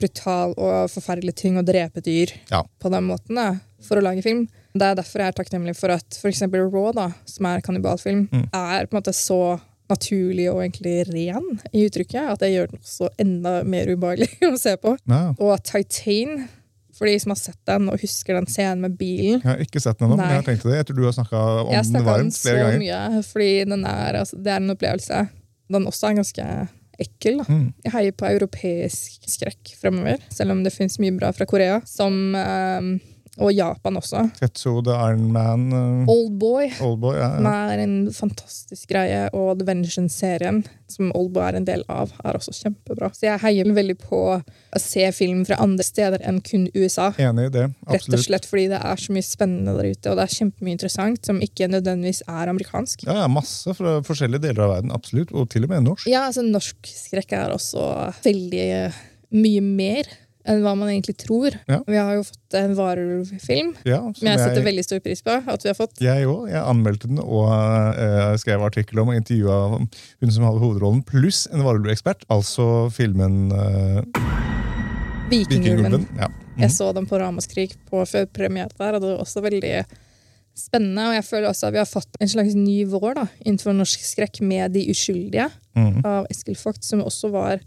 brutal 0.00 0.54
og 0.56 0.88
forferdelig 0.92 1.34
ting 1.36 1.58
å 1.60 1.64
drepe 1.66 2.00
dyr 2.04 2.32
Ja. 2.50 2.62
på 2.80 2.88
den 2.94 3.04
måten 3.10 3.36
da, 3.36 3.48
for 3.84 3.98
å 4.00 4.04
lage 4.06 4.22
film. 4.24 4.46
Det 4.78 4.84
er 4.86 4.94
derfor 5.00 5.20
jeg 5.24 5.32
er 5.32 5.36
takknemlig 5.40 5.74
for 5.76 5.90
at 5.92 6.16
f.eks. 6.22 6.42
Raw, 6.52 6.92
da, 6.96 7.08
som 7.28 7.46
er 7.50 7.60
kannibalfilm, 7.64 8.28
Mm. 8.32 8.46
er 8.54 8.86
på 8.86 8.94
en 8.96 9.00
måte 9.02 9.12
så 9.16 9.58
naturlig 9.88 10.50
og 10.52 10.60
egentlig 10.62 11.06
ren 11.08 11.46
i 11.72 11.86
uttrykket 11.88 12.32
at 12.34 12.42
det 12.42 12.50
gjør 12.52 12.66
den 12.74 12.80
også 12.82 13.08
enda 13.18 13.54
mer 13.64 13.88
ubehagelig 13.88 14.28
å 14.52 14.58
se 14.60 14.74
på. 14.76 14.96
ja. 15.08 15.34
Og 15.40 15.62
Titan, 15.64 16.46
for 16.98 17.06
de 17.06 17.14
som 17.22 17.32
har 17.34 17.38
sett 17.40 17.60
den 17.68 17.88
og 17.92 18.00
husker 18.02 18.38
den 18.38 18.48
scenen 18.50 18.82
med 18.84 18.96
bilen 18.98 19.38
Jeg 19.38 19.48
har 19.48 19.62
ikke 19.62 19.82
sett 19.82 19.98
den 20.00 20.08
ennå, 20.08 20.18
men 20.18 20.32
jeg 20.32 20.40
har 20.42 20.48
tenkt 20.48 20.66
det. 20.66 20.78
Jeg 20.80 20.88
tror 20.88 20.98
du 20.98 21.04
har 21.06 21.14
snakka 21.16 21.42
om 21.62 21.70
Jeg 21.74 21.86
den 21.92 22.08
varmt 22.08 22.34
så 22.36 22.48
flere 22.48 22.64
ganger. 22.64 22.82
mye, 22.82 23.22
fordi 23.28 23.52
den 23.70 23.84
er, 23.86 24.18
altså, 24.22 24.40
det 24.42 24.52
er 24.54 24.64
en 24.64 24.74
opplevelse. 24.74 25.20
Den 25.72 25.86
også 25.90 26.10
er 26.10 26.18
ganske 26.18 26.48
ekkel. 26.98 27.38
da. 27.38 27.46
Mm. 27.46 27.66
Jeg 27.86 27.94
heier 27.94 28.16
på 28.18 28.26
europeisk 28.32 29.28
skrekk 29.30 29.74
fremover, 29.78 30.18
selv 30.34 30.56
om 30.56 30.64
det 30.66 30.74
fins 30.74 30.98
mye 30.98 31.14
bra 31.14 31.30
fra 31.36 31.46
Korea. 31.46 31.80
Som, 31.86 32.34
eh, 32.34 32.90
og 33.38 33.52
Japan 33.54 33.98
også. 34.00 34.24
Tetsu, 34.38 34.80
The 34.86 34.96
Iron 35.08 35.28
Man, 35.34 35.68
uh, 35.72 36.10
Oldboy 36.10 36.70
Oldboy 36.84 37.16
ja, 37.18 37.30
ja. 37.38 37.54
er 37.72 37.82
en 37.82 37.96
fantastisk 38.14 38.90
greie, 38.90 39.26
og 39.36 39.58
The 39.60 39.68
Vengeance-serien, 39.68 40.62
som 40.90 41.12
Oldboy 41.16 41.44
er 41.46 41.58
en 41.60 41.68
del 41.68 41.84
av, 41.92 42.12
er 42.24 42.38
også 42.38 42.54
kjempebra. 42.56 43.10
Så 43.16 43.28
jeg 43.28 43.42
heier 43.44 43.72
veldig 43.76 43.98
på 44.00 44.22
å 44.34 44.82
se 44.82 45.06
film 45.16 45.44
fra 45.48 45.60
andre 45.62 45.86
steder 45.86 46.24
enn 46.28 46.40
kun 46.44 46.68
USA. 46.76 47.10
Enig 47.20 47.48
i 47.50 47.54
det. 47.58 47.66
absolutt. 47.86 48.08
Rett 48.08 48.18
og 48.18 48.26
slett 48.26 48.48
fordi 48.48 48.68
det 48.72 48.82
er 48.90 49.02
så 49.02 49.16
mye 49.16 49.26
spennende 49.26 49.76
der 49.78 49.90
ute, 49.92 50.12
og 50.12 50.18
det 50.18 50.26
er 50.26 50.36
kjempemye 50.38 50.76
interessant 50.78 51.28
som 51.30 51.42
ikke 51.44 51.70
nødvendigvis 51.72 52.24
er 52.26 52.54
amerikansk. 52.54 53.06
Ja, 53.08 53.20
ja, 53.22 53.28
Masse 53.38 53.74
fra 53.76 53.98
forskjellige 54.06 54.48
deler 54.48 54.66
av 54.66 54.74
verden, 54.76 54.94
absolutt. 54.94 55.34
Og 55.36 55.50
til 55.52 55.68
og 55.68 55.74
med 55.74 55.84
norsk. 55.86 56.08
Ja, 56.10 56.26
altså 56.28 56.44
norsk 56.46 56.88
skrekk 56.88 57.36
er 57.36 57.54
også 57.54 57.84
veldig 58.24 58.64
eh, 58.78 59.04
mye 59.36 59.62
mer 59.64 60.08
enn 60.48 60.62
hva 60.64 60.74
man 60.78 60.90
egentlig 60.90 61.16
tror. 61.20 61.56
Ja. 61.68 61.80
Vi 61.86 61.98
har 61.98 62.14
jo 62.16 62.24
fått 62.26 62.56
en 62.56 62.74
varulvfilm, 62.78 63.74
Ja, 63.88 64.00
som 64.16 64.30
jeg 64.30 64.40
setter 64.40 64.64
veldig 64.64 64.84
stor 64.86 65.02
pris 65.04 65.22
på 65.24 65.34
at 65.34 65.64
vi 65.64 65.70
har 65.70 65.76
fått. 65.76 66.00
Jeg 66.04 66.28
òg. 66.30 66.48
Jeg 66.52 66.62
anmeldte 66.62 67.10
den 67.10 67.20
og 67.22 67.48
uh, 67.50 68.32
skrev 68.40 68.64
artikkel 68.64 69.02
om 69.02 69.12
og 69.12 69.18
intervjua 69.18 69.58
hun 69.76 70.34
som 70.34 70.46
hadde 70.48 70.62
hovedrollen, 70.62 71.04
pluss 71.06 71.46
en 71.52 71.64
varulvekspert. 71.66 72.24
Altså 72.32 72.88
filmen 72.94 73.52
uh, 73.52 74.02
Vikingulven. 75.28 75.58
Vikingulven. 75.58 76.10
Ja. 76.18 76.30
Jeg 76.58 76.74
så 76.74 76.90
den 76.96 77.06
på 77.06 77.18
Ramaskrik 77.20 77.76
på 77.90 78.02
før 78.08 78.28
premiere 78.34 78.72
der, 78.78 78.96
og 78.96 79.02
det 79.02 79.10
var 79.12 79.22
også 79.22 79.42
veldig 79.44 79.72
spennende. 80.58 81.10
Og 81.10 81.16
jeg 81.18 81.26
føler 81.28 81.50
også 81.50 81.68
at 81.68 81.76
vi 81.76 81.82
har 81.82 81.88
fått 81.88 82.18
en 82.18 82.30
slags 82.30 82.56
ny 82.58 82.80
vår 82.90 83.10
da, 83.20 83.26
innenfor 83.44 83.76
norsk 83.76 84.06
skrekk 84.06 84.40
med 84.42 84.74
De 84.74 84.86
uskyldige 84.90 85.48
mm. 85.78 86.00
av 86.06 86.28
Eskil 86.32 86.58
Vogt, 86.58 86.84
som 86.86 87.04
også 87.04 87.30
var 87.34 87.60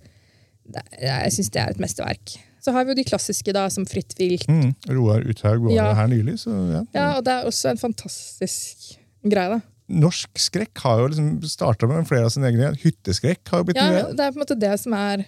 Jeg 1.00 1.36
syns 1.36 1.52
det 1.54 1.62
er 1.62 1.74
et 1.74 1.84
mesterverk. 1.84 2.36
Så 2.62 2.71
har 2.76 2.86
vi 2.86 2.93
jo 2.93 3.00
de 3.00 3.06
klassiske, 3.08 3.54
da, 3.58 3.63
som 3.74 3.88
Fritt 3.89 4.13
vilt. 4.19 4.45
Mm. 4.47 4.76
Roar 4.93 5.24
Uthaug 5.26 5.63
var 5.65 5.74
Ja. 5.74 5.88
her 5.97 6.08
nylig, 6.12 6.36
så 6.43 6.54
ja. 6.69 6.82
Ja, 6.93 7.08
og 7.17 7.24
det 7.26 7.34
er 7.34 7.47
også 7.50 7.71
en 7.71 7.80
fantastisk 7.82 8.91
greie, 9.26 9.56
da. 9.58 9.62
Norsk 9.91 10.38
skrekk 10.39 10.78
har 10.86 11.02
jo 11.02 11.08
liksom 11.12 11.32
starta 11.52 11.88
med 11.89 12.06
flere 12.08 12.30
av 12.30 12.32
sine 12.32 12.47
egne. 12.47 12.69
Hytteskrekk 12.80 13.41
har 13.52 13.60
jo 13.60 13.65
blitt 13.71 13.76
Ja, 13.82 13.89
greie. 13.89 14.13
det 14.15 14.19
er 14.28 14.32
på 14.32 14.38
en 14.39 14.45
måte 14.45 14.60
det 14.62 14.76
som 14.80 14.93
er 14.95 15.26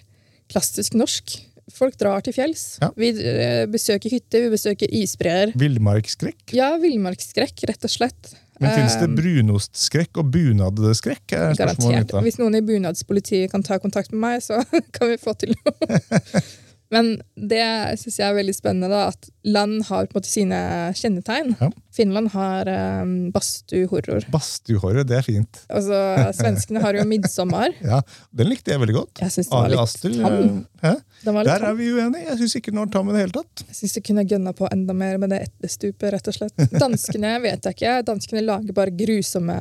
klassisk 0.48 0.94
norsk. 0.96 1.34
Folk 1.72 1.96
drar 2.00 2.20
til 2.24 2.32
fjells. 2.36 2.78
Ja. 2.80 2.90
Vi 2.96 3.08
eh, 3.24 3.64
besøker 3.66 4.10
hytter, 4.12 4.46
vi 4.46 4.50
besøker 4.54 4.88
isbreer. 4.92 5.52
Villmarksskrekk. 5.56 6.52
Ja, 6.56 6.76
villmarksskrekk, 6.80 7.64
rett 7.68 7.84
og 7.84 7.90
slett. 7.92 8.34
Men 8.60 8.70
fins 8.70 8.94
det 9.00 9.08
Um, 9.10 9.16
brunostskrekk 9.18 10.16
og 10.22 10.28
bunadskrekk? 10.30 11.32
er 11.34 11.54
Garantert. 11.58 12.12
Hvis 12.22 12.38
noen 12.38 12.54
i 12.54 12.60
bunadspolitiet 12.62 13.50
kan 13.50 13.64
ta 13.66 13.78
kontakt 13.82 14.12
med 14.12 14.20
meg, 14.20 14.42
så 14.44 14.60
kan 14.94 15.08
vi 15.10 15.16
få 15.18 15.34
til 15.36 15.56
noe. 15.56 15.98
Men 16.94 17.16
det 17.34 17.64
syns 18.00 18.20
jeg 18.20 18.28
er 18.28 18.38
veldig 18.38 18.54
spennende, 18.56 18.90
da, 18.92 19.08
at 19.10 19.33
land 19.44 19.82
har 19.90 20.06
på 20.08 20.14
en 20.16 20.20
måte 20.20 20.28
sine 20.30 20.58
kjennetegn. 20.96 21.54
Ja. 21.60 21.68
Finland 21.94 22.30
har 22.32 22.68
um, 23.02 23.30
badstuehorror. 23.34 24.24
Badstuehorror, 24.32 25.04
det 25.06 25.18
er 25.18 25.22
fint. 25.26 25.60
Altså, 25.68 25.98
svenskene 26.34 26.80
har 26.82 26.96
jo 26.98 27.04
midtsommer. 27.14 27.74
Ja, 27.84 28.00
Den 28.34 28.48
likte 28.50 28.72
jeg 28.72 28.80
veldig 28.80 28.96
godt. 28.96 29.20
Jeg 29.22 29.30
synes 29.34 29.50
den 29.50 29.58
var 29.58 29.68
Ari 29.68 29.78
Aster. 29.82 30.10
tam. 30.16 30.66
eh, 30.82 30.96
Der 31.24 31.58
tam. 31.58 31.68
er 31.70 31.74
vi 31.78 31.90
uenige. 31.92 32.24
Jeg 32.30 32.38
syns 32.40 32.56
ikke 32.60 32.72
den 32.72 32.80
var 32.82 32.90
tam 32.96 33.08
i 33.08 33.12
det 33.16 33.20
hele 33.26 33.36
tatt. 33.36 33.64
Jeg 33.68 33.76
syns 33.80 33.96
jeg 33.98 34.04
kunne 34.08 34.24
gønna 34.28 34.52
på 34.56 34.68
enda 34.72 34.96
mer 34.96 35.18
med 35.22 35.30
det 35.34 35.42
etterstupet, 35.48 36.12
rett 36.16 36.28
og 36.32 36.38
slett. 36.38 36.64
Danskene 36.84 37.34
vet 37.44 37.68
jeg 37.68 37.76
ikke. 37.78 37.94
Danskene 38.10 38.42
lager 38.48 38.72
bare 38.76 38.94
grusomme, 38.96 39.58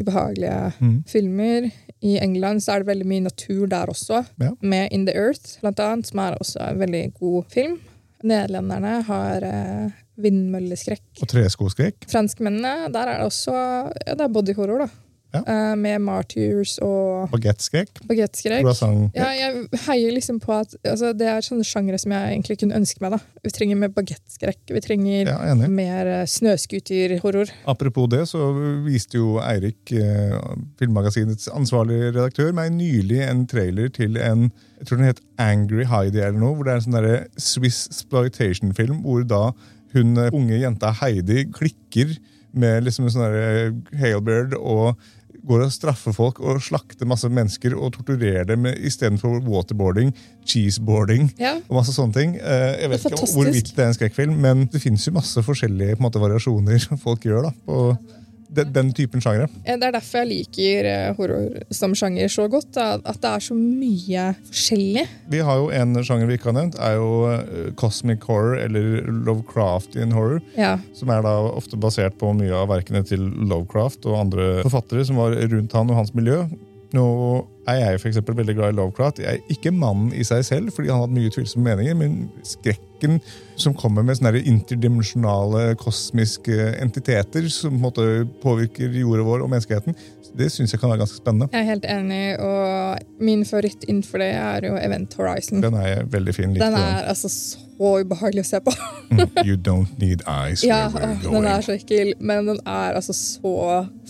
ubehagelige 0.00 0.72
Mm. 0.80 1.02
filmer. 1.08 1.70
I 2.02 2.16
England 2.20 2.60
så 2.64 2.74
er 2.74 2.82
det 2.82 2.88
veldig 2.90 3.06
mye 3.08 3.24
natur 3.24 3.66
der 3.70 3.86
også, 3.92 4.24
Ja. 4.40 4.50
med 4.60 4.88
In 4.92 5.06
the 5.06 5.14
Earth, 5.16 5.58
blant 5.60 5.80
annet, 5.80 6.06
som 6.10 6.18
er 6.20 6.36
også 6.40 6.60
en 6.70 6.78
veldig 6.82 7.04
god 7.20 7.44
film. 7.50 7.78
Nederlenderne 8.26 8.98
har 9.06 9.46
eh, 9.46 9.96
vindmølleskrekk. 10.20 11.04
Og 11.22 11.30
treskoskrekk. 11.30 12.06
Franskmennene, 12.10 12.90
der 12.92 13.12
er 13.12 13.20
det 13.20 13.28
også 13.30 13.54
ja, 13.54 14.14
det 14.14 14.24
er 14.24 14.32
bodyhorror, 14.32 14.86
da. 14.86 15.05
Ja. 15.36 15.72
Uh, 15.72 15.74
med 15.78 16.02
Martyrs 16.04 16.76
og 16.84 17.32
bagettskrekk. 17.32 18.02
Croissant. 18.06 19.10
Ja, 19.16 19.30
jeg 19.36 19.66
heier 19.86 20.14
liksom 20.16 20.40
på 20.42 20.54
at 20.56 20.74
altså, 20.82 21.12
Det 21.16 21.28
er 21.30 21.44
sånne 21.44 21.66
sjangre 21.66 21.98
som 22.00 22.14
jeg 22.16 22.34
egentlig 22.34 22.58
kunne 22.62 22.78
ønske 22.80 23.02
meg. 23.04 23.16
da. 23.16 23.20
Vi 23.44 23.54
trenger 23.54 23.80
mer 23.80 23.92
bagettskrekk. 23.94 24.62
Vi 24.72 24.84
trenger 24.84 25.32
Ja, 25.32 25.54
mer 25.68 26.12
uh, 26.12 26.24
snøscooterhorror. 26.30 27.52
Apropos 27.66 28.10
det, 28.12 28.24
så 28.30 28.50
viste 28.86 29.20
jo 29.20 29.36
Eirik, 29.44 29.80
uh, 29.92 30.56
Filmmagasinets 30.80 31.50
ansvarlige 31.52 32.12
redaktør, 32.14 32.54
meg 32.56 32.72
nylig 32.76 33.22
en 33.26 33.46
trailer 33.50 33.92
til 33.92 34.20
en 34.20 34.50
jeg 34.76 34.88
tror 34.88 34.98
den 35.00 35.08
het 35.08 35.22
Angry 35.40 35.86
Heidi 35.88 36.20
eller 36.20 36.36
noe, 36.40 36.56
hvor 36.56 36.66
det 36.66 36.74
er 36.74 36.82
en 36.82 36.84
sånn 36.84 37.40
Swiss 37.40 37.86
exploitation-film 37.88 39.00
hvor 39.06 39.24
da 39.24 39.42
hun 39.96 40.18
unge 40.28 40.58
jenta 40.60 40.92
Heidi 41.00 41.46
klikker 41.54 42.12
med 42.56 42.84
liksom 42.86 43.08
en 43.08 43.14
sånn 43.14 43.82
Hailbird 44.00 44.56
og 44.58 45.00
går 45.46 45.64
og 45.66 45.72
straffer 45.72 46.12
folk 46.16 46.40
og 46.40 46.60
slakter 46.64 47.06
masse 47.08 47.28
mennesker 47.30 47.76
og 47.78 47.92
torturerer 47.94 48.44
dem 48.48 48.66
istedenfor 48.66 49.40
waterboarding, 49.46 50.12
cheeseboarding 50.46 51.30
Ja. 51.38 51.56
og 51.68 51.76
masse 51.80 51.94
sånne 51.94 52.12
ting. 52.16 52.36
Eh, 52.36 52.80
Jeg 52.82 52.90
vet 52.90 53.04
ikke 53.06 53.20
hvor 53.22 53.34
hvorvidt 53.44 53.72
det 53.76 53.84
er 53.84 53.88
en 53.92 53.94
skrekkfilm, 53.98 54.36
men 54.40 54.66
det 54.72 54.82
fins 54.82 55.06
jo 55.06 55.12
masse 55.12 55.42
forskjellige 55.42 55.98
måte, 56.02 56.18
variasjoner 56.22 56.98
folk 56.98 57.20
gjør 57.26 57.42
da, 57.48 57.52
på 57.66 57.80
den, 58.56 58.72
den 58.74 58.92
typen 58.96 59.22
sjangre. 59.22 59.46
Eh, 59.64 59.76
Det 59.76 59.88
er 59.90 59.94
derfor 59.96 60.22
jeg 60.24 60.30
liker 60.32 60.88
eh, 60.90 61.08
horror 61.18 61.62
som 61.74 61.94
sjanger 61.96 62.30
så 62.32 62.46
godt. 62.52 62.76
At 62.80 63.20
det 63.22 63.30
er 63.32 63.44
så 63.44 63.56
mye 63.56 64.26
forskjellig. 64.48 65.06
Vi 65.32 65.42
har 65.44 65.60
jo 65.62 65.70
En 65.76 65.96
sjanger 66.06 66.28
vi 66.30 66.38
ikke 66.38 66.50
har 66.52 66.58
nevnt, 66.60 66.78
er 66.80 66.96
jo 66.98 67.10
eh, 67.32 67.72
cosmic 67.78 68.24
horror, 68.28 68.56
eller 68.62 69.06
Lovecraftian 69.26 70.14
horror. 70.16 70.40
Ja. 70.58 70.76
Som 70.96 71.12
er 71.14 71.24
da 71.26 71.34
ofte 71.50 71.78
basert 71.80 72.16
på 72.20 72.32
mye 72.36 72.54
av 72.56 72.70
verkene 72.72 73.04
til 73.06 73.22
Lovecraft 73.50 74.06
og 74.08 74.20
andre 74.26 74.48
forfattere 74.66 75.04
som 75.06 75.20
var 75.20 75.36
rundt 75.36 75.76
han 75.76 75.92
og 75.92 76.00
hans 76.00 76.14
miljø. 76.16 76.42
Nå 76.96 77.06
er 77.68 77.80
jeg 77.80 78.00
for 78.02 78.10
eksempel 78.10 78.36
veldig 78.38 78.56
glad 78.58 78.74
i 78.74 78.76
Lovecraft. 78.78 79.22
Jeg 79.22 79.38
er 79.40 79.54
ikke 79.54 79.72
mannen 79.74 80.12
i 80.14 80.24
seg 80.26 80.44
selv, 80.46 80.72
fordi 80.74 80.90
han 80.90 81.00
har 81.00 81.08
hatt 81.08 81.16
mye 81.16 81.32
tvilsomme 81.34 81.66
meninger, 81.70 81.98
men 81.98 82.16
skrekken 82.46 83.18
som 83.60 83.74
kommer 83.76 84.04
med 84.06 84.18
sånne 84.18 84.42
interdimensjonale 84.42 85.74
kosmiske 85.80 86.70
entiteter 86.82 87.48
som 87.52 87.80
på 87.82 88.06
påvirker 88.42 88.94
jorda 89.00 89.26
vår 89.26 89.44
og 89.44 89.52
menneskeheten, 89.52 89.96
det 90.36 90.50
syns 90.52 90.72
jeg 90.74 90.80
kan 90.80 90.90
være 90.92 91.00
ganske 91.04 91.16
spennende. 91.16 91.48
Jeg 91.52 91.64
er 91.64 91.70
helt 91.70 91.86
enig, 91.88 92.24
og 92.44 93.22
min 93.24 93.44
favoritt 93.48 93.86
innenfor 93.88 94.20
det 94.20 94.32
er 94.36 94.66
jo 94.68 94.74
Event 94.76 95.14
Horizon. 95.16 95.62
Den 95.64 95.78
er 95.80 96.04
veldig 96.12 96.34
fin. 96.34 96.52
Den 96.54 96.60
den. 96.60 96.76
er 96.80 97.08
altså 97.08 97.30
så 97.32 97.62
ubehagelig 98.02 98.44
å 98.44 98.48
se 98.50 98.60
på. 98.64 98.74
Mm, 99.10 99.24
You 99.48 99.56
don't 99.56 99.96
need 100.00 100.24
eyes 100.28 100.64
Ja, 100.64 100.86
åh, 100.92 101.24
den 101.24 101.48
er 101.48 101.64
så 101.64 101.76
ekkel, 101.76 102.14
men 102.20 102.50
den 102.50 102.60
er 102.64 102.96
altså 102.98 103.16
så 103.16 103.54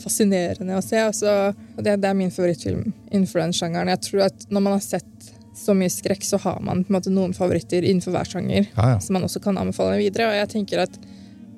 fascinerende 0.02 0.78
å 0.78 0.84
se. 0.84 1.00
Altså, 1.02 1.36
det, 1.78 1.98
det 2.02 2.10
er 2.10 2.18
min 2.18 2.34
favorittfilm 2.34 2.90
innenfor 3.10 3.45
den 3.46 3.56
sjangeren. 3.56 3.90
Jeg 3.94 4.02
tror 4.10 4.26
at 4.28 4.46
Når 4.50 4.66
man 4.68 4.76
har 4.76 4.84
sett 4.84 5.32
så 5.56 5.72
mye 5.72 5.88
skrekk, 5.88 6.24
så 6.26 6.36
har 6.42 6.58
man 6.60 6.82
på 6.84 6.92
en 6.92 6.98
måte 6.98 7.10
noen 7.12 7.32
favoritter 7.34 7.80
innenfor 7.86 8.12
hver 8.12 8.28
sjanger 8.28 8.66
Ja, 8.76 8.90
ja. 8.92 8.98
som 9.00 9.16
man 9.16 9.24
også 9.24 9.40
kan 9.40 9.56
anbefale 9.58 9.96
videre. 10.02 10.28
Og 10.28 10.36
jeg 10.42 10.50
tenker 10.52 10.82
at 10.84 10.98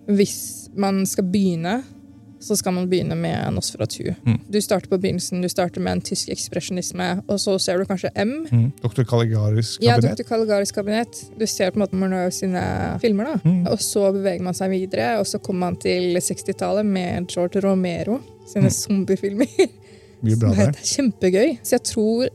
hvis 0.08 0.68
man 0.78 1.02
skal 1.06 1.26
begynne, 1.28 1.80
så 2.40 2.54
skal 2.56 2.72
man 2.76 2.86
begynne 2.88 3.16
med 3.18 3.50
Nosferatu. 3.56 4.12
Mm. 4.22 4.36
Du 4.48 4.60
starter 4.62 4.86
på 4.88 4.98
begynnelsen, 5.02 5.42
du 5.42 5.48
starter 5.50 5.82
med 5.82 5.96
en 5.96 6.02
tysk 6.06 6.30
ekspresjonisme, 6.30 7.08
og 7.26 7.40
så 7.42 7.56
ser 7.58 7.82
du 7.82 7.88
kanskje 7.88 8.12
M. 8.14 8.46
Mm. 8.46 8.68
Dr. 8.84 9.02
Caligaris 9.02 9.74
Ja. 9.82 9.96
Dr. 9.98 10.22
Caligaris 10.22 10.70
kabinett. 10.72 11.18
Du 11.38 11.46
ser 11.50 11.72
på 11.74 11.80
en 11.80 11.82
måte 11.82 11.98
Murnau 11.98 12.30
sine 12.30 12.62
filmer, 13.02 13.32
da. 13.34 13.40
Mm. 13.42 13.66
Og 13.72 13.82
så 13.82 14.06
beveger 14.14 14.46
man 14.46 14.54
seg 14.54 14.70
videre, 14.70 15.16
og 15.18 15.26
så 15.26 15.42
kommer 15.42 15.66
man 15.66 15.80
til 15.82 16.14
60-tallet 16.22 16.86
med 16.86 17.26
George 17.34 17.60
Romero 17.66 18.20
sine 18.46 18.70
zombiefilmer. 18.70 19.50
Mye 20.22 20.36
bra 20.40 20.50
der. 20.56 20.72
er 20.74 20.88
kjempegøy. 20.94 21.58
Så 21.62 21.76
jeg 21.78 21.84
tror 21.92 22.28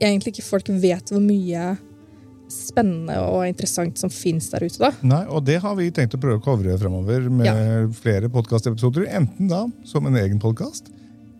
egentlig 0.00 0.32
ikke 0.34 0.46
folk 0.48 0.68
vet 0.82 1.12
hvor 1.12 1.20
mye 1.22 1.76
spennende 2.50 3.14
og 3.22 3.44
interessant 3.46 3.98
som 4.00 4.10
fins 4.10 4.48
der 4.50 4.64
ute, 4.66 4.80
da. 4.82 4.88
Nei, 5.06 5.20
og 5.30 5.44
det 5.46 5.60
har 5.62 5.76
vi 5.78 5.90
tenkt 5.94 6.16
å 6.16 6.20
prøve 6.22 6.40
å 6.40 6.42
covre 6.42 6.74
fremover 6.80 7.28
med 7.30 7.46
Ja. 7.46 7.86
flere 7.94 8.28
podkastepisoder. 8.32 9.06
Enten 9.06 9.46
da 9.48 9.66
som 9.86 10.06
en 10.06 10.16
egen 10.18 10.40
podkast, 10.42 10.90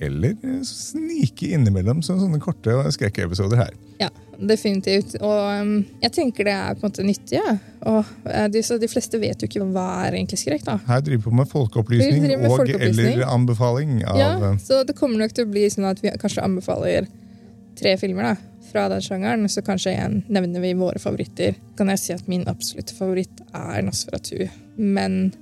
eller 0.00 0.36
snike 0.64 1.50
innimellom 1.50 2.02
som 2.04 2.20
sånne 2.20 2.38
korte 2.40 2.70
skrekkepisoder 2.94 3.56
her. 3.56 3.74
Ja, 3.98 4.08
definitivt. 4.40 5.16
Og 5.20 5.62
um, 5.62 5.72
jeg 6.02 6.12
tenker 6.16 6.48
det 6.48 6.54
er 6.54 6.76
på 6.76 6.84
en 6.84 6.90
måte 6.90 7.06
nyttig. 7.06 7.38
Ja. 7.38 7.56
Og 7.90 8.04
uh, 8.26 8.46
de, 8.52 8.62
de 8.82 8.90
fleste 8.90 9.20
vet 9.22 9.42
jo 9.42 9.48
ikke 9.50 9.64
hva 9.74 9.86
er 10.06 10.18
egentlig 10.18 10.40
skrekk. 10.42 10.64
da. 10.66 10.78
Her 10.88 11.02
driver 11.04 11.22
vi 11.22 11.28
på 11.28 11.34
med 11.40 11.50
folkeopplysning, 11.50 12.28
med 12.28 12.46
og 12.48 12.56
folkeopplysning. 12.58 13.14
eller 13.14 13.34
anbefaling 13.34 13.98
av 14.04 14.20
Ja, 14.20 14.30
eh, 14.50 14.60
Så 14.62 14.82
det 14.86 14.96
kommer 14.98 15.20
nok 15.22 15.34
til 15.36 15.48
å 15.48 15.52
bli 15.52 15.66
sånn 15.72 15.88
at 15.90 16.00
vi 16.04 16.12
kanskje 16.20 16.44
anbefaler 16.46 17.10
tre 17.80 17.94
filmer 18.00 18.30
da, 18.30 18.34
fra 18.70 18.88
den 18.92 19.04
sjangeren. 19.04 19.46
Så 19.48 19.64
kanskje 19.66 19.94
igjen 19.94 20.22
nevner 20.28 20.64
vi 20.64 20.74
våre 20.78 21.00
favoritter. 21.02 21.56
Kan 21.78 21.92
jeg 21.92 22.02
si 22.02 22.16
at 22.16 22.26
min 22.30 22.46
absolutte 22.50 22.96
favoritt 22.96 23.44
er 23.52 23.84
Nosferatu. 23.86 24.48
Men 24.76 25.32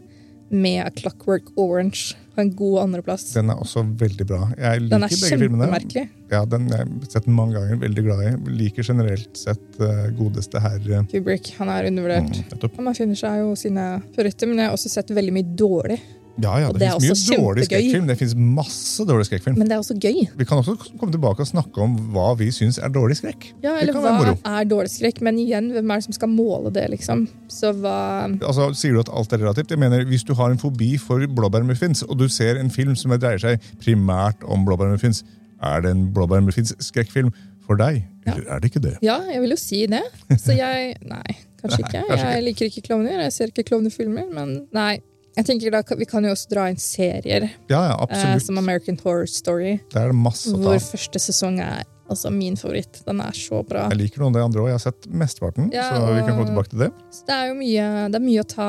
med 0.51 0.81
A 0.87 0.91
Clockwork 0.95 1.53
Orange 1.57 2.17
på 2.35 2.41
en 2.45 2.51
god 2.57 2.79
andreplass. 2.85 3.25
Den 3.35 3.51
er 3.51 3.59
også 3.59 3.83
veldig 3.99 4.27
bra. 4.29 4.41
Jeg 4.55 4.85
liker 4.85 4.93
Den 4.95 5.07
er 5.07 5.13
begge 5.13 5.39
filmene. 5.41 5.67
kjempemerkelig. 5.67 6.05
Ja, 6.31 6.45
den 6.45 6.69
har 6.71 6.85
jeg 6.85 7.11
sett 7.11 7.27
den 7.27 7.35
mange 7.35 7.57
ganger. 7.57 7.81
Veldig 7.83 8.05
glad 8.07 8.23
i. 8.29 8.33
Liker 8.61 8.87
generelt 8.87 9.41
sett 9.41 9.81
uh, 9.81 10.07
godeste 10.19 10.63
herr 10.63 10.79
Kubrick 11.11 11.51
han 11.59 11.73
er 11.73 11.89
undervurdert. 11.91 12.39
mm. 12.53 12.77
Han 12.79 12.95
finner 12.95 13.19
seg 13.19 13.41
jo 13.43 13.57
sine 13.59 13.89
favoritter, 14.15 14.47
men 14.51 14.63
jeg 14.63 14.71
har 14.71 14.79
også 14.79 14.93
sett 14.93 15.11
veldig 15.11 15.35
mye 15.35 15.57
dårlig. 15.59 15.99
Ja, 16.39 16.53
ja, 16.63 16.69
det, 16.71 16.79
det 16.81 16.89
finnes 16.95 17.05
mye 17.05 17.15
kjempegøy. 17.19 17.45
dårlig 17.45 17.65
skrekkfilm. 17.67 18.07
Det 18.11 18.17
finnes 18.21 18.35
masse 18.59 19.07
dårlig 19.09 19.27
skrekkfilm. 19.27 19.57
Men 19.59 19.71
det 19.71 19.75
er 19.77 19.83
også 19.83 19.97
gøy. 19.99 20.21
Vi 20.39 20.47
kan 20.47 20.61
også 20.63 20.77
komme 21.01 21.11
tilbake 21.15 21.43
og 21.43 21.49
snakke 21.51 21.83
om 21.83 21.97
hva 22.15 22.29
vi 22.39 22.51
syns 22.55 22.79
er 22.79 22.93
dårlig 22.95 23.17
skrekk. 23.19 23.49
Ja, 23.65 23.75
eller 23.81 23.97
hva 23.99 24.13
er 24.37 24.69
dårlig 24.71 24.93
skrekk? 24.95 25.19
Men 25.27 25.41
igjen, 25.43 25.73
hvem 25.75 25.91
er 25.91 25.99
det 26.03 26.07
som 26.07 26.15
skal 26.17 26.31
måle 26.31 26.71
det, 26.75 26.87
liksom? 26.95 27.27
Så 27.51 27.73
hva 27.81 27.97
Altså, 28.39 28.69
Sier 28.79 28.95
du 28.95 29.01
at 29.03 29.11
alt 29.11 29.33
er 29.35 29.43
relativt? 29.43 29.75
Jeg 29.75 29.83
mener, 29.83 30.05
Hvis 30.07 30.23
du 30.29 30.35
har 30.39 30.51
en 30.55 30.59
fobi 30.63 30.95
for 31.03 31.25
blåbærmuffins, 31.27 32.05
og 32.07 32.19
du 32.23 32.29
ser 32.31 32.61
en 32.63 32.71
film 32.71 32.95
som 32.97 33.11
dreier 33.19 33.43
seg 33.43 33.59
primært 33.83 34.47
om 34.47 34.63
blåbærmuffins, 34.69 35.25
er 35.59 35.83
det 35.83 35.91
en 35.91 36.07
blåbærmuffins-skrekkfilm 36.15 37.33
for 37.67 37.77
deg? 37.81 38.05
Ja. 38.27 38.33
Eller 38.37 38.47
er 38.55 38.63
det 38.63 38.71
ikke 38.71 38.83
det? 38.85 38.95
Ja, 39.05 39.19
jeg 39.27 39.43
vil 39.43 39.51
jo 39.55 39.59
si 39.61 39.83
det. 39.91 40.05
Så 40.39 40.55
jeg 40.57 40.95
Nei, 41.09 41.37
kanskje 41.63 41.83
ikke. 41.83 42.03
kanskje 42.09 42.33
Jeg 42.37 42.45
liker 42.47 42.71
ikke 42.71 42.83
klovner. 42.89 43.23
Jeg 43.27 43.33
ser 43.35 43.53
ikke 43.53 43.67
klovnefilmer, 43.73 44.29
men 44.33 44.55
nei. 44.77 44.99
Jeg 45.39 45.47
tenker 45.47 45.71
da, 45.71 45.83
Vi 45.99 46.07
kan 46.11 46.25
jo 46.27 46.33
også 46.35 46.51
dra 46.51 46.67
inn 46.73 46.81
serier, 46.83 47.47
Ja, 47.71 47.83
ja, 47.93 48.07
eh, 48.11 48.39
som 48.43 48.59
American 48.59 48.99
Horror 49.05 49.29
Story, 49.31 49.79
Det 49.93 50.01
er 50.03 50.11
det 50.11 50.19
masse 50.19 50.51
å 50.51 50.59
ta 50.59 50.73
hvor 50.75 50.83
første 50.83 51.23
sesong 51.23 51.61
er 51.63 51.85
altså 52.09 52.31
min 52.33 52.57
favoritt. 52.57 53.03
Den 53.07 53.21
er 53.21 53.35
så 53.37 53.63
bra. 53.69 53.87
Jeg 53.93 53.99
liker 54.01 54.23
noen 54.25 54.33
av 54.35 54.41
de 54.41 54.45
andre 54.49 54.63
òg. 54.63 54.69
Jeg 54.73 54.79
har 54.79 54.85
sett 54.87 55.09
mesteparten. 55.13 55.69
Ja, 55.75 55.91
så 55.93 56.15
vi 56.17 56.23
kan 56.27 56.39
gå 56.41 56.47
tilbake 56.49 56.73
til 56.73 56.87
det. 56.87 56.93
Det 57.29 57.35
er 57.37 57.51
jo 57.51 57.59
mye, 57.59 57.89
det 58.09 58.17
er 58.19 58.25
mye 58.25 58.45
å 58.45 58.49
ta. 58.49 58.69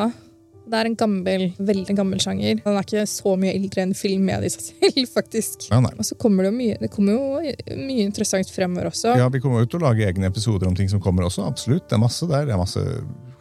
Det 0.70 0.78
er 0.78 0.86
en 0.86 0.98
gammel, 1.00 1.46
veldig 1.58 1.96
gammel 1.98 2.20
sjanger. 2.22 2.60
Den 2.62 2.76
er 2.78 2.84
ikke 2.86 3.06
så 3.10 3.34
mye 3.40 3.56
eldre 3.56 3.82
enn 3.88 3.96
film 3.98 4.28
med 4.28 4.44
i 4.46 4.52
seg 4.54 4.68
selv, 4.68 5.00
faktisk. 5.18 5.70
Ja. 5.72 5.80
Og 5.96 6.06
så 6.06 6.18
kommer 6.20 6.46
det 6.46 6.52
jo 6.52 6.58
mye, 6.60 6.76
det 6.84 6.92
kommer 6.94 7.16
jo 7.16 7.80
mye 7.80 8.04
interessant 8.06 8.52
fremover 8.54 8.92
også. 8.92 9.16
Ja, 9.18 9.32
Vi 9.34 9.40
kommer 9.42 9.64
jo 9.64 9.72
til 9.72 9.80
å 9.82 9.88
lage 9.88 10.06
egne 10.06 10.30
episoder 10.30 10.68
om 10.70 10.76
ting 10.78 10.92
som 10.92 11.02
kommer 11.02 11.26
også. 11.26 11.48
absolutt. 11.48 11.88
Det 11.90 11.98
er 11.98 12.04
masse 12.04 12.28
der. 12.30 12.46
Det 12.46 12.54
er 12.54 12.62
masse 12.62 12.84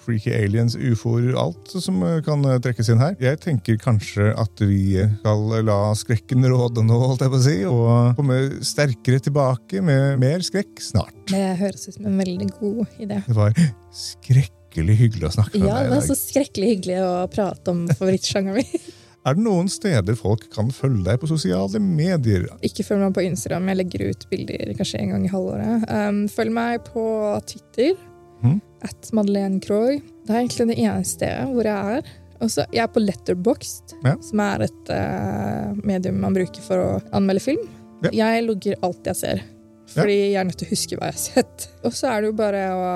freaky 0.09 0.33
aliens, 0.33 0.73
ufoer, 0.81 1.35
alt 1.37 1.69
som 1.85 2.01
eh, 2.09 2.19
kan 2.25 2.41
eh, 2.49 2.57
trekkes 2.65 2.89
inn 2.95 3.03
her. 3.03 3.15
Jeg 3.21 3.41
tenker 3.45 3.77
kanskje 3.83 4.31
at 4.41 4.63
vi 4.65 4.97
skal 5.21 5.43
la 5.69 5.79
skrekken 5.99 6.47
råde 6.49 6.83
nå, 6.89 6.97
holdt 7.05 7.27
jeg 7.27 7.33
på 7.35 7.41
å 7.41 7.45
si, 7.45 7.57
og 7.69 8.17
komme 8.19 8.39
sterkere 8.65 9.21
tilbake 9.29 9.83
med 9.85 10.17
mer 10.23 10.45
skrekk 10.47 10.81
snart. 10.83 11.13
Det 11.29 11.45
høres 11.61 11.85
ut 11.91 11.99
som 11.99 12.09
en 12.09 12.17
veldig 12.23 12.49
god 12.57 12.87
idé. 13.05 13.21
Det 13.29 13.37
var 13.37 13.53
skrekkelig 13.95 14.97
hyggelig 15.03 15.29
å 15.29 15.35
snakke 15.39 15.61
med 15.61 15.69
Ja, 15.69 15.83
deg 15.83 15.91
det 15.93 15.99
i 15.99 16.01
er 16.01 16.07
så 16.09 16.17
skrekkelig 16.19 16.73
hyggelig 16.75 16.99
å 17.05 17.13
prate 17.33 17.75
om 17.75 17.85
favorittsjangeren 17.93 18.63
min. 18.63 18.89
Er 19.27 19.35
det 19.37 19.43
noen 19.45 19.67
steder 19.69 20.15
folk 20.17 20.45
kan 20.55 20.71
følge 20.73 21.03
deg 21.05 21.19
på 21.21 21.29
sosiale 21.29 21.81
medier? 21.83 22.47
Ikke 22.65 22.85
følg 22.87 23.03
meg 23.03 23.17
på 23.19 23.25
Instagram, 23.27 23.67
jeg 23.69 23.79
legger 23.83 24.05
ut 24.15 24.23
bilder 24.31 24.71
kanskje 24.79 25.01
en 25.03 25.11
gang 25.13 25.27
i 25.27 25.33
halvåret. 25.33 25.85
Um, 25.91 26.21
følg 26.33 26.55
meg 26.57 26.87
på 26.87 27.03
Twitter, 27.51 27.99
Mhm. 28.39 28.61
At 28.87 29.11
Madeleine 29.17 29.61
Kroy. 29.65 29.99
Det 30.27 30.33
er 30.35 30.41
egentlig 30.43 30.69
det 30.71 30.79
eneste 30.85 31.29
hvor 31.53 31.67
jeg 31.69 31.99
er. 31.99 32.11
Og 32.39 32.51
så 32.55 32.65
jeg 32.71 32.85
er 32.85 32.91
på 32.95 33.03
Letterboxd, 33.03 33.97
Ja. 34.05 34.15
som 34.23 34.41
er 34.45 34.63
et 34.69 34.91
uh, 34.95 35.73
medium 35.83 36.21
man 36.23 36.37
bruker 36.37 36.63
for 36.63 36.79
å 36.79 36.91
anmelde 37.17 37.43
film. 37.43 37.65
Ja. 38.05 38.13
Jeg 38.15 38.45
logger 38.47 38.79
alt 38.87 39.09
jeg 39.11 39.19
ser. 39.19 39.43
Fordi 39.89 40.15
jeg 40.15 40.37
er 40.37 40.45
nødt 40.45 40.59
til 40.61 40.69
å 40.69 40.71
huske 40.75 40.97
hva 40.99 41.09
jeg 41.09 41.17
har 41.17 41.23
sett. 41.23 41.69
Og 41.89 41.95
så 41.97 42.11
er 42.13 42.21
det 42.21 42.29
jo 42.31 42.37
bare 42.39 42.63
å 42.77 42.89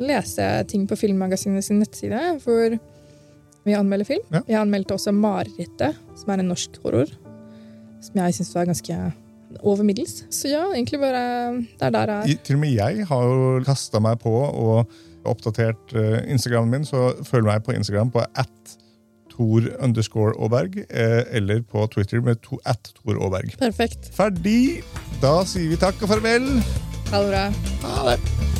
lese 0.00 0.46
ting 0.70 0.86
på 0.88 0.96
Filmmagasinet 0.98 1.66
sin 1.66 1.78
nettside, 1.82 2.22
for 2.42 2.78
vi 3.68 3.76
anmelder 3.76 4.08
film. 4.08 4.24
Ja. 4.32 4.40
Jeg 4.48 4.58
anmeldte 4.62 4.96
også 4.96 5.12
'Marerittet', 5.12 5.98
som 6.16 6.32
er 6.32 6.40
en 6.40 6.48
norsk 6.48 6.80
horror. 6.82 7.12
Som 8.00 8.16
jeg 8.24 8.34
syns 8.38 8.54
var 8.56 8.64
ganske 8.64 8.96
over 9.62 9.84
middels. 9.84 10.24
Så 10.30 10.48
ja, 10.48 10.64
egentlig 10.72 11.00
bare 11.02 11.22
Det 11.60 11.82
er 11.82 11.90
der 11.90 12.06
jeg 12.06 12.18
er. 12.22 12.28
I, 12.30 12.38
til 12.42 12.56
og 12.56 12.60
med 12.60 12.72
jeg 12.74 13.06
har 13.06 13.22
jo 13.28 13.62
kasta 13.66 14.00
meg 14.00 14.18
på 14.22 14.32
og 14.32 14.86
oppdatert 15.28 15.96
uh, 15.96 16.20
Instagramen 16.30 16.70
min, 16.78 16.86
så 16.88 17.10
følg 17.26 17.48
meg 17.48 17.64
på 17.66 17.76
Instagram 17.76 18.12
på 18.14 18.24
at 18.38 18.76
Tor 19.40 19.62
underscore 19.80 20.34
Aaberg, 20.36 20.76
eh, 20.90 21.22
eller 21.30 21.62
på 21.62 21.86
Twitter 21.94 22.20
med 22.20 22.42
to, 22.44 22.58
at 22.66 22.92
Tor 22.94 23.16
Aaberg. 23.24 23.56
Perfekt. 23.58 24.10
Ferdig! 24.12 24.82
Da 25.22 25.40
sier 25.48 25.72
vi 25.72 25.80
takk 25.80 26.02
og 26.02 26.16
farvel. 26.16 26.50
Ha 27.10 27.24
det 27.24 27.30
bra. 27.32 27.44
Ha 27.88 28.10
det! 28.10 28.59